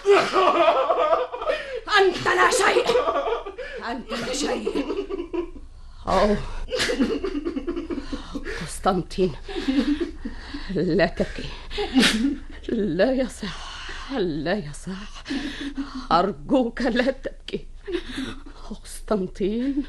[1.98, 2.86] أنت لا شيء.
[3.92, 4.86] أنت لا شيء.
[6.08, 6.38] أوه
[8.62, 9.36] قسطنطين.
[10.76, 11.50] لا تبكي.
[12.70, 13.78] لا يصح.
[14.18, 15.24] لا يصح.
[16.12, 17.68] أرجوك لا تبكي.
[18.74, 19.84] قسطنطين.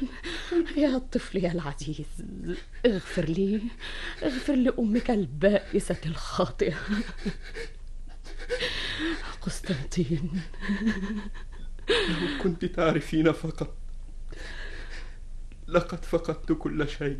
[0.77, 2.25] يا طفلي العزيز
[2.85, 3.61] اغفر لي
[4.23, 6.77] اغفر لأمك البائسة الخاطئة.
[9.41, 10.41] قسطنطين.
[11.89, 13.77] لو كنت تعرفين فقط
[15.67, 17.19] لقد فقدت كل شيء.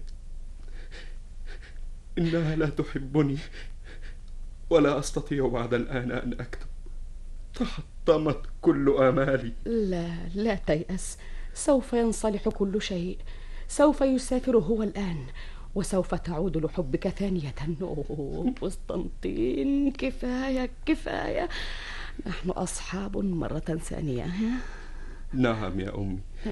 [2.18, 3.38] إنها لا تحبني
[4.70, 6.68] ولا أستطيع بعد الآن أن أكتب.
[7.54, 9.54] تحطمت كل آمالي.
[9.66, 11.18] لا لا تيأس.
[11.60, 13.18] سوف ينصلح كل شيء.
[13.68, 15.26] سوف يسافر هو الآن
[15.76, 17.56] وسوف تعود لحبك ثانية.
[17.82, 19.92] أوه قسطنطين.
[19.92, 21.50] كفاية كفاية.
[22.26, 24.34] نحن أصحاب مرة ثانية؟
[25.34, 26.20] نعم يا أمي.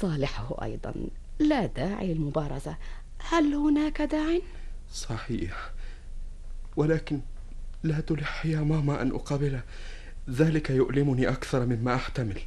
[0.00, 0.94] صالح هو أيضا.
[1.38, 2.76] لا داعي للمبارزة.
[3.18, 4.38] هل هناك داع؟
[4.92, 5.70] صحيح.
[6.76, 7.20] ولكن
[7.82, 9.62] لا تلح يا ماما أن أقابله
[10.30, 12.40] ذلك يؤلمني أكثر مما أحتمل.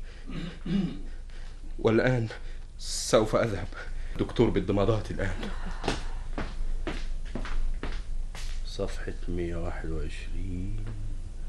[1.82, 2.28] والآن
[2.80, 3.68] سوف أذهب.
[4.20, 5.36] دكتور بالضمادات الآن.
[8.66, 10.86] صفحة 121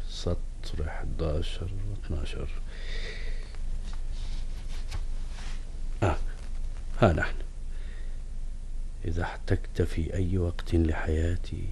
[0.08, 2.48] سطر 11 و 12
[6.02, 6.16] آه
[7.00, 7.34] ها نحن.
[9.04, 11.68] إذا احتجت في أي وقت لحياتي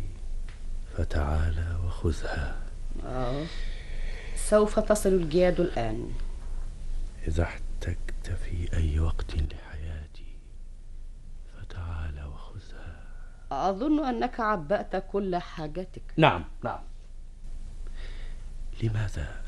[0.97, 2.57] فتعالى وخذها.
[3.05, 3.45] آه.
[4.37, 6.13] سوف تصل الجياد الآن.
[7.29, 7.70] إذا احتجت
[8.29, 10.37] في أي وقت لحياتي؟
[11.57, 13.03] فتعالى وخذها.
[13.53, 16.03] أظن أنك عبأت كل حاجتك.
[16.17, 16.81] نعم نعم.
[18.83, 19.43] لماذا؟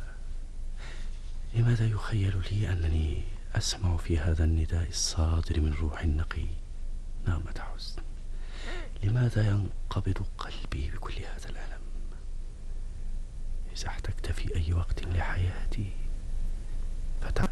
[1.55, 3.23] لماذا يخيل لي أنني
[3.55, 6.47] أسمع في هذا النداء الصادر من روح نقي
[7.27, 8.03] نامة حزن
[9.03, 11.83] لماذا ينقبض قلبي بكل هذا الألم؟
[13.77, 15.93] إذا احتجت في أي وقت لحياتي
[17.21, 17.45] فتع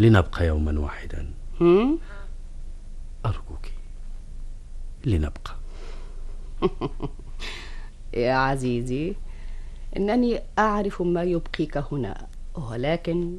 [0.00, 1.30] لنبقى يوما واحدا؟
[3.26, 3.66] أرجوك.
[5.04, 5.56] لنبقى.
[8.14, 9.14] يا عزيزي
[9.96, 13.38] إنني أعرف ما يبقيك هنا ولكن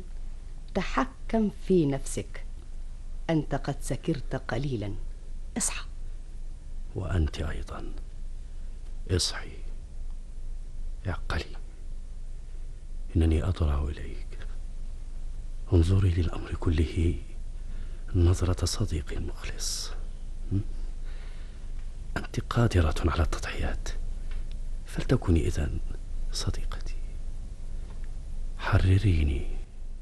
[0.74, 2.46] تحكم في نفسك.
[3.30, 4.94] أنت قد سكرت قليلا.
[5.58, 5.86] اصحى.
[6.96, 7.92] وأنت أيضا.
[9.12, 9.58] اصحي.
[11.08, 11.56] اعقلي
[13.16, 14.31] إنني أضرع إليك.
[15.74, 17.16] انظري للأمر كله
[18.16, 19.92] نظرة صديق مخلص?
[22.18, 23.90] أنت قادرة على التضحيات
[24.86, 25.80] فلتكوني إذن
[26.32, 26.96] صديقتي
[28.58, 29.48] حرريني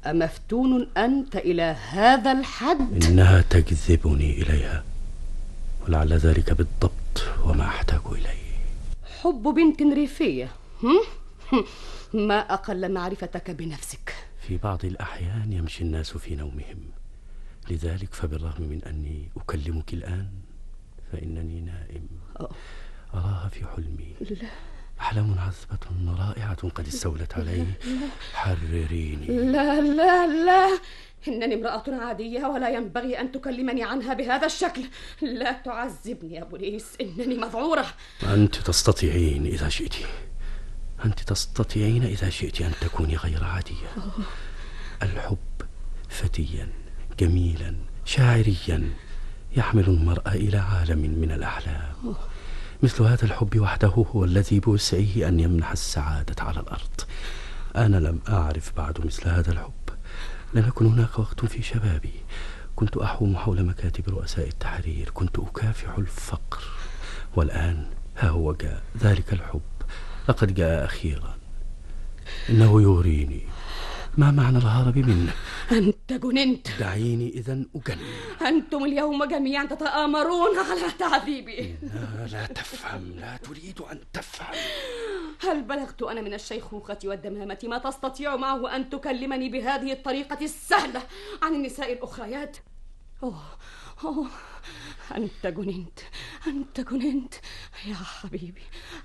[0.06, 4.84] أمفتون أنت إلى هذا الحد؟ إنها تجذبني إليها
[5.82, 8.50] ولعل ذلك بالضبط وما أحتاج إليه
[9.22, 10.48] حب بنت ريفية؟
[12.14, 16.90] ما أقل معرفتك بنفسك في بعض الأحيان يمشي الناس في نومهم.
[17.70, 20.28] لذلك فبالرغم من أني أكلمك الآن
[21.12, 22.08] فإنني نائم.
[23.14, 24.14] أراها في حلمي.
[24.20, 24.48] لا.
[25.00, 27.64] أحلام عذبة رائعة قد استولت علي.
[28.32, 29.26] حرريني.
[29.26, 30.78] لا لا لا.
[31.28, 34.82] إنني امرأة عادية ولا ينبغي أن تكلمني عنها بهذا الشكل.
[35.22, 37.86] لا تعذبني يا بوليس إنني مذعورة.
[38.22, 39.94] أنت تستطيعين إذا شئت.
[41.04, 43.88] أنت تستطيعين إذا شئت أن تكوني غير عادية.
[45.02, 45.38] الحب
[46.08, 46.68] فتيا
[47.18, 48.90] جميلا شاعريا
[49.56, 52.14] يحمل المرء إلى عالم من الأحلام.
[52.82, 57.00] مثل هذا الحب وحده هو الذي بوسعه أن يمنح السعادة على الأرض.
[57.76, 59.72] أنا لم أعرف بعد مثل هذا الحب.
[60.54, 62.14] لم يكن هناك وقت في شبابي.
[62.76, 65.10] كنت أحوم حول مكاتب رؤساء التحرير.
[65.10, 66.62] كنت أكافح الفقر.
[67.36, 67.86] والآن
[68.16, 68.82] ها هو جاء.
[68.98, 69.60] ذلك الحب.
[70.28, 71.38] لقد جاء أخيرا.
[72.50, 73.46] إنه يغريني
[74.18, 75.32] ما معنى الهرب منه.
[75.72, 76.68] أنت جننت.
[76.80, 77.98] دعيني إذا أجن
[78.46, 81.76] أنتم اليوم جميعا تتآمرون على تعذيبي.
[81.82, 83.12] لا, لا تفهم.
[83.16, 84.54] لا تريد أن تفهم.
[85.40, 91.02] هل بلغت أنا من الشيخوخة والدمامة ما تستطيع معه أن تكلمني بهذه الطريقة السهلة
[91.42, 92.56] عن النساء الأخريات؟
[93.22, 93.42] أوه
[94.04, 94.28] أوه.
[95.16, 95.98] أنت جننت
[96.46, 97.34] أنت جننت.
[97.86, 98.62] يا حبيبي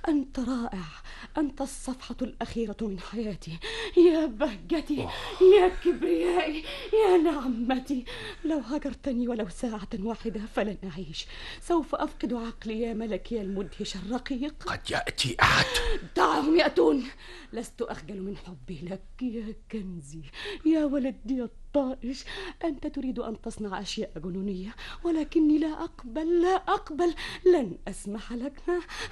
[0.08, 0.84] أنت رائع.
[1.38, 3.60] أنت الصفحة الأخيرة من حياتي.
[3.98, 5.08] يا بهجتي
[5.58, 6.64] يا كبريائي
[6.94, 8.06] يا نعمتي.
[8.46, 11.26] لو هجرتني ولو ساعة واحدة فلن أعيش.
[11.62, 14.64] سوف أفقد عقلي يا ملكي المدهش الرقيق.
[14.64, 15.66] قد يأتي أحد.
[16.18, 17.04] دعهم يأتون.
[17.54, 20.22] لست أخجل من حبي لك يا كنزي.
[20.66, 22.26] يا ولدي الطائش
[22.64, 27.14] أنت تريد أن تصنع أشياء جنونية ولكني لا أقبل لا أقبل.
[27.46, 28.62] لن أسمح لك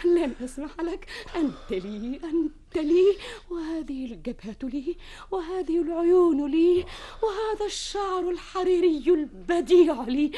[0.06, 1.08] لن أسمح لك.
[1.36, 3.18] أنت لي أنت لي
[3.50, 4.96] وهذه الجبهة لي
[5.32, 6.86] وهذه العيون لي
[7.24, 10.32] وهذا الشعر الحريري البديع لي.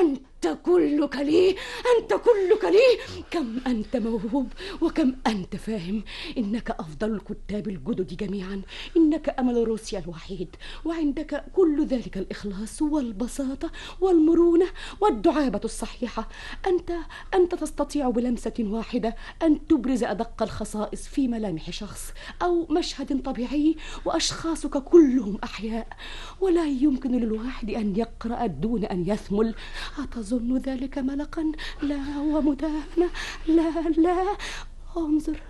[0.00, 1.56] أنت كلك لي
[1.98, 3.20] أنت كلك لي.
[3.30, 4.48] كم أنت موهوب
[4.80, 6.04] وكم أنت فاهم.
[6.38, 8.62] إنك أفضل الكتاب الجدد جميعا.
[8.96, 10.56] إنك أمل روسيا الوحيد.
[10.84, 14.66] وعندك كل ذلك الإخلاص والبساطة والمرونة
[15.00, 16.28] والدعابة الصحيحة.
[16.66, 16.92] أنت
[17.34, 22.12] أنت تستطيع بلمسة واحدة أن تبرز أدق الخصائص في ملامح شخص
[22.42, 25.88] أو مشهد طبيعي وأشخاصك كلهم أحياء.
[26.40, 29.54] ولا يمكن للواحد أن يقرأ دون أن يثمل.
[29.98, 31.52] أتظن ذلك ملقا؟
[31.82, 33.10] لا ومداهنة
[33.46, 34.36] لا لا.
[34.96, 35.40] انظر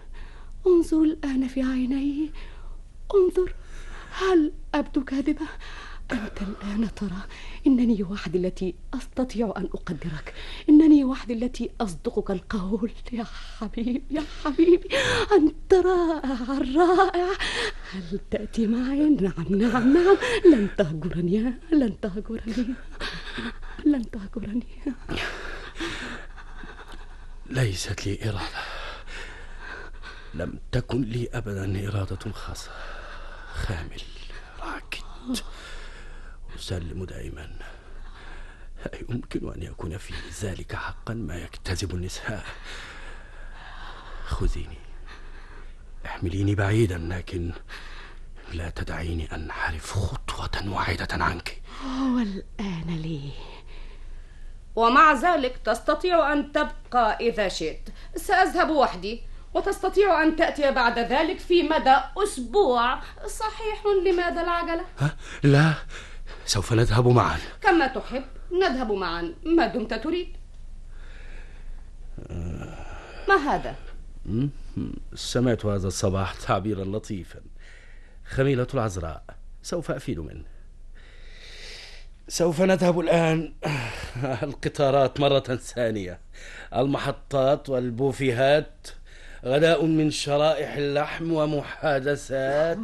[0.66, 2.30] انظر الآن في عيني.
[3.14, 3.54] انظر
[4.12, 5.46] هل أبدو كاذبة؟
[6.12, 7.22] أنت الآن ترى
[7.66, 10.34] إنني وحدي التي أستطيع أن أقدرك.
[10.68, 12.92] إنني وحدي التي أصدقك القول.
[13.12, 14.88] يا حبيبي يا حبيبي
[15.32, 17.28] أنت رائع رائع.
[17.92, 20.16] هل تأتي معي؟ نعم نعم نعم.
[20.52, 22.74] لن تهجرني لن تهجرني
[23.86, 24.66] لن تهجرني.
[27.46, 28.62] ليست لي إرادة.
[30.34, 32.70] لم تكن لي أبدا إرادة خاصة.
[33.54, 34.02] خامل
[34.60, 35.40] راكد.
[36.60, 37.48] أسلم دائما.
[39.08, 42.44] يمكن أن يكون في ذلك حقا ما يجتذب النساء.
[44.26, 44.78] خذيني.
[46.06, 47.52] احمليني بعيدا لكن
[48.52, 51.62] لا تدعيني أنحرف خطوة واحدة عنك.
[51.84, 53.30] والآن لي.
[54.76, 57.88] ومع ذلك تستطيع أن تبقى إذا شئت.
[58.16, 59.22] سأذهب وحدي.
[59.54, 63.00] وتستطيع أن تأتي بعد ذلك في مدى أسبوع.
[63.26, 65.74] صحيح لماذا العجلة؟ ها؟ لا.
[66.50, 67.38] سوف نذهب معا.
[67.62, 68.24] كما تحب.
[68.52, 69.34] نذهب معا.
[69.44, 70.36] ما دمت تريد.
[73.28, 73.74] ما هذا؟
[75.14, 77.40] سمعت هذا الصباح تعبيرا لطيفا.
[78.30, 79.24] خميلة العذراء
[79.62, 80.44] سوف أفيد منه.
[82.28, 83.52] سوف نذهب الآن.
[84.42, 86.20] القطارات مرة ثانية.
[86.76, 88.88] المحطات والبوفيهات.
[89.44, 92.78] غداء من شرائح اللحم ومحادثات.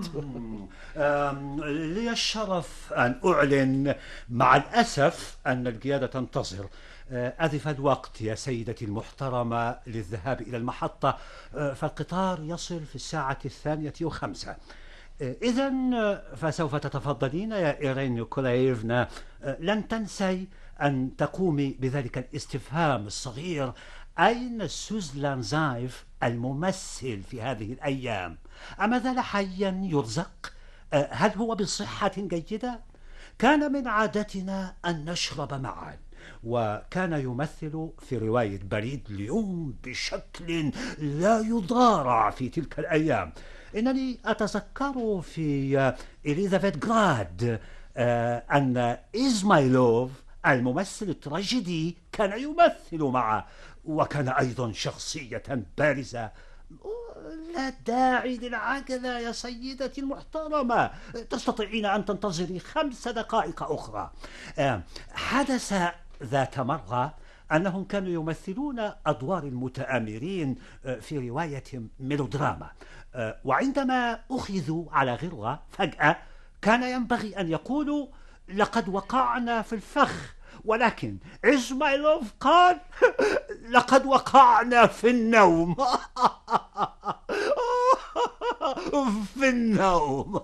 [1.67, 3.95] لي الشرف أن أعلن
[4.29, 6.69] مع الأسف أن القيادة تنتظر.
[7.11, 11.19] آه، أذف الوقت يا سيدتي المحترمة للذهاب إلى المحطة.
[11.55, 14.57] آه، فالقطار يصل في الساعة الثانية وخمسة.
[15.21, 15.73] إذا
[16.37, 19.09] فسوف تتفضلين يا إيرين نيكولايفنا.
[19.61, 20.49] لن تنسي
[20.83, 23.73] أن تقومي بذلك الاستفهام الصغير.
[24.19, 28.39] أين سوزلان زايف الممثل في هذه الأيام.
[28.81, 30.53] أما زال حيا يرزق
[30.93, 32.81] آه، هل هو بصحة جيدة؟
[33.39, 35.99] كان من عادتنا أن نشرب معا
[36.45, 43.33] وكان يمثل في رواية بريد ليون بشكل لا يضارع في تلك الأيام.
[43.77, 47.61] إنني أتذكر في آه، إليزابيث جراد
[47.97, 50.11] آه، أن إزمايلوف
[50.47, 53.47] الممثل التراجيدي كان يمثل معه.
[53.87, 55.43] وكان أيضا شخصية
[55.79, 56.31] بارزة.
[57.55, 60.91] لا داعي للعجلة يا سيدتي المحترمة.
[61.31, 64.11] تستطيعين أن تنتظري خمس دقائق أخرى.
[65.13, 65.75] حدث
[66.23, 67.15] ذات مرة
[67.53, 72.71] أنهم كانوا يمثلون أدوار المتآمرين آه، في رواية ميلودراما.
[73.15, 76.17] آه، وعندما أخذوا على غرة فجأة
[76.63, 78.07] كان ينبغي أن يقولوا
[78.55, 80.36] لقد وقعنا في الفخ.
[80.67, 82.81] ولكن إسمايلوف قال
[83.75, 85.77] لقد وقعنا في النوم.
[89.35, 90.37] في النوم.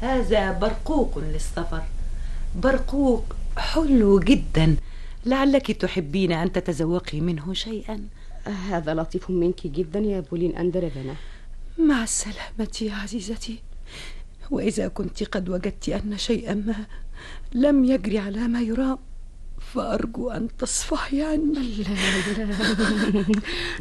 [0.00, 1.82] هذا برقوق للسفر.
[2.56, 3.24] برقوق
[3.56, 4.76] حلو جدا.
[5.26, 8.08] لعلك تحبين أن تتذوقي منه شيئا.
[8.70, 11.14] هذا لطيف منك جدا يا بولين أندريفنا
[11.78, 13.58] مع السلامة يا عزيزتي.
[14.52, 16.86] وإذا كنت قد وجدت أن شيئا ما
[17.54, 18.98] لم يجري على ما يرام
[19.74, 22.44] فأرجو أن تصفحي عني لا.
[22.44, 23.24] لا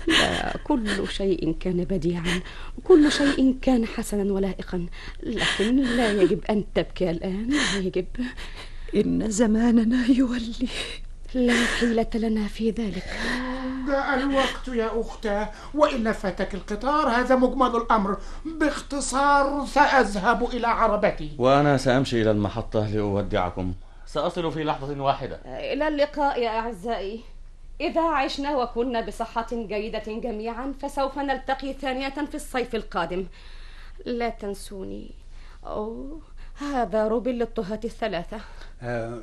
[0.08, 2.42] لا كل شيء كان بديعا
[2.84, 4.86] كل شيء كان حسنا ولائقا
[5.24, 8.06] لكن لا يجب أن تبكي الآن لا يجب.
[8.96, 10.68] إن زماننا يولي.
[11.34, 13.08] لا حيلة لنا في ذلك.
[13.88, 18.18] جاء الوقت يا أختاه وإلا فاتك القطار هذا مجمل الأمر.
[18.46, 21.32] باختصار سأذهب إلى عربتي.
[21.38, 23.74] وأنا سأمشي إلى المحطة لأودعكم.
[24.06, 25.40] سأصل في لحظة واحدة.
[25.46, 27.22] إلى اللقاء يا أعزائي.
[27.82, 33.26] إذا عشنا وكنا بصحة جيدة جميعا فسوف نلتقي ثانية في الصيف القادم.
[34.06, 35.12] لا تنسوني.
[35.66, 36.22] أوه
[36.60, 38.40] هذا روبن للطهاة الثلاثة.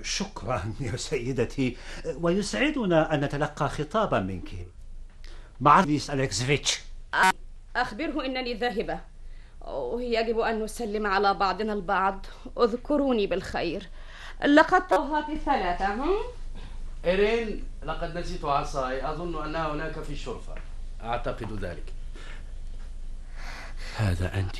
[0.02, 1.76] شكرا يا سيدتي.
[2.06, 4.50] ويسعدنا أن نتلقى خطابا منك.
[5.60, 6.80] مع ليس أليكسفيتش
[7.76, 9.00] أخبره إنني ذاهبة.
[9.66, 12.26] ويجب أن نسلم على بعضنا البعض.
[12.58, 13.88] اذكروني بالخير.
[14.46, 16.16] لقد طوهات الثلاثة هم؟
[17.04, 19.10] إيرين لقد نسيت عصاي.
[19.10, 20.54] أظن أنها هناك في الشرفة.
[21.02, 21.92] أعتقد ذلك.
[23.96, 24.56] هذا أنت.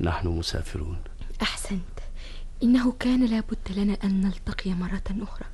[0.00, 1.02] نحن مسافرون.
[1.42, 1.91] أحسنت.
[2.62, 5.46] إنه كان لابد لنا أن نلتقي مرة أخرى.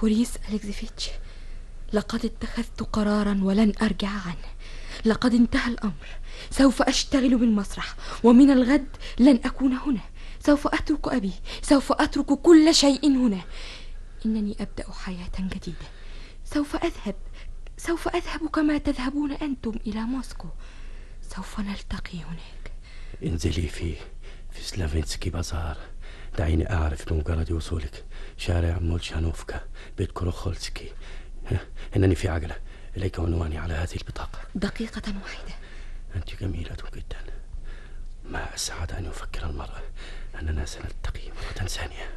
[0.00, 1.08] بوريس أليكزيفيتش
[1.92, 4.48] لقد اتخذت قرارا ولن أرجع عنه.
[5.04, 6.08] لقد انتهى الأمر.
[6.50, 8.88] سوف أشتغل بالمسرح ومن الغد
[9.18, 10.00] لن أكون هنا.
[10.46, 11.32] سوف أترك أبي
[11.62, 13.40] سوف أترك كل شيء هنا.
[14.26, 15.88] إنني أبدأ حياة جديدة.
[16.44, 17.14] سوف أذهب
[17.76, 20.48] سوف أذهب كما تذهبون أنتم إلى موسكو.
[21.36, 22.72] سوف نلتقي هناك.
[23.24, 23.94] انزلي في
[24.52, 25.78] في سلافينسكي بازار.
[26.38, 28.04] دعيني أعرف بمجرد وصولك
[28.36, 29.60] شارع مولشانوفكا
[29.98, 30.92] بيت كروخولسكي
[31.96, 32.56] إنني في عجلة
[32.96, 34.38] إليك عنواني على هذه البطاقة.
[34.54, 35.54] دقيقة واحدة.
[36.16, 37.16] أنت جميلة جدا
[38.24, 39.82] ما أسعد أن يفكر المرء.
[40.40, 42.08] أننا سنلتقي مرة ثانية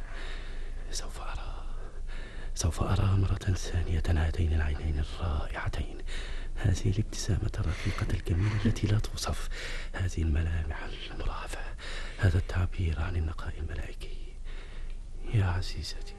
[0.90, 1.64] سوف أرى
[2.54, 5.98] سوف أرى مرة ثانية هاتين العينين الرائعتين
[6.56, 9.48] هذه الابتسامة الرقيقة الجميلة التي لا توصف.
[9.92, 11.58] هذه الملامح المرهفة
[12.22, 14.16] هذا التعبير عن النقاء الملائكي.
[15.34, 16.14] يا عزيزتي.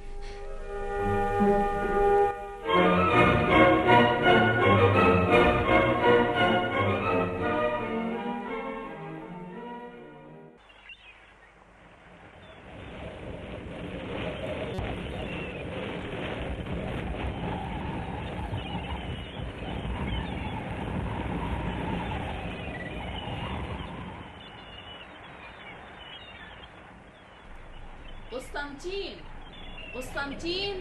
[30.43, 30.75] قسطنطين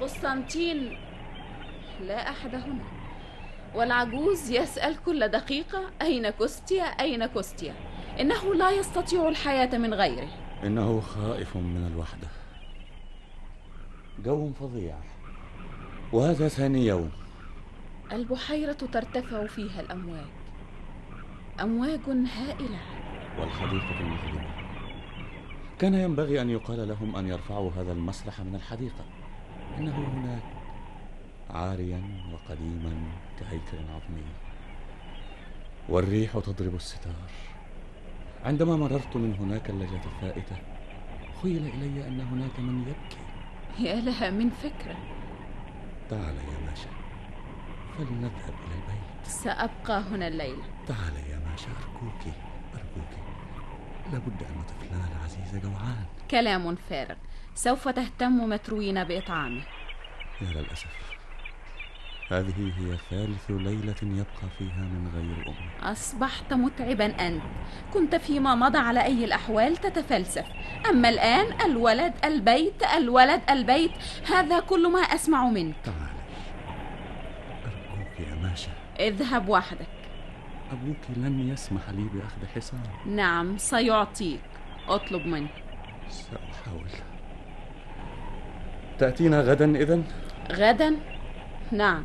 [0.00, 0.96] قسطنطين.
[2.00, 2.84] لا أحد هنا.
[3.74, 7.74] والعجوز يسأل كل دقيقة أين كوستيا؟ أين كوستيا؟
[8.20, 10.28] إنه لا يستطيع الحياة من غيره.
[10.64, 12.28] إنه خائف من الوحدة.
[14.24, 14.96] جو فظيع.
[16.12, 17.10] وهذا ثاني يوم.
[18.12, 20.30] البحيرة ترتفع فيها الأمواج.
[21.60, 22.80] أمواج هائلة.
[23.38, 24.59] والحديقة المظلمة.
[25.80, 29.04] كان ينبغي أن يقال لهم أن يرفعوا هذا المسرح من الحديقة.
[29.78, 30.42] إنه هناك
[31.50, 32.02] عاريا
[32.32, 33.02] وقديما
[33.38, 34.22] كهيكل عظمي.
[35.88, 37.30] والريح تضرب الستار.
[38.44, 40.56] عندما مررت من هناك الليلة الفائتة
[41.42, 43.24] خيل إلي أن هناك من يبكي.
[43.88, 44.96] يا لها من فكرة.
[46.10, 46.90] تعال يا ماشا
[47.98, 49.26] فلنذهب إلى البيت.
[49.26, 50.64] سأبقى هنا الليلة.
[50.86, 52.34] تعال يا ماشا أرجوك
[52.74, 53.29] أرجوك.
[54.12, 56.04] لابد أن طفلنا العزيز جوعان.
[56.30, 57.14] كلام فارغ.
[57.54, 59.62] سوف تهتم متروين بإطعامه.
[60.40, 61.10] يا للأسف.
[62.30, 65.90] هذه هي ثالث ليلة يبقى فيها من غير أم.
[65.90, 67.42] أصبحت متعبا أنت.
[67.92, 70.46] كنت فيما مضى على أي الأحوال تتفلسف.
[70.90, 73.90] أما الآن الولد البيت الولد البيت
[74.30, 75.74] هذا كل ما أسمع منك.
[75.84, 76.20] تعالي.
[77.64, 78.72] أرجوك يا ماشا.
[79.00, 79.99] اذهب وحدك.
[80.70, 82.80] أبوك لن يسمح لي بأخذ حصان.
[83.06, 84.40] نعم سيعطيك.
[84.88, 85.48] اطلب منه.
[86.08, 86.90] سأحاول.
[88.98, 90.04] تأتينا غدا إذن؟
[90.52, 90.96] غدا؟
[91.72, 92.04] نعم.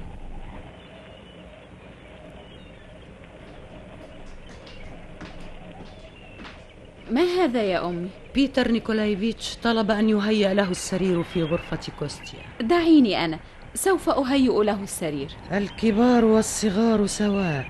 [7.12, 12.40] ما هذا يا أمي؟ بيتر نيكولايفيتش طلب أن يهيأ له السرير في غرفة كوستيا.
[12.62, 13.40] دعيني أنا
[13.74, 15.32] سوف أهيئ له السرير.
[15.52, 17.66] الكبار والصغار سواء.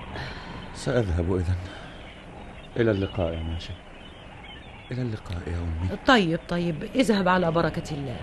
[0.76, 1.56] سأذهب إذن.
[2.76, 3.72] إلى اللقاء يا ماشي.
[4.90, 5.96] إلى اللقاء يا أمي.
[6.06, 6.82] طيب طيب.
[6.94, 8.20] اذهب على بركة الله.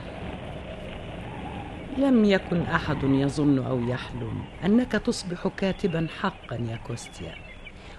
[1.98, 7.36] لم يكن أحد يظن أو يحلم أنك تصبح كاتبا حقا يا كوستيا.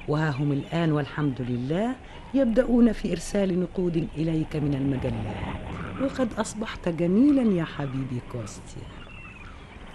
[0.09, 1.95] وها هم الآن والحمد لله
[2.35, 5.55] يبدأون في إرسال نقود إليك من المجلات.
[6.03, 8.89] وقد أصبحت جميلا يا حبيبي كوستيا.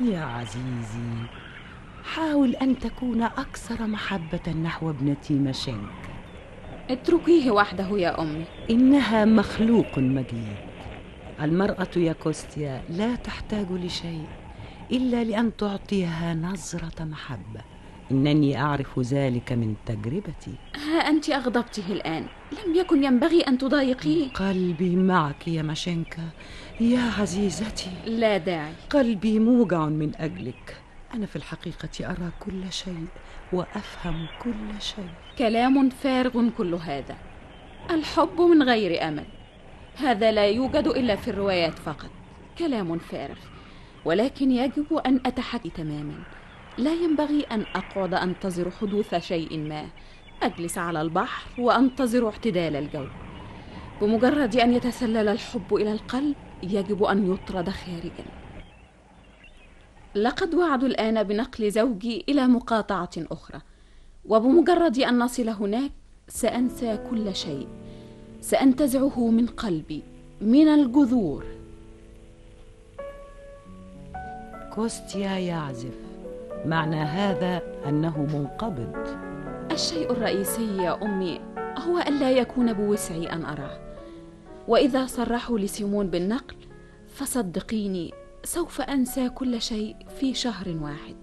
[0.01, 1.25] يا عزيزي
[2.03, 6.09] حاول أن تكون أكثر محبة نحو ابنتي ماشينك
[6.89, 8.45] اتركيه وحده يا أمي.
[8.69, 10.55] إنها مخلوق مجيد.
[11.41, 14.25] المرأة يا كوستيا لا تحتاج لشيء
[14.91, 17.61] إلا لأن تعطيها نظرة محبة.
[18.11, 20.53] إنني أعرف ذلك من تجربتي.
[20.75, 22.25] ها أنت أغضبته الآن.
[22.51, 24.29] لم يكن ينبغي أن تضايقيه.
[24.29, 26.23] قلبي معك يا ماشينكا
[26.81, 27.91] يا عزيزتي.
[28.05, 28.73] لا داعي.
[28.89, 30.78] قلبي موجع من أجلك.
[31.13, 33.05] أنا في الحقيقة أرى كل شيء
[33.53, 35.09] وأفهم كل شيء.
[35.37, 37.17] كلام فارغ كل هذا.
[37.91, 39.25] الحب من غير أمل.
[39.97, 42.09] هذا لا يوجد إلا في الروايات فقط.
[42.57, 43.37] كلام فارغ.
[44.05, 46.23] ولكن يجب أن أتحكي تماما.
[46.77, 49.85] لا ينبغي أن أقعد أنتظر حدوث شيء ما.
[50.43, 53.07] أجلس على البحر وأنتظر اعتدال الجو.
[54.01, 58.38] بمجرد أن يتسلل الحب إلى القلب يجب أن يطرد خارجا.
[60.15, 63.61] لقد وعدوا الآن بنقل زوجي إلى مقاطعة أخرى
[64.25, 65.91] وبمجرد أن نصل هناك
[66.27, 67.67] سأنسى كل شيء
[68.41, 70.03] سأنتزعه من قلبي
[70.41, 71.45] من الجذور.
[74.75, 75.97] كوستيا يعزف.
[76.65, 78.95] معنى هذا أنه منقبض.
[79.71, 81.41] الشيء الرئيسي يا أمي
[81.77, 83.79] هو ألا يكون بوسعي أن أراه.
[84.67, 86.55] وإذا صرحوا لسيمون بالنقل
[87.07, 91.15] فصدقيني سوف أنسى كل شيء في شهر واحد.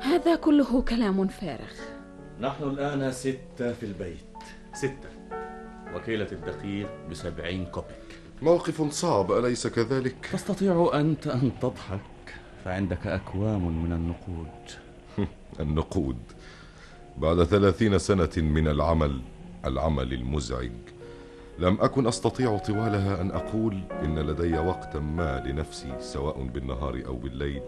[0.00, 1.72] هذا كله كلام فارغ.
[2.40, 4.36] نحن الآن ستة في البيت.
[4.74, 5.10] ستة.
[5.94, 8.18] وكيلة الدقيق بسبعين كوبيك.
[8.42, 12.34] موقف صعب أليس كذلك؟ تستطيع أنت أن تضحك
[12.64, 14.70] فعندك أكوام من النقود.
[15.60, 16.18] النقود.
[17.18, 19.20] بعد ثلاثين سنة من العمل
[19.64, 20.72] العمل المزعج.
[21.60, 27.62] لم أكن أستطيع طوالها أن أقول إن لدي وقتا ما لنفسي سواء بالنهار أو بالليل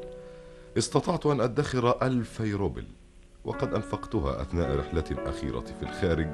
[0.78, 2.84] استطعت أن أدخر ألفي روبل
[3.44, 6.28] وقد أنفقتها أثناء رحلتي الأخيرة في الخارج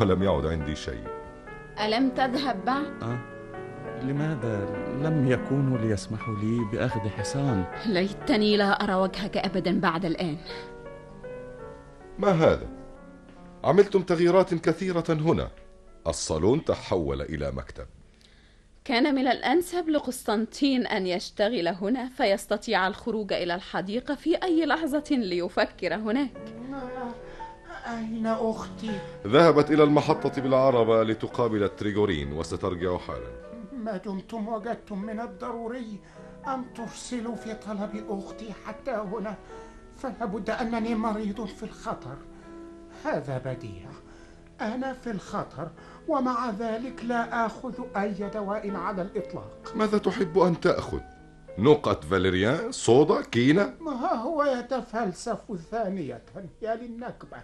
[0.00, 1.04] ولم يعد عندي شيء
[1.80, 3.18] ألم تذهب بعد؟ أه؟
[4.02, 4.66] لماذا
[5.02, 10.36] لم يكونوا ليسمحوا لي بأخذ حصان؟ ليتني لا أرى وجهك أبدا بعد الآن
[12.18, 12.68] ما هذا؟
[13.64, 15.48] عملتم تغييرات كثيرة هنا
[16.06, 17.86] الصالون تحول إلى مكتب.
[18.84, 25.94] كان من الأنسب لقسطنطين أن يشتغل هنا فيستطيع الخروج إلى الحديقة في أي لحظة ليفكر
[25.94, 26.54] هناك.
[27.86, 33.30] أين أختي؟ ذهبت إلى المحطة بالعربة لتقابل تريغورين وسترجع حالا.
[33.72, 36.00] ما دمتم وجدتم من الضروري
[36.46, 39.36] أن ترسلوا في طلب أختي حتى هنا
[39.96, 42.16] فلا بد أنني مريض في الخطر.
[43.04, 43.88] هذا بديع.
[44.60, 45.70] أنا في الخطر.
[46.08, 49.72] ومع ذلك لا آخذ أي دواء على الإطلاق.
[49.76, 51.00] ماذا تحب أن تأخذ؟
[51.58, 55.38] نقط فاليريان صودا كينا ما هو يتفلسف
[55.70, 56.22] ثانية
[56.62, 57.38] يا للنكبة.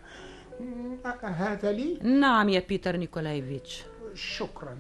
[1.22, 3.84] هذا لي؟ نعم يا بيتر نيكولايفيتش.
[4.14, 4.76] شكرا.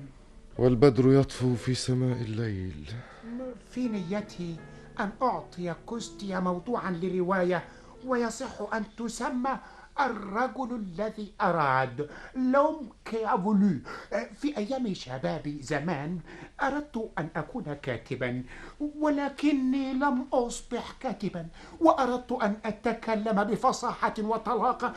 [0.58, 2.92] والبدر يطفو في سماء الليل.
[3.70, 4.56] في نيتي
[5.00, 7.64] أن أعطي كوستيا موضوعا لرواية
[8.06, 9.58] ويصح أن تسمى
[10.00, 12.10] الرجل الذي أراد.
[12.36, 13.26] l'homme qui
[14.34, 16.18] في أيام شبابي زمان
[16.62, 18.44] أردت أن أكون كاتبا
[18.98, 21.48] ولكني لم أصبح كاتبا
[21.80, 24.92] وأردت أن أتكلم بفصاحة وطلاقة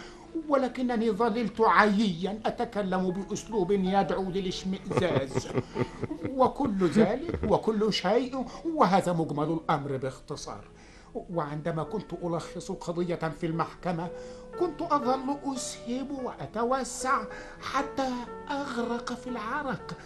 [0.50, 5.48] ولكنني ظللت عييا أتكلم بأسلوب يدعو للاشمئزاز.
[6.30, 10.64] وكل ذلك وكل شيء وهذا مجمل الأمر باختصار.
[11.14, 14.10] وعندما كنت ألخص قضية في المحكمة
[14.60, 17.24] كنت أظل أسهب وأتوسع
[17.62, 18.10] حتى
[18.52, 19.98] أغرق في العرق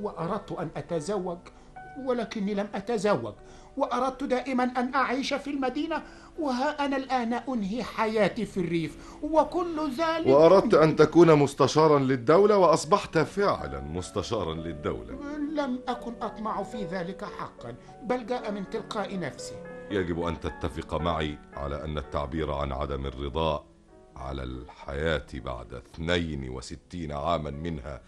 [0.00, 1.38] وأردت أن أتزوج
[2.04, 3.34] ولكني لم أتزوج
[3.76, 6.02] وأردت دائما أن أعيش في المدينة
[6.38, 13.18] وها أنا الآن أنهي حياتي في الريف وكل ذلك وأردت أن تكون مستشارا للدولة وأصبحت
[13.18, 15.18] فعلا مستشارا للدولة.
[15.54, 19.54] لم أكن أطمع في ذلك حقا بل جاء من تلقاء نفسي.
[19.90, 23.64] يجب أن تتفق معي على أن التعبير عن عدم الرضا
[24.16, 28.02] على الحياة بعد 62 عاما منها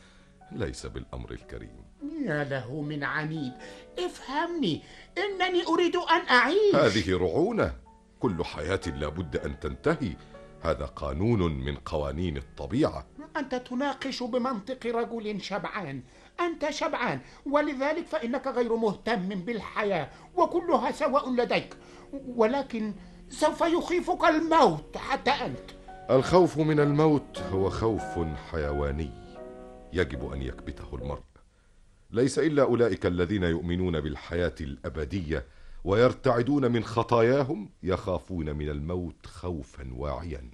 [0.53, 1.85] ليس بالأمر الكريم.
[2.27, 3.53] يا له من عنيد.
[3.99, 4.83] افهمني
[5.19, 6.75] إنني أريد أن أعيش.
[6.75, 7.77] هذه رعونة.
[8.21, 10.17] كل حياة لابد أن تنتهي.
[10.63, 13.07] هذا قانون من قوانين الطبيعة.
[13.37, 16.03] أنت تناقش بمنطق رجل شبعان.
[16.41, 17.21] أنت شبعان.
[17.47, 21.77] ولذلك فإنك غير مهتم بالحياة وكلها سواء لديك.
[22.13, 22.95] ولكن
[23.29, 25.71] سوف يخيفك الموت حتى أنت.
[26.11, 28.19] الخوف من الموت هو خوف
[28.51, 29.11] حيواني
[29.93, 31.23] يجب أن يكبته المرء.
[32.11, 35.47] ليس إلا أولئك الذين يؤمنون بالحياة الأبدية
[35.85, 40.51] ويرتعدون من خطاياهم يخافون من الموت خوفا واعيا.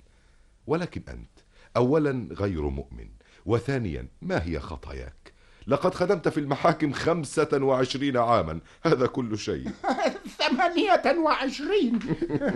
[0.66, 1.38] ولكن أنت
[1.76, 3.08] أولا غير مؤمن
[3.46, 5.25] وثانيا ما هي خطاياك؟
[5.66, 8.60] لقد خدمت في المحاكم خمسة وعشرين عاما.
[8.84, 9.70] هذا كل شيء.
[10.38, 11.98] ثمانية وعشرين.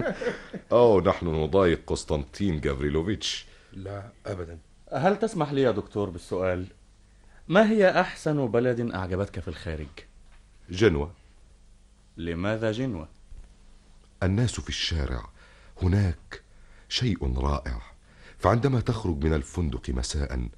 [0.72, 3.46] أو نحن نضايق قسطنطين جافريلوفيتش.
[3.72, 4.58] لا أبدا.
[4.92, 6.66] هل تسمح لي يا دكتور بالسؤال؟
[7.48, 9.88] ما هي أحسن بلد أعجبتك في الخارج؟
[10.70, 11.12] جنوة
[12.16, 13.08] لماذا جنوة؟
[14.22, 15.30] الناس في الشارع.
[15.82, 16.42] هناك
[16.88, 17.80] شيء رائع.
[18.38, 20.48] فعندما تخرج من الفندق مساء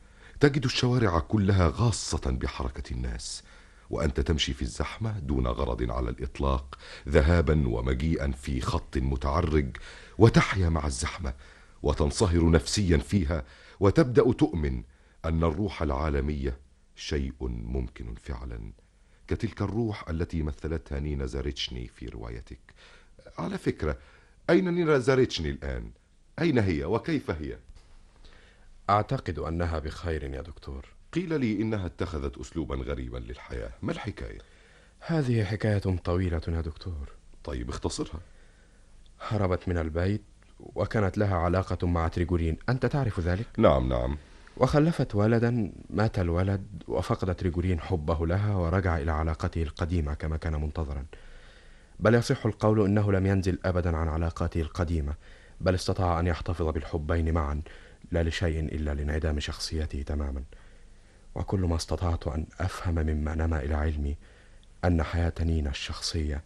[0.43, 3.43] تجد الشوارع كلها غاصة بحركة الناس
[3.91, 6.79] وأنت تمشي في الزحمة دون غرض على الإطلاق
[7.09, 9.77] ذهابا ومجيئا في خط متعرج
[10.19, 11.35] وتحيا مع الزحمة
[11.83, 13.45] وتنصهر نفسيا فيها
[13.81, 14.83] وتبدأ تؤمن
[15.25, 16.59] أن الروح العالمية
[16.97, 18.73] شيء ممكن فعلا
[19.29, 22.75] كتلك الروح التي مثلتها نينا زاريتشني في روايتك
[23.39, 23.99] على فكرة
[24.51, 25.91] أين نينا زاريتشني الآن؟
[26.39, 27.59] أين هي وكيف هي؟
[28.91, 30.87] أعتقد أنها بخير يا دكتور.
[31.13, 33.71] قيل لي إنها اتخذت أسلوبا غريبا للحياة.
[33.83, 34.39] ما الحكاية؟
[35.01, 37.13] هذه حكاية طويلة يا دكتور.
[37.45, 38.21] طيب اختصرها.
[39.21, 40.23] هربت من البيت
[40.61, 44.19] وكانت لها علاقة مع تريجورين أنت تعرف ذلك؟ نعم نعم.
[44.57, 51.07] وخلفت ولدا مات الولد وفقد تريجورين حبه لها ورجع إلى علاقته القديمة كما كان منتظرا.
[52.01, 55.15] بل يصح القول إنه لم ينزل أبدا عن علاقاته القديمة
[55.61, 57.63] بل استطاع أن يحتفظ بالحبين معا.
[58.13, 60.43] لا لشيء إلا لانعدام شخصيته تماما.
[61.35, 64.17] وكل ما استطعت أن أفهم مما نما إلى علمي
[64.85, 66.43] أن حياة نينا الشخصية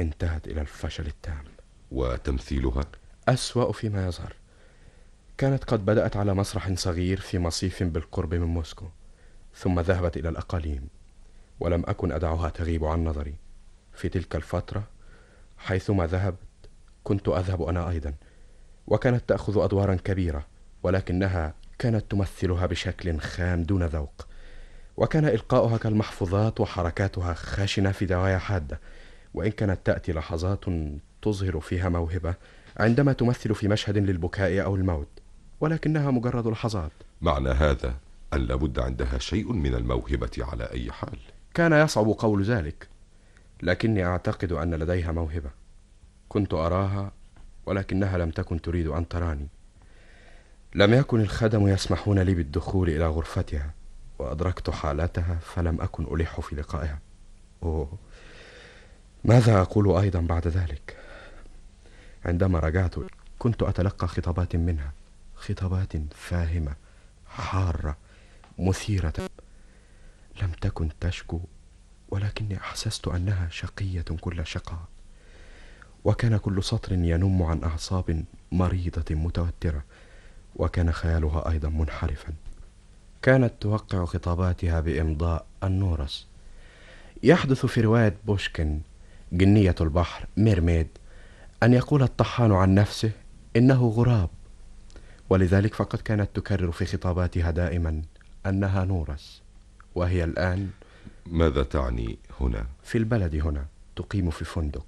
[0.00, 1.44] انتهت إلى الفشل التام.
[1.92, 2.84] وتمثيلها؟
[3.28, 4.32] أسوأ فيما يظهر.
[5.38, 8.88] كانت قد بدأت على مسرح صغير في مصيف بالقرب من موسكو
[9.54, 10.88] ثم ذهبت إلى الأقاليم
[11.60, 13.34] ولم أكن أدعها تغيب عن نظري.
[13.92, 14.88] في تلك الفترة
[15.58, 16.38] حيثما ذهبت
[17.04, 18.14] كنت أذهب أنا أيضا
[18.86, 20.51] وكانت تأخذ أدوارا كبيرة.
[20.82, 24.26] ولكنها كانت تمثلها بشكل خام دون ذوق
[24.96, 28.80] وكان إلقاؤها كالمحفوظات وحركاتها خشنة في دوايا حادة
[29.34, 30.64] وإن كانت تأتي لحظات
[31.22, 32.34] تظهر فيها موهبة
[32.76, 35.08] عندما تمثل في مشهد للبكاء أو الموت
[35.60, 36.92] ولكنها مجرد لحظات.
[37.20, 37.94] معنى هذا
[38.32, 41.18] أن لابد عندها شيء من الموهبة على أي حال.
[41.54, 42.88] كان يصعب قول ذلك
[43.62, 45.50] لكني أعتقد أن لديها موهبة.
[46.28, 47.12] كنت أراها
[47.66, 49.48] ولكنها لم تكن تريد أن تراني.
[50.74, 53.74] لم يكن الخدم يسمحون لي بالدخول إلى غرفتها
[54.18, 56.98] وأدركت حالتها فلم أكن ألح في لقائها.
[57.62, 57.98] أوه
[59.24, 60.96] ماذا أقول أيضا بعد ذلك؟
[62.24, 62.94] عندما رجعت
[63.38, 64.92] كنت أتلقى خطابات منها
[65.34, 66.74] خطابات فاهمة
[67.26, 67.96] حارة
[68.58, 69.28] مثيرة.
[70.42, 71.40] لم تكن تشكو
[72.08, 74.84] ولكني أحسست أنها شقية كل شقاء.
[76.04, 79.84] وكان كل سطر ينم عن أعصاب مريضة متوترة.
[80.56, 82.32] وكان خيالها أيضا منحرفا.
[83.22, 86.26] كانت توقع خطاباتها بإمضاء النورس.
[87.22, 88.80] يحدث في رواية بوشكن
[89.32, 90.88] جنية البحر ميرميد
[91.62, 93.10] أن يقول الطحان عن نفسه
[93.56, 94.30] إنه غراب
[95.30, 98.02] ولذلك فقد كانت تكرر في خطاباتها دائما
[98.46, 99.42] أنها نورس.
[99.94, 100.70] وهي الآن
[101.26, 103.66] ماذا تعني هنا؟ في البلد هنا
[103.96, 104.86] تقيم في فندق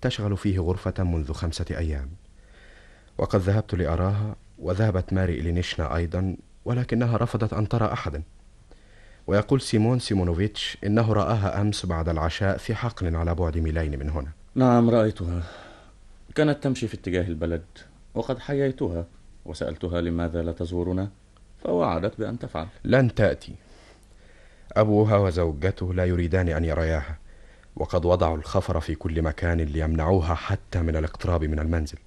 [0.00, 2.08] تشغل فيه غرفة منذ خمسة أيام.
[3.18, 8.22] وقد ذهبت لأراها وذهبت ماري إلينيشنا أيضا ولكنها رفضت أن ترى أحدا.
[9.26, 14.30] ويقول سيمون سيمونوفيتش إنه رآها أمس بعد العشاء في حقل على بعد ميلين من هنا.
[14.54, 15.42] نعم رأيتها.
[16.34, 17.64] كانت تمشي في اتجاه البلد
[18.14, 19.06] وقد حييتها
[19.44, 21.10] وسألتها لماذا لا تزورنا
[21.64, 22.66] فوعدت بأن تفعل.
[22.84, 23.54] لن تأتي.
[24.72, 27.18] أبوها وزوجته لا يريدان أن يرياها
[27.76, 31.98] وقد وضعوا الخفر في كل مكان ليمنعوها حتى من الاقتراب من المنزل.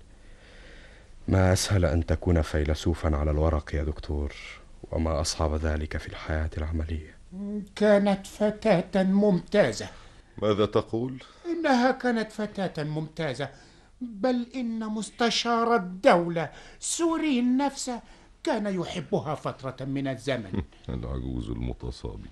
[1.27, 4.33] ما أسهل أن تكون فيلسوفا على الورق يا دكتور
[4.91, 7.15] وما أصعب ذلك في الحياة العملية.
[7.75, 9.87] كانت فتاة ممتازة.
[10.41, 13.49] ماذا تقول؟ إنها كانت فتاة ممتازة
[14.01, 16.49] بل إن مستشار الدولة
[16.79, 18.01] سورين نفسه
[18.43, 20.61] كان يحبها فترة من الزمن.
[20.89, 22.29] العجوز المتصابي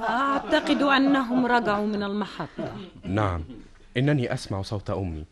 [0.00, 2.76] أعتقد أنهم رجعوا من المحطة.
[3.04, 3.44] نعم
[3.96, 5.24] إنني أسمع صوت أمي.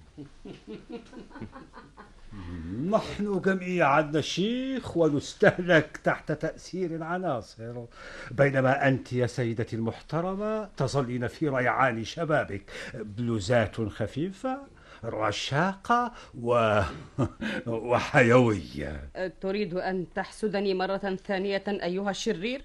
[2.91, 7.85] نحن جميعا نشيخ ونستهلك تحت تأثير العناصر
[8.31, 12.62] بينما أنت يا سيدتي المحترمة تظلين في ريعان شبابك.
[12.95, 14.59] بلوزات خفيفة
[15.05, 16.81] رشاقة و...
[17.67, 19.11] وحيوية.
[19.41, 22.62] تريد أن تحسدني مرة ثانية أيها الشرير؟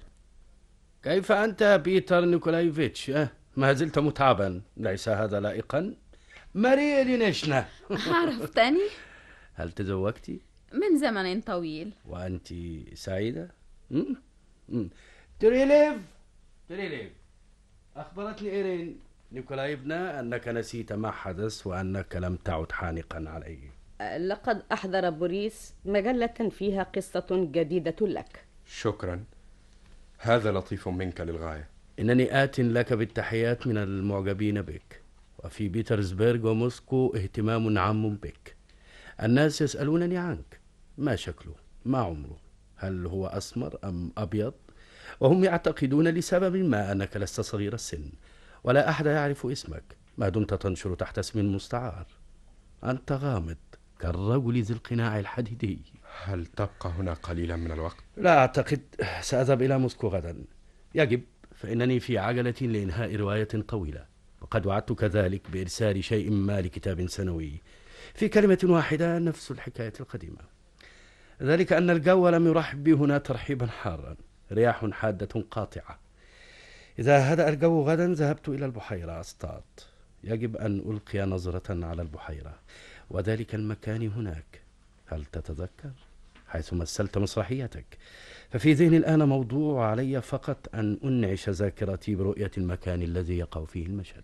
[1.04, 4.62] كيف أنت بيتر نيكولايفيتش؟ أه؟ ما زلت متعبا.
[4.78, 5.96] ليس هذا لائقا.
[6.54, 8.82] ماريا لينيشنا عرفتني؟
[9.56, 10.40] هل تزوجتي؟
[10.74, 11.94] من زمن طويل.
[12.06, 12.48] وأنت
[12.94, 13.52] سعيدة.
[15.40, 15.98] تريليف
[16.70, 17.12] تريليف
[17.96, 19.00] أخبرتني إيرين
[19.32, 23.76] نيكولايفنا أنك نسيت ما حدث وأنك لم تعد حانقا عليه
[24.18, 28.46] لقد أحضر بوريس مجلة فيها قصة جديدة لك.
[28.66, 29.24] شكرا.
[30.18, 31.70] هذا لطيف منك للغاية.
[32.00, 35.02] إنني آت لك بالتحيات من المعجبين بك.
[35.44, 38.55] وفي بيترسبرغ وموسكو اهتمام عام بك.
[39.24, 40.60] الناس يسألونني عنك.
[40.98, 41.56] ما شكله؟
[41.86, 42.38] ما عمره؟
[42.76, 44.54] هل هو أسمر أم أبيض؟
[45.20, 48.12] وهم يعتقدون لسبب ما أنك لست صغير السن
[48.64, 49.84] ولا أحد يعرف اسمك.
[50.18, 52.06] ما دمت تنشر تحت اسم مستعار.
[52.84, 53.58] أنت غامض
[54.00, 55.80] كالرجل ذي القناع الحديدي.
[56.24, 58.82] هل تبقى هنا قليلا من الوقت؟ لا أعتقد.
[59.22, 60.46] سأذهب إلى موسكو غدا.
[60.96, 61.22] يجب
[61.56, 64.06] فإنني في عجلة لإنهاء رواية طويلة.
[64.42, 67.62] وقد وعدت كذلك بإرسال شيء ما لكتاب سنوي.
[68.16, 70.42] في كلمة واحدة نفس الحكاية القديمة.
[71.42, 74.16] ذلك أن الجو لم يرحب بي هنا ترحيبا حارا
[74.52, 76.00] رياح حادة قاطعة.
[77.00, 79.64] إذا هدأ الجو غدا ذهبت إلى البحيرة أصطاد.
[80.24, 82.60] يجب أن ألقي نظرة على البحيرة.
[83.10, 84.62] وذلك المكان هناك.
[85.06, 85.92] هل تتذكر؟
[86.48, 87.86] حيث مثلت مسرحيتك.
[88.50, 94.24] ففي ذهني الآن موضوع علي فقط أن أنعش ذاكرتي برؤية المكان الذي يقع فيه المشهد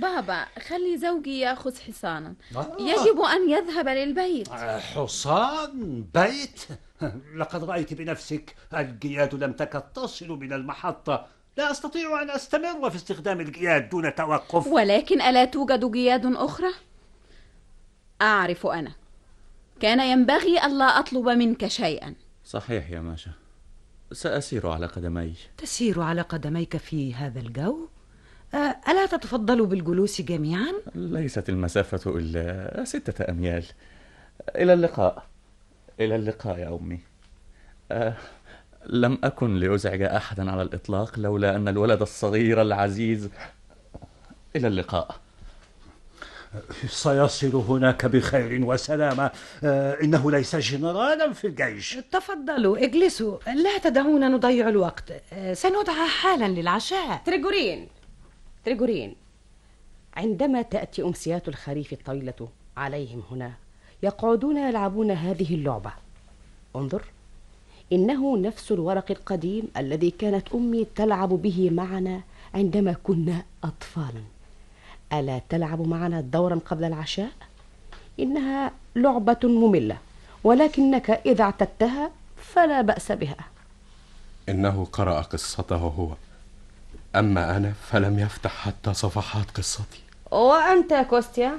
[0.00, 2.34] بابا خلي زوجي ياخذ حصانا.
[2.56, 2.76] آه.
[2.80, 4.48] يجب أن يذهب للبيت.
[4.94, 6.60] حصان؟ بيت؟
[7.40, 8.54] لقد رأيت بنفسك.
[8.76, 11.26] الجياد لم تكد تصل من المحطة.
[11.56, 14.66] لا أستطيع أن أستمر في استخدام الجياد دون توقف.
[14.66, 16.70] ولكن ألا توجد جياد أخرى؟
[18.22, 18.92] أعرف أنا.
[19.80, 22.14] كان ينبغي ألا أطلب منك شيئا.
[22.44, 23.30] صحيح يا ماشا.
[24.12, 27.97] سأسير على قدمي تسير على قدميك في هذا الجو؟ آه،
[28.54, 33.64] ألا تتفضل بالجلوس جميعا؟ ليست المسافة إلا ستة أميال.
[34.56, 35.26] إلى اللقاء.
[36.00, 37.00] إلى اللقاء يا أمي.
[37.92, 38.14] أه
[38.86, 43.28] لم أكن لأزعج أحدا على الإطلاق لولا أن الولد الصغير العزيز.
[44.56, 45.16] إلى اللقاء.
[46.88, 49.30] سيصل هناك بخير وسلامة.
[49.64, 51.98] آه، إنه ليس جنرالا في الجيش.
[52.12, 53.38] تفضلوا اجلسوا.
[53.54, 55.12] لا تدعونا نضيع الوقت.
[55.32, 57.22] آه، سندعى حالا للعشاء.
[57.26, 57.88] تريجورين
[58.64, 59.14] تريجورين
[60.16, 63.52] عندما تأتي أمسيات الخريف الطويلة عليهم هنا
[64.02, 65.92] يقعدون يلعبون هذه اللعبة.
[66.76, 67.04] انظر
[67.92, 72.20] إنه نفس الورق القديم الذي كانت أمي تلعب به معنا
[72.54, 74.22] عندما كنا أطفالا
[75.12, 77.30] ألا تلعب معنا دورا قبل العشاء؟
[78.20, 79.98] إنها لعبة مملة
[80.44, 83.44] ولكنك إذا اعتدتها فلا بأس بها.
[84.48, 86.08] إنه قرأ قصته هو.
[87.18, 90.02] أما أنا فلم يفتح حتى صفحات قصتي.
[90.30, 91.58] وأنت يا كوستيا؟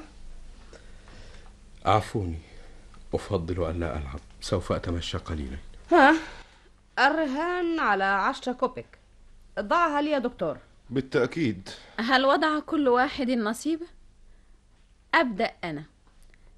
[1.88, 2.40] أعفوني
[3.14, 4.20] أفضل ألا ألعب.
[4.42, 5.58] سوف أتمشى قليلا.
[5.92, 6.16] ها؟
[7.00, 8.98] الرهان على عشرة كوبيك.
[9.60, 10.58] ضعها لي يا دكتور.
[10.90, 11.70] بالتأكيد.
[12.00, 13.88] هل وضع كل واحد نصيبه
[15.14, 15.84] أبدأ أنا.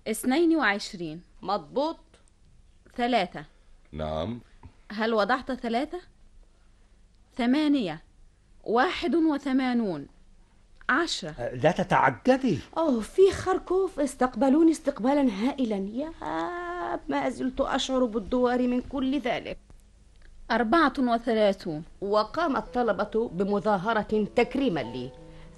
[0.07, 1.21] اثنين وعشرين.
[1.41, 1.99] مضبوط.
[2.97, 3.45] ثلاثة.
[3.91, 4.39] نعم.
[4.91, 6.01] هل وضعت ثلاثة؟
[7.37, 8.01] ثمانية.
[8.63, 10.07] واحد وثمانون.
[10.89, 11.35] عشرة.
[11.63, 12.59] لا تتعجبي.
[12.77, 15.75] أوه في خركوف استقبلوني استقبالا هائلا.
[15.75, 16.11] يا
[17.09, 19.57] ما زلت أشعر بالدوار من كل ذلك.
[20.51, 21.83] أربعة وثلاثون.
[22.01, 25.11] وقام الطلبة بمظاهرة تكريما لي.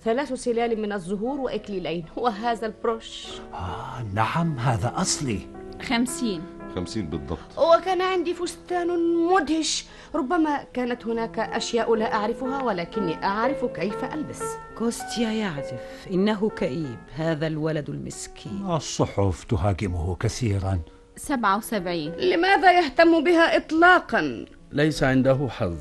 [0.03, 2.05] ثلاث سلال من الزهور وإكليلين.
[2.17, 3.27] وهذا البروش.
[3.53, 5.39] آه نعم هذا أصلي.
[5.81, 6.41] خمسين.
[6.75, 7.57] خمسين بالضبط.
[7.57, 8.87] وكان عندي فستان
[9.33, 9.85] مدهش.
[10.15, 14.41] ربما كانت هناك أشياء لا أعرفها ولكني أعرف كيف ألبس.
[14.77, 18.65] كوستيا يعزف إنه كئيب هذا الولد المسكين.
[18.69, 20.79] الصحف تهاجمه كثيرا.
[21.15, 22.11] سبعة وسبعين.
[22.11, 25.77] لماذا يهتم بها إطلاقا؟ ليس عنده حظ.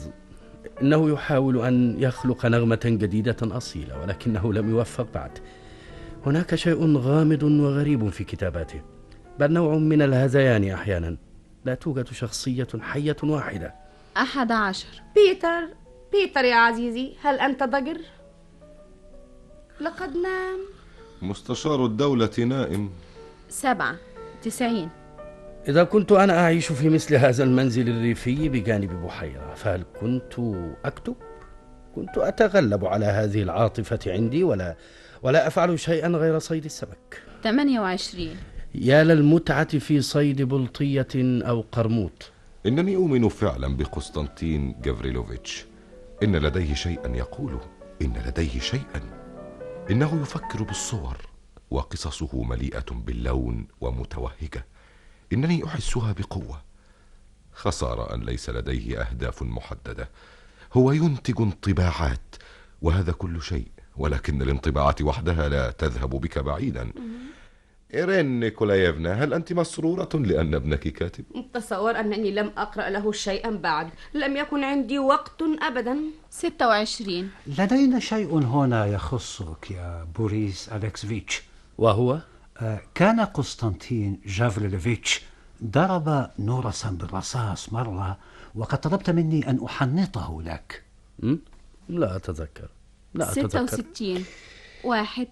[0.83, 5.39] إنه يحاول أن يخلق نغمة جديدة أصيلة ولكنه لم يوفق بعد.
[6.27, 8.81] هناك شيء غامض وغريب في كتاباته.
[9.39, 11.17] بل نوع من الهذيان أحيانا.
[11.65, 13.75] لا توجد شخصية حية واحدة.
[14.17, 15.03] أحد عشر.
[15.15, 15.69] بيتر
[16.13, 18.01] بيتر يا عزيزي هل أنت ضجر؟
[19.81, 20.61] لقد نام.
[21.23, 22.91] مستشار الدولة نائم.
[23.49, 23.97] سبعة
[24.43, 24.89] تسعين.
[25.69, 30.33] إذا كنت أنا أعيش في مثل هذا المنزل الريفي بجانب بحيرة فهل كنت
[30.85, 31.17] أكتب؟
[31.95, 34.77] كنت أتغلب على هذه العاطفة عندي ولا
[35.23, 37.23] ولا أفعل شيئا غير صيد السمك.
[37.45, 38.37] ثمانية وعشرين.
[38.75, 42.31] يا للمتعة في صيد بلطية أو قرموط.
[42.67, 45.65] إنني أؤمن فعلا بقسطنطين جافريلوفيتش.
[46.23, 47.61] إن لديه شيئا يقوله
[48.03, 49.01] إن لديه شيئا.
[49.91, 51.17] إنه يفكر بالصور
[51.71, 54.67] وقصصه مليئة باللون ومتوهجة.
[55.33, 56.63] إنني أحسها بقوة.
[57.53, 60.09] خسارة أن ليس لديه أهداف محددة.
[60.73, 62.37] هو ينتج انطباعات
[62.83, 63.69] وهذا كل شيء.
[63.97, 66.93] ولكن الانطباعات وحدها لا تذهب بك بعيدا.
[67.95, 71.25] إيرين نيكولايفنا هل أنت مسرورة لأن ابنك كاتب؟
[71.55, 75.99] تصور أنني لم أقرأ له شيئا بعد لم يكن عندي وقت أبدا.
[76.31, 77.31] ستة وعشرين.
[77.47, 81.43] لدينا شيء هنا يخصك يا بوريس أليكسفيتش.
[81.79, 82.19] وهو؟
[82.61, 85.23] آه، كان قسطنطين جافريلوفيتش
[85.65, 88.19] ضرب نورسا بالرصاص مرة
[88.55, 90.83] وقد طلبت مني أن أحنطه لك.
[91.19, 91.37] م?
[91.89, 92.69] لا أتذكر.
[93.15, 94.25] لا ستة أتذكر وستين.
[94.85, 95.29] واحد.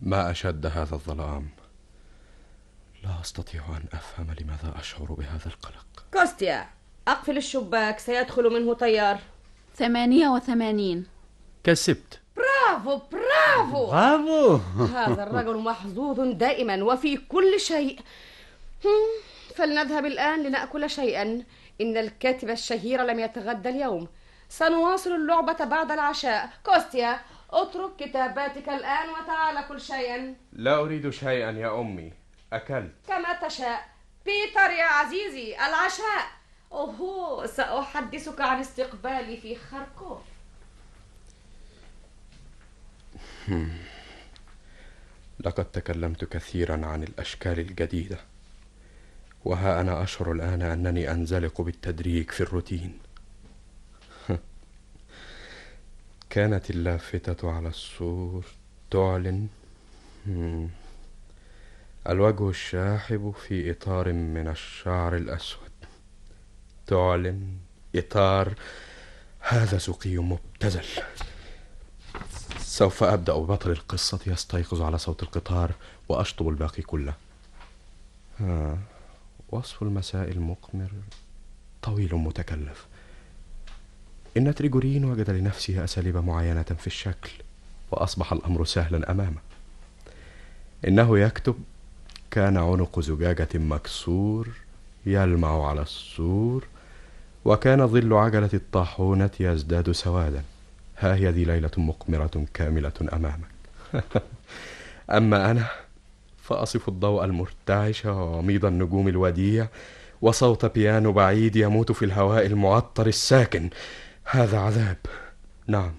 [0.00, 1.48] ما أشد هذا الظلام.
[3.04, 6.04] لا أستطيع أن أفهم لماذا أشعر بهذا القلق.
[6.12, 6.66] كوستيا
[7.08, 9.18] أقفل الشباك سيدخل منه تيار
[9.76, 11.06] ثمانية وثمانين.
[11.64, 12.20] كسبت.
[12.36, 13.86] برافو برافو!
[13.86, 14.54] برافو!
[14.84, 18.00] هذا الرجل محظوظ دائما وفي كل شيء.
[19.56, 21.44] فلنذهب الآن لنأكل شيئا.
[21.80, 24.08] إن الكاتب الشهير لم يتغدى اليوم.
[24.48, 26.50] سنواصل اللعبة بعد العشاء.
[26.66, 27.20] كوستيا
[27.50, 30.34] اترك كتاباتك الآن وتعال كل شيئا.
[30.52, 32.23] لا أريد شيئا يا أمي.
[32.56, 32.92] أكلت.
[33.08, 33.88] كما تشاء.
[34.24, 36.44] بيتر يا عزيزي العشاء.
[36.74, 40.18] أوهو سأحدثك عن استقبالي في خاركوف
[45.40, 48.18] لقد تكلمت كثيرا عن الأشكال الجديدة
[49.44, 52.98] وها أنا أشعر الآن أنني أنزلق بالتدريج في الروتين.
[56.30, 58.44] كانت اللافتة على السور
[58.90, 59.48] تعلن.
[62.08, 65.70] الوجه الشاحب في إطار من الشعر الأسود.
[66.86, 67.56] تعلن
[67.94, 68.54] إطار
[69.40, 70.86] هذا سقي مبتذل.
[72.58, 75.72] سوف أبدأ ببطل القصة يستيقظ على صوت القطار
[76.08, 77.14] وأشطب الباقي كله.
[78.40, 78.78] ها
[79.48, 80.90] وصف المساء المقمر
[81.82, 82.86] طويل متكلف.
[84.36, 87.30] إن تريجورين وجد لنفسه أساليب معينة في الشكل
[87.90, 89.40] وأصبح الأمر سهلا أمامه.
[90.88, 91.54] إنه يكتب
[92.34, 94.48] كان عنق زجاجة مكسور
[95.06, 96.66] يلمع على السور
[97.44, 100.42] وكان ظل عجلة الطاحونة يزداد سوادا.
[100.98, 103.50] ها هي ذي ليلة مقمرة كاملة أمامك.
[105.16, 105.66] أما أنا
[106.42, 109.68] فأصف الضوء المرتعش ووميض النجوم الوديع
[110.22, 113.70] وصوت بيانو بعيد يموت في الهواء المعطر الساكن.
[114.24, 114.98] هذا عذاب.
[115.66, 115.92] نعم.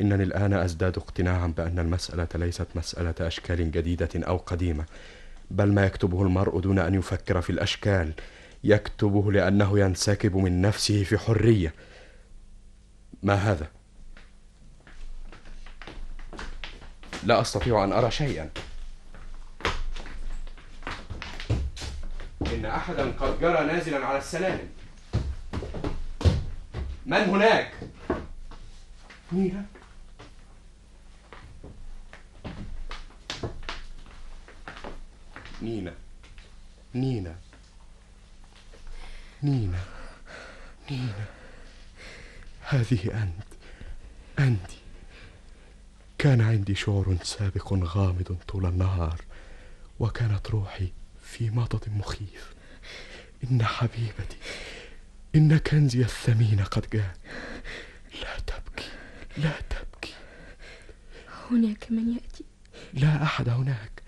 [0.00, 4.84] إنني الآن أزداد اقتناعا بأن المسألة ليست مسألة أشكال جديدة أو قديمة.
[5.52, 8.12] بل ما يكتبه المرء دون أن يفكر في الأشكال
[8.64, 11.74] يكتبه لأنه ينسكب من نفسه في حرية
[13.22, 13.66] ما هذا؟
[17.24, 18.50] لا أستطيع أن أرى شيئا
[22.54, 24.68] إن أحدا قد جرى نازلا على السلالم
[27.06, 27.72] من هناك؟
[29.32, 29.64] نينا
[35.62, 35.94] نينا.
[36.94, 37.36] نينا.
[39.42, 39.84] نينا.
[40.90, 41.26] نينا.
[42.60, 43.46] هذه أنت.
[44.38, 44.70] أنت.
[46.18, 49.20] كان عندي شعور سابق غامض طول النهار
[50.00, 52.54] وكانت روحي في مضض مخيف.
[53.44, 54.36] إن حبيبتي
[55.34, 57.16] إن كنزي الثمين قد جاء
[58.22, 58.90] لا تبكي
[59.36, 60.14] لا تبكي.
[61.50, 62.44] هناك من يأتي.
[62.94, 64.01] لا أحد هناك.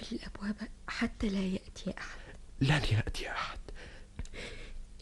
[0.00, 2.20] أقفل الأبواب حتى لا يأتي أحد.
[2.60, 3.58] لن يأتي أحد.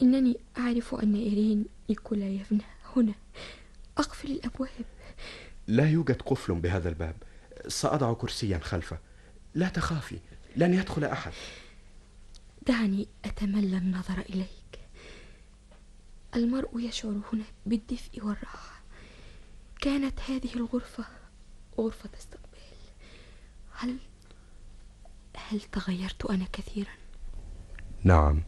[0.03, 2.65] إنني أعرف أن إيرين نيكولايفنا
[2.97, 3.15] هنا
[3.99, 4.85] أقفل الأبواب.
[5.67, 7.17] لا يوجد قفل بهذا الباب.
[7.69, 8.99] سأضع كرسيا خلفه.
[9.55, 10.19] لا تخافي
[10.57, 11.33] لن يدخل أحد.
[12.67, 14.81] دعني أتملى النظر إليك.
[16.37, 18.83] المرء يشعر هنا بالدفء والراحة.
[19.81, 21.05] كانت هذه الغرفة
[21.79, 22.49] غرفة استقبال.
[23.73, 23.97] هل
[25.51, 26.91] هل تغيرت أنا كثيرا؟
[28.03, 28.43] نعم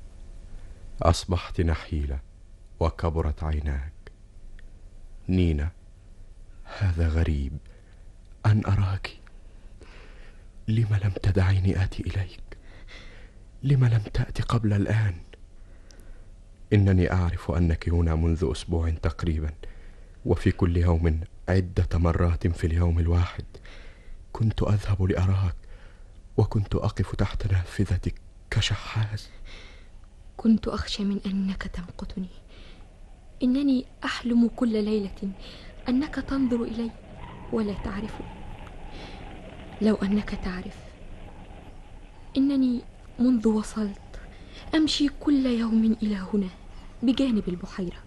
[1.03, 2.21] أصبحت نحيلة
[2.81, 3.93] وكبرت عيناك.
[5.29, 5.71] نينا
[6.79, 7.53] هذا غريب.
[8.47, 9.17] أن أراك.
[10.69, 12.41] لم لم تدعيني آتي إليك؟
[13.63, 15.15] لم لم تأتي قبل الآن؟
[16.73, 19.51] إنني أعرف أنك هنا منذ أسبوع تقريبا
[20.27, 23.45] وفي كل يوم عدة مرات في اليوم الواحد.
[24.33, 25.57] كنت أذهب لأراك.
[26.41, 28.15] وكنت أقف تحت نافذتك
[28.51, 29.23] كشحاذ.
[30.37, 32.29] كنت أخشى من أنك تمقتني.
[33.43, 35.33] إنني أحلم كل ليلة
[35.89, 36.91] أنك تنظر إلي
[37.53, 38.15] ولا تعرف.
[39.81, 40.77] لو أنك تعرف
[42.37, 42.81] إنني
[43.19, 44.21] منذ وصلت
[44.75, 46.49] أمشي كل يوم إلى هنا
[47.03, 48.03] بجانب البحيرة.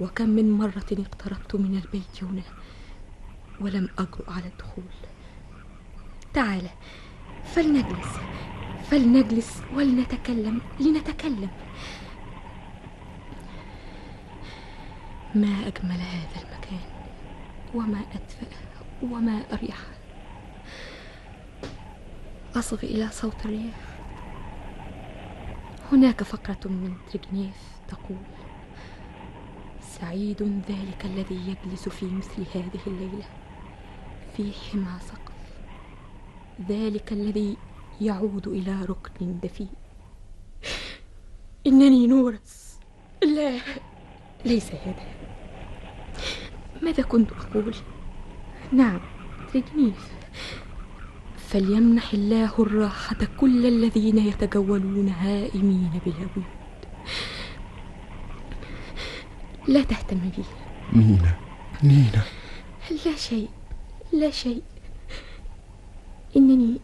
[0.00, 2.42] وكم من مرة اقتربت من البيت هنا
[3.60, 4.84] ولم أجرؤ على الدخول.
[6.34, 6.70] تعال
[7.54, 8.16] فلنجلس
[8.90, 11.50] فلنجلس ولنتكلم لنتكلم.
[15.34, 16.80] ما أجمل هذا المكان
[17.74, 18.56] وما أدفأه
[19.02, 19.86] وما أريحه.
[22.56, 23.96] أصغي إلى صوت الرياح.
[25.92, 27.56] هناك فقرة من تورجينيف
[27.88, 28.18] تقول
[29.80, 33.24] سعيد ذلك الذي يجلس في مثل هذه الليلة
[34.36, 35.25] في حمى سقف
[36.68, 37.56] ذلك الذي
[38.00, 39.68] يعود إلى ركن دفين
[41.66, 42.78] إنني نورس.
[43.22, 43.60] لا
[44.44, 45.06] ليس هذا.
[46.82, 47.74] ماذا كنت أقول؟
[48.72, 49.00] نعم
[49.54, 50.12] تجنيف
[51.38, 56.44] فليمنح الله الراحة كل الذين يتجولون هائمين بيوت
[59.68, 60.44] لا تهتم بي.
[60.92, 61.38] نينا
[61.82, 62.22] نينا.
[63.06, 63.48] لا شيء
[64.12, 64.62] لا شيء.
[66.36, 66.80] إنني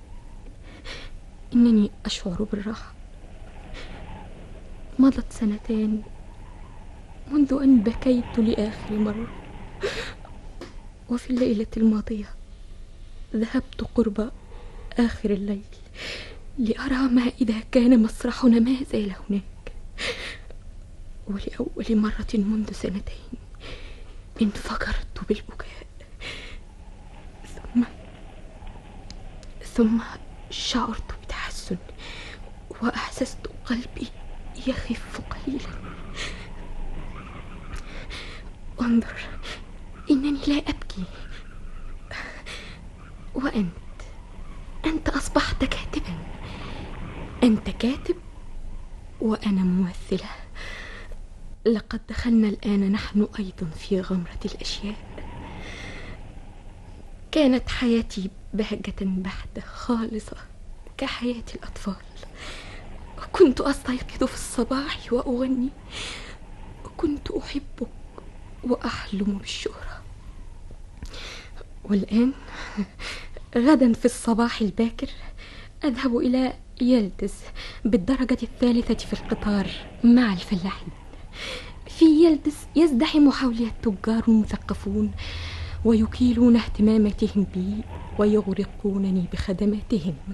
[1.55, 2.93] إنني أشعر بالراحة.
[4.99, 6.03] مضت سنتان
[7.33, 9.27] منذ أن بكيت لآخر مرة.
[11.09, 12.35] وفي الليلة الماضية
[13.37, 14.31] ذهبت قرب
[14.99, 15.65] آخر الليل
[16.59, 19.43] لأرى ما إذا كان مسرحنا ما زال هناك.
[21.27, 23.33] ولأول مرة منذ سنتين
[24.43, 25.87] انفجرت بالبكاء
[27.55, 27.83] ثم
[29.77, 29.99] ثم
[30.51, 31.77] شعرت بتحسن
[32.83, 34.09] وأحسست قلبي
[34.67, 35.69] يخف قليلا.
[38.81, 39.21] انظر
[40.11, 41.05] إنني لا أبكي.
[43.35, 43.73] وأنت
[44.87, 46.19] أنت أصبحت كاتبا.
[47.43, 48.17] أنت كاتب
[49.21, 50.29] وأنا ممثلة.
[51.67, 54.97] لقد دخلنا الآن نحن أيضا في غمرة الأشياء.
[57.33, 60.37] كانت حياتي بهجة بحتة خالصة
[60.99, 61.95] كحياة الأطفال.
[63.33, 65.69] كنت أستيقظ في الصباح وأغني.
[66.97, 67.89] كنت أحبك
[68.65, 70.03] وأحلم بالشهرة.
[71.85, 72.33] والآن
[73.57, 75.09] غدا في الصباح الباكر
[75.85, 77.35] أذهب إلى يلدز
[77.85, 79.67] بالدرجة الثالثة في القطار
[80.05, 80.89] مع الفلاحين.
[81.99, 85.13] في يلدز يزدحم حولي التجار المثقفون.
[85.85, 87.85] ويكيلون اهتماماتهم بي
[88.19, 90.15] ويغرقونني بخدماتهم.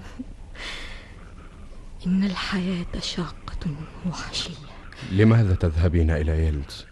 [2.05, 3.75] إن الحياة شاقة
[4.09, 4.53] وحشية.
[5.11, 6.85] لماذا تذهبين إلى يلز؟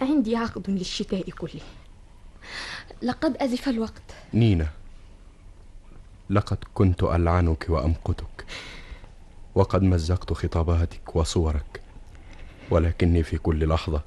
[0.00, 1.60] عندي عقد للشتاء كله.
[3.02, 4.02] لقد أزف الوقت.
[4.34, 4.68] نينا
[6.30, 8.46] لقد كنت ألعنك وأمقتك.
[9.54, 11.82] وقد مزقت خطاباتك وصورك.
[12.70, 14.02] ولكني في كل لحظة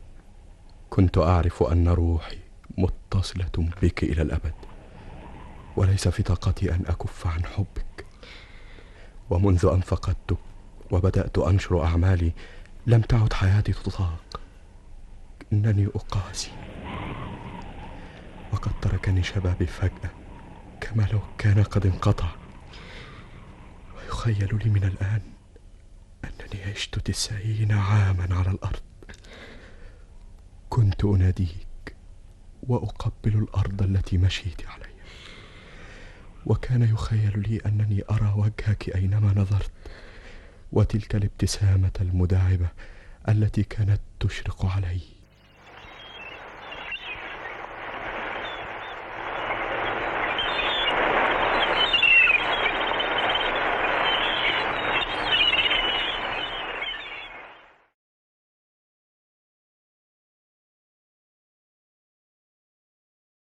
[0.89, 2.42] كنت أعرف أن روحي
[2.77, 4.53] متصلة بك إلى الأبد.
[5.75, 8.05] وليس في طاقتي أن أكف عن حبك.
[9.29, 10.37] ومنذ أن فقدتك
[10.91, 12.33] وبدأت أنشر أعمالي
[12.87, 14.39] لم تعد حياتي تطاق.
[15.53, 16.51] إنني أقاسي.
[18.53, 20.09] وقد تركني شبابي فجأة
[20.81, 22.29] كما لو كان قد انقطع.
[23.95, 25.21] ويخيل لي من الآن
[26.25, 28.81] أنني عشت تسعين عاما على الأرض.
[30.69, 31.62] كنت أناديك
[32.67, 34.87] وأقبل الأرض التي مشيت عليها.
[36.45, 39.71] وكان يخيل لي أنني أرى وجهك أينما نظرت
[40.71, 42.67] وتلك الابتسامة المداعبة
[43.29, 45.12] التي كانت تشرق علي.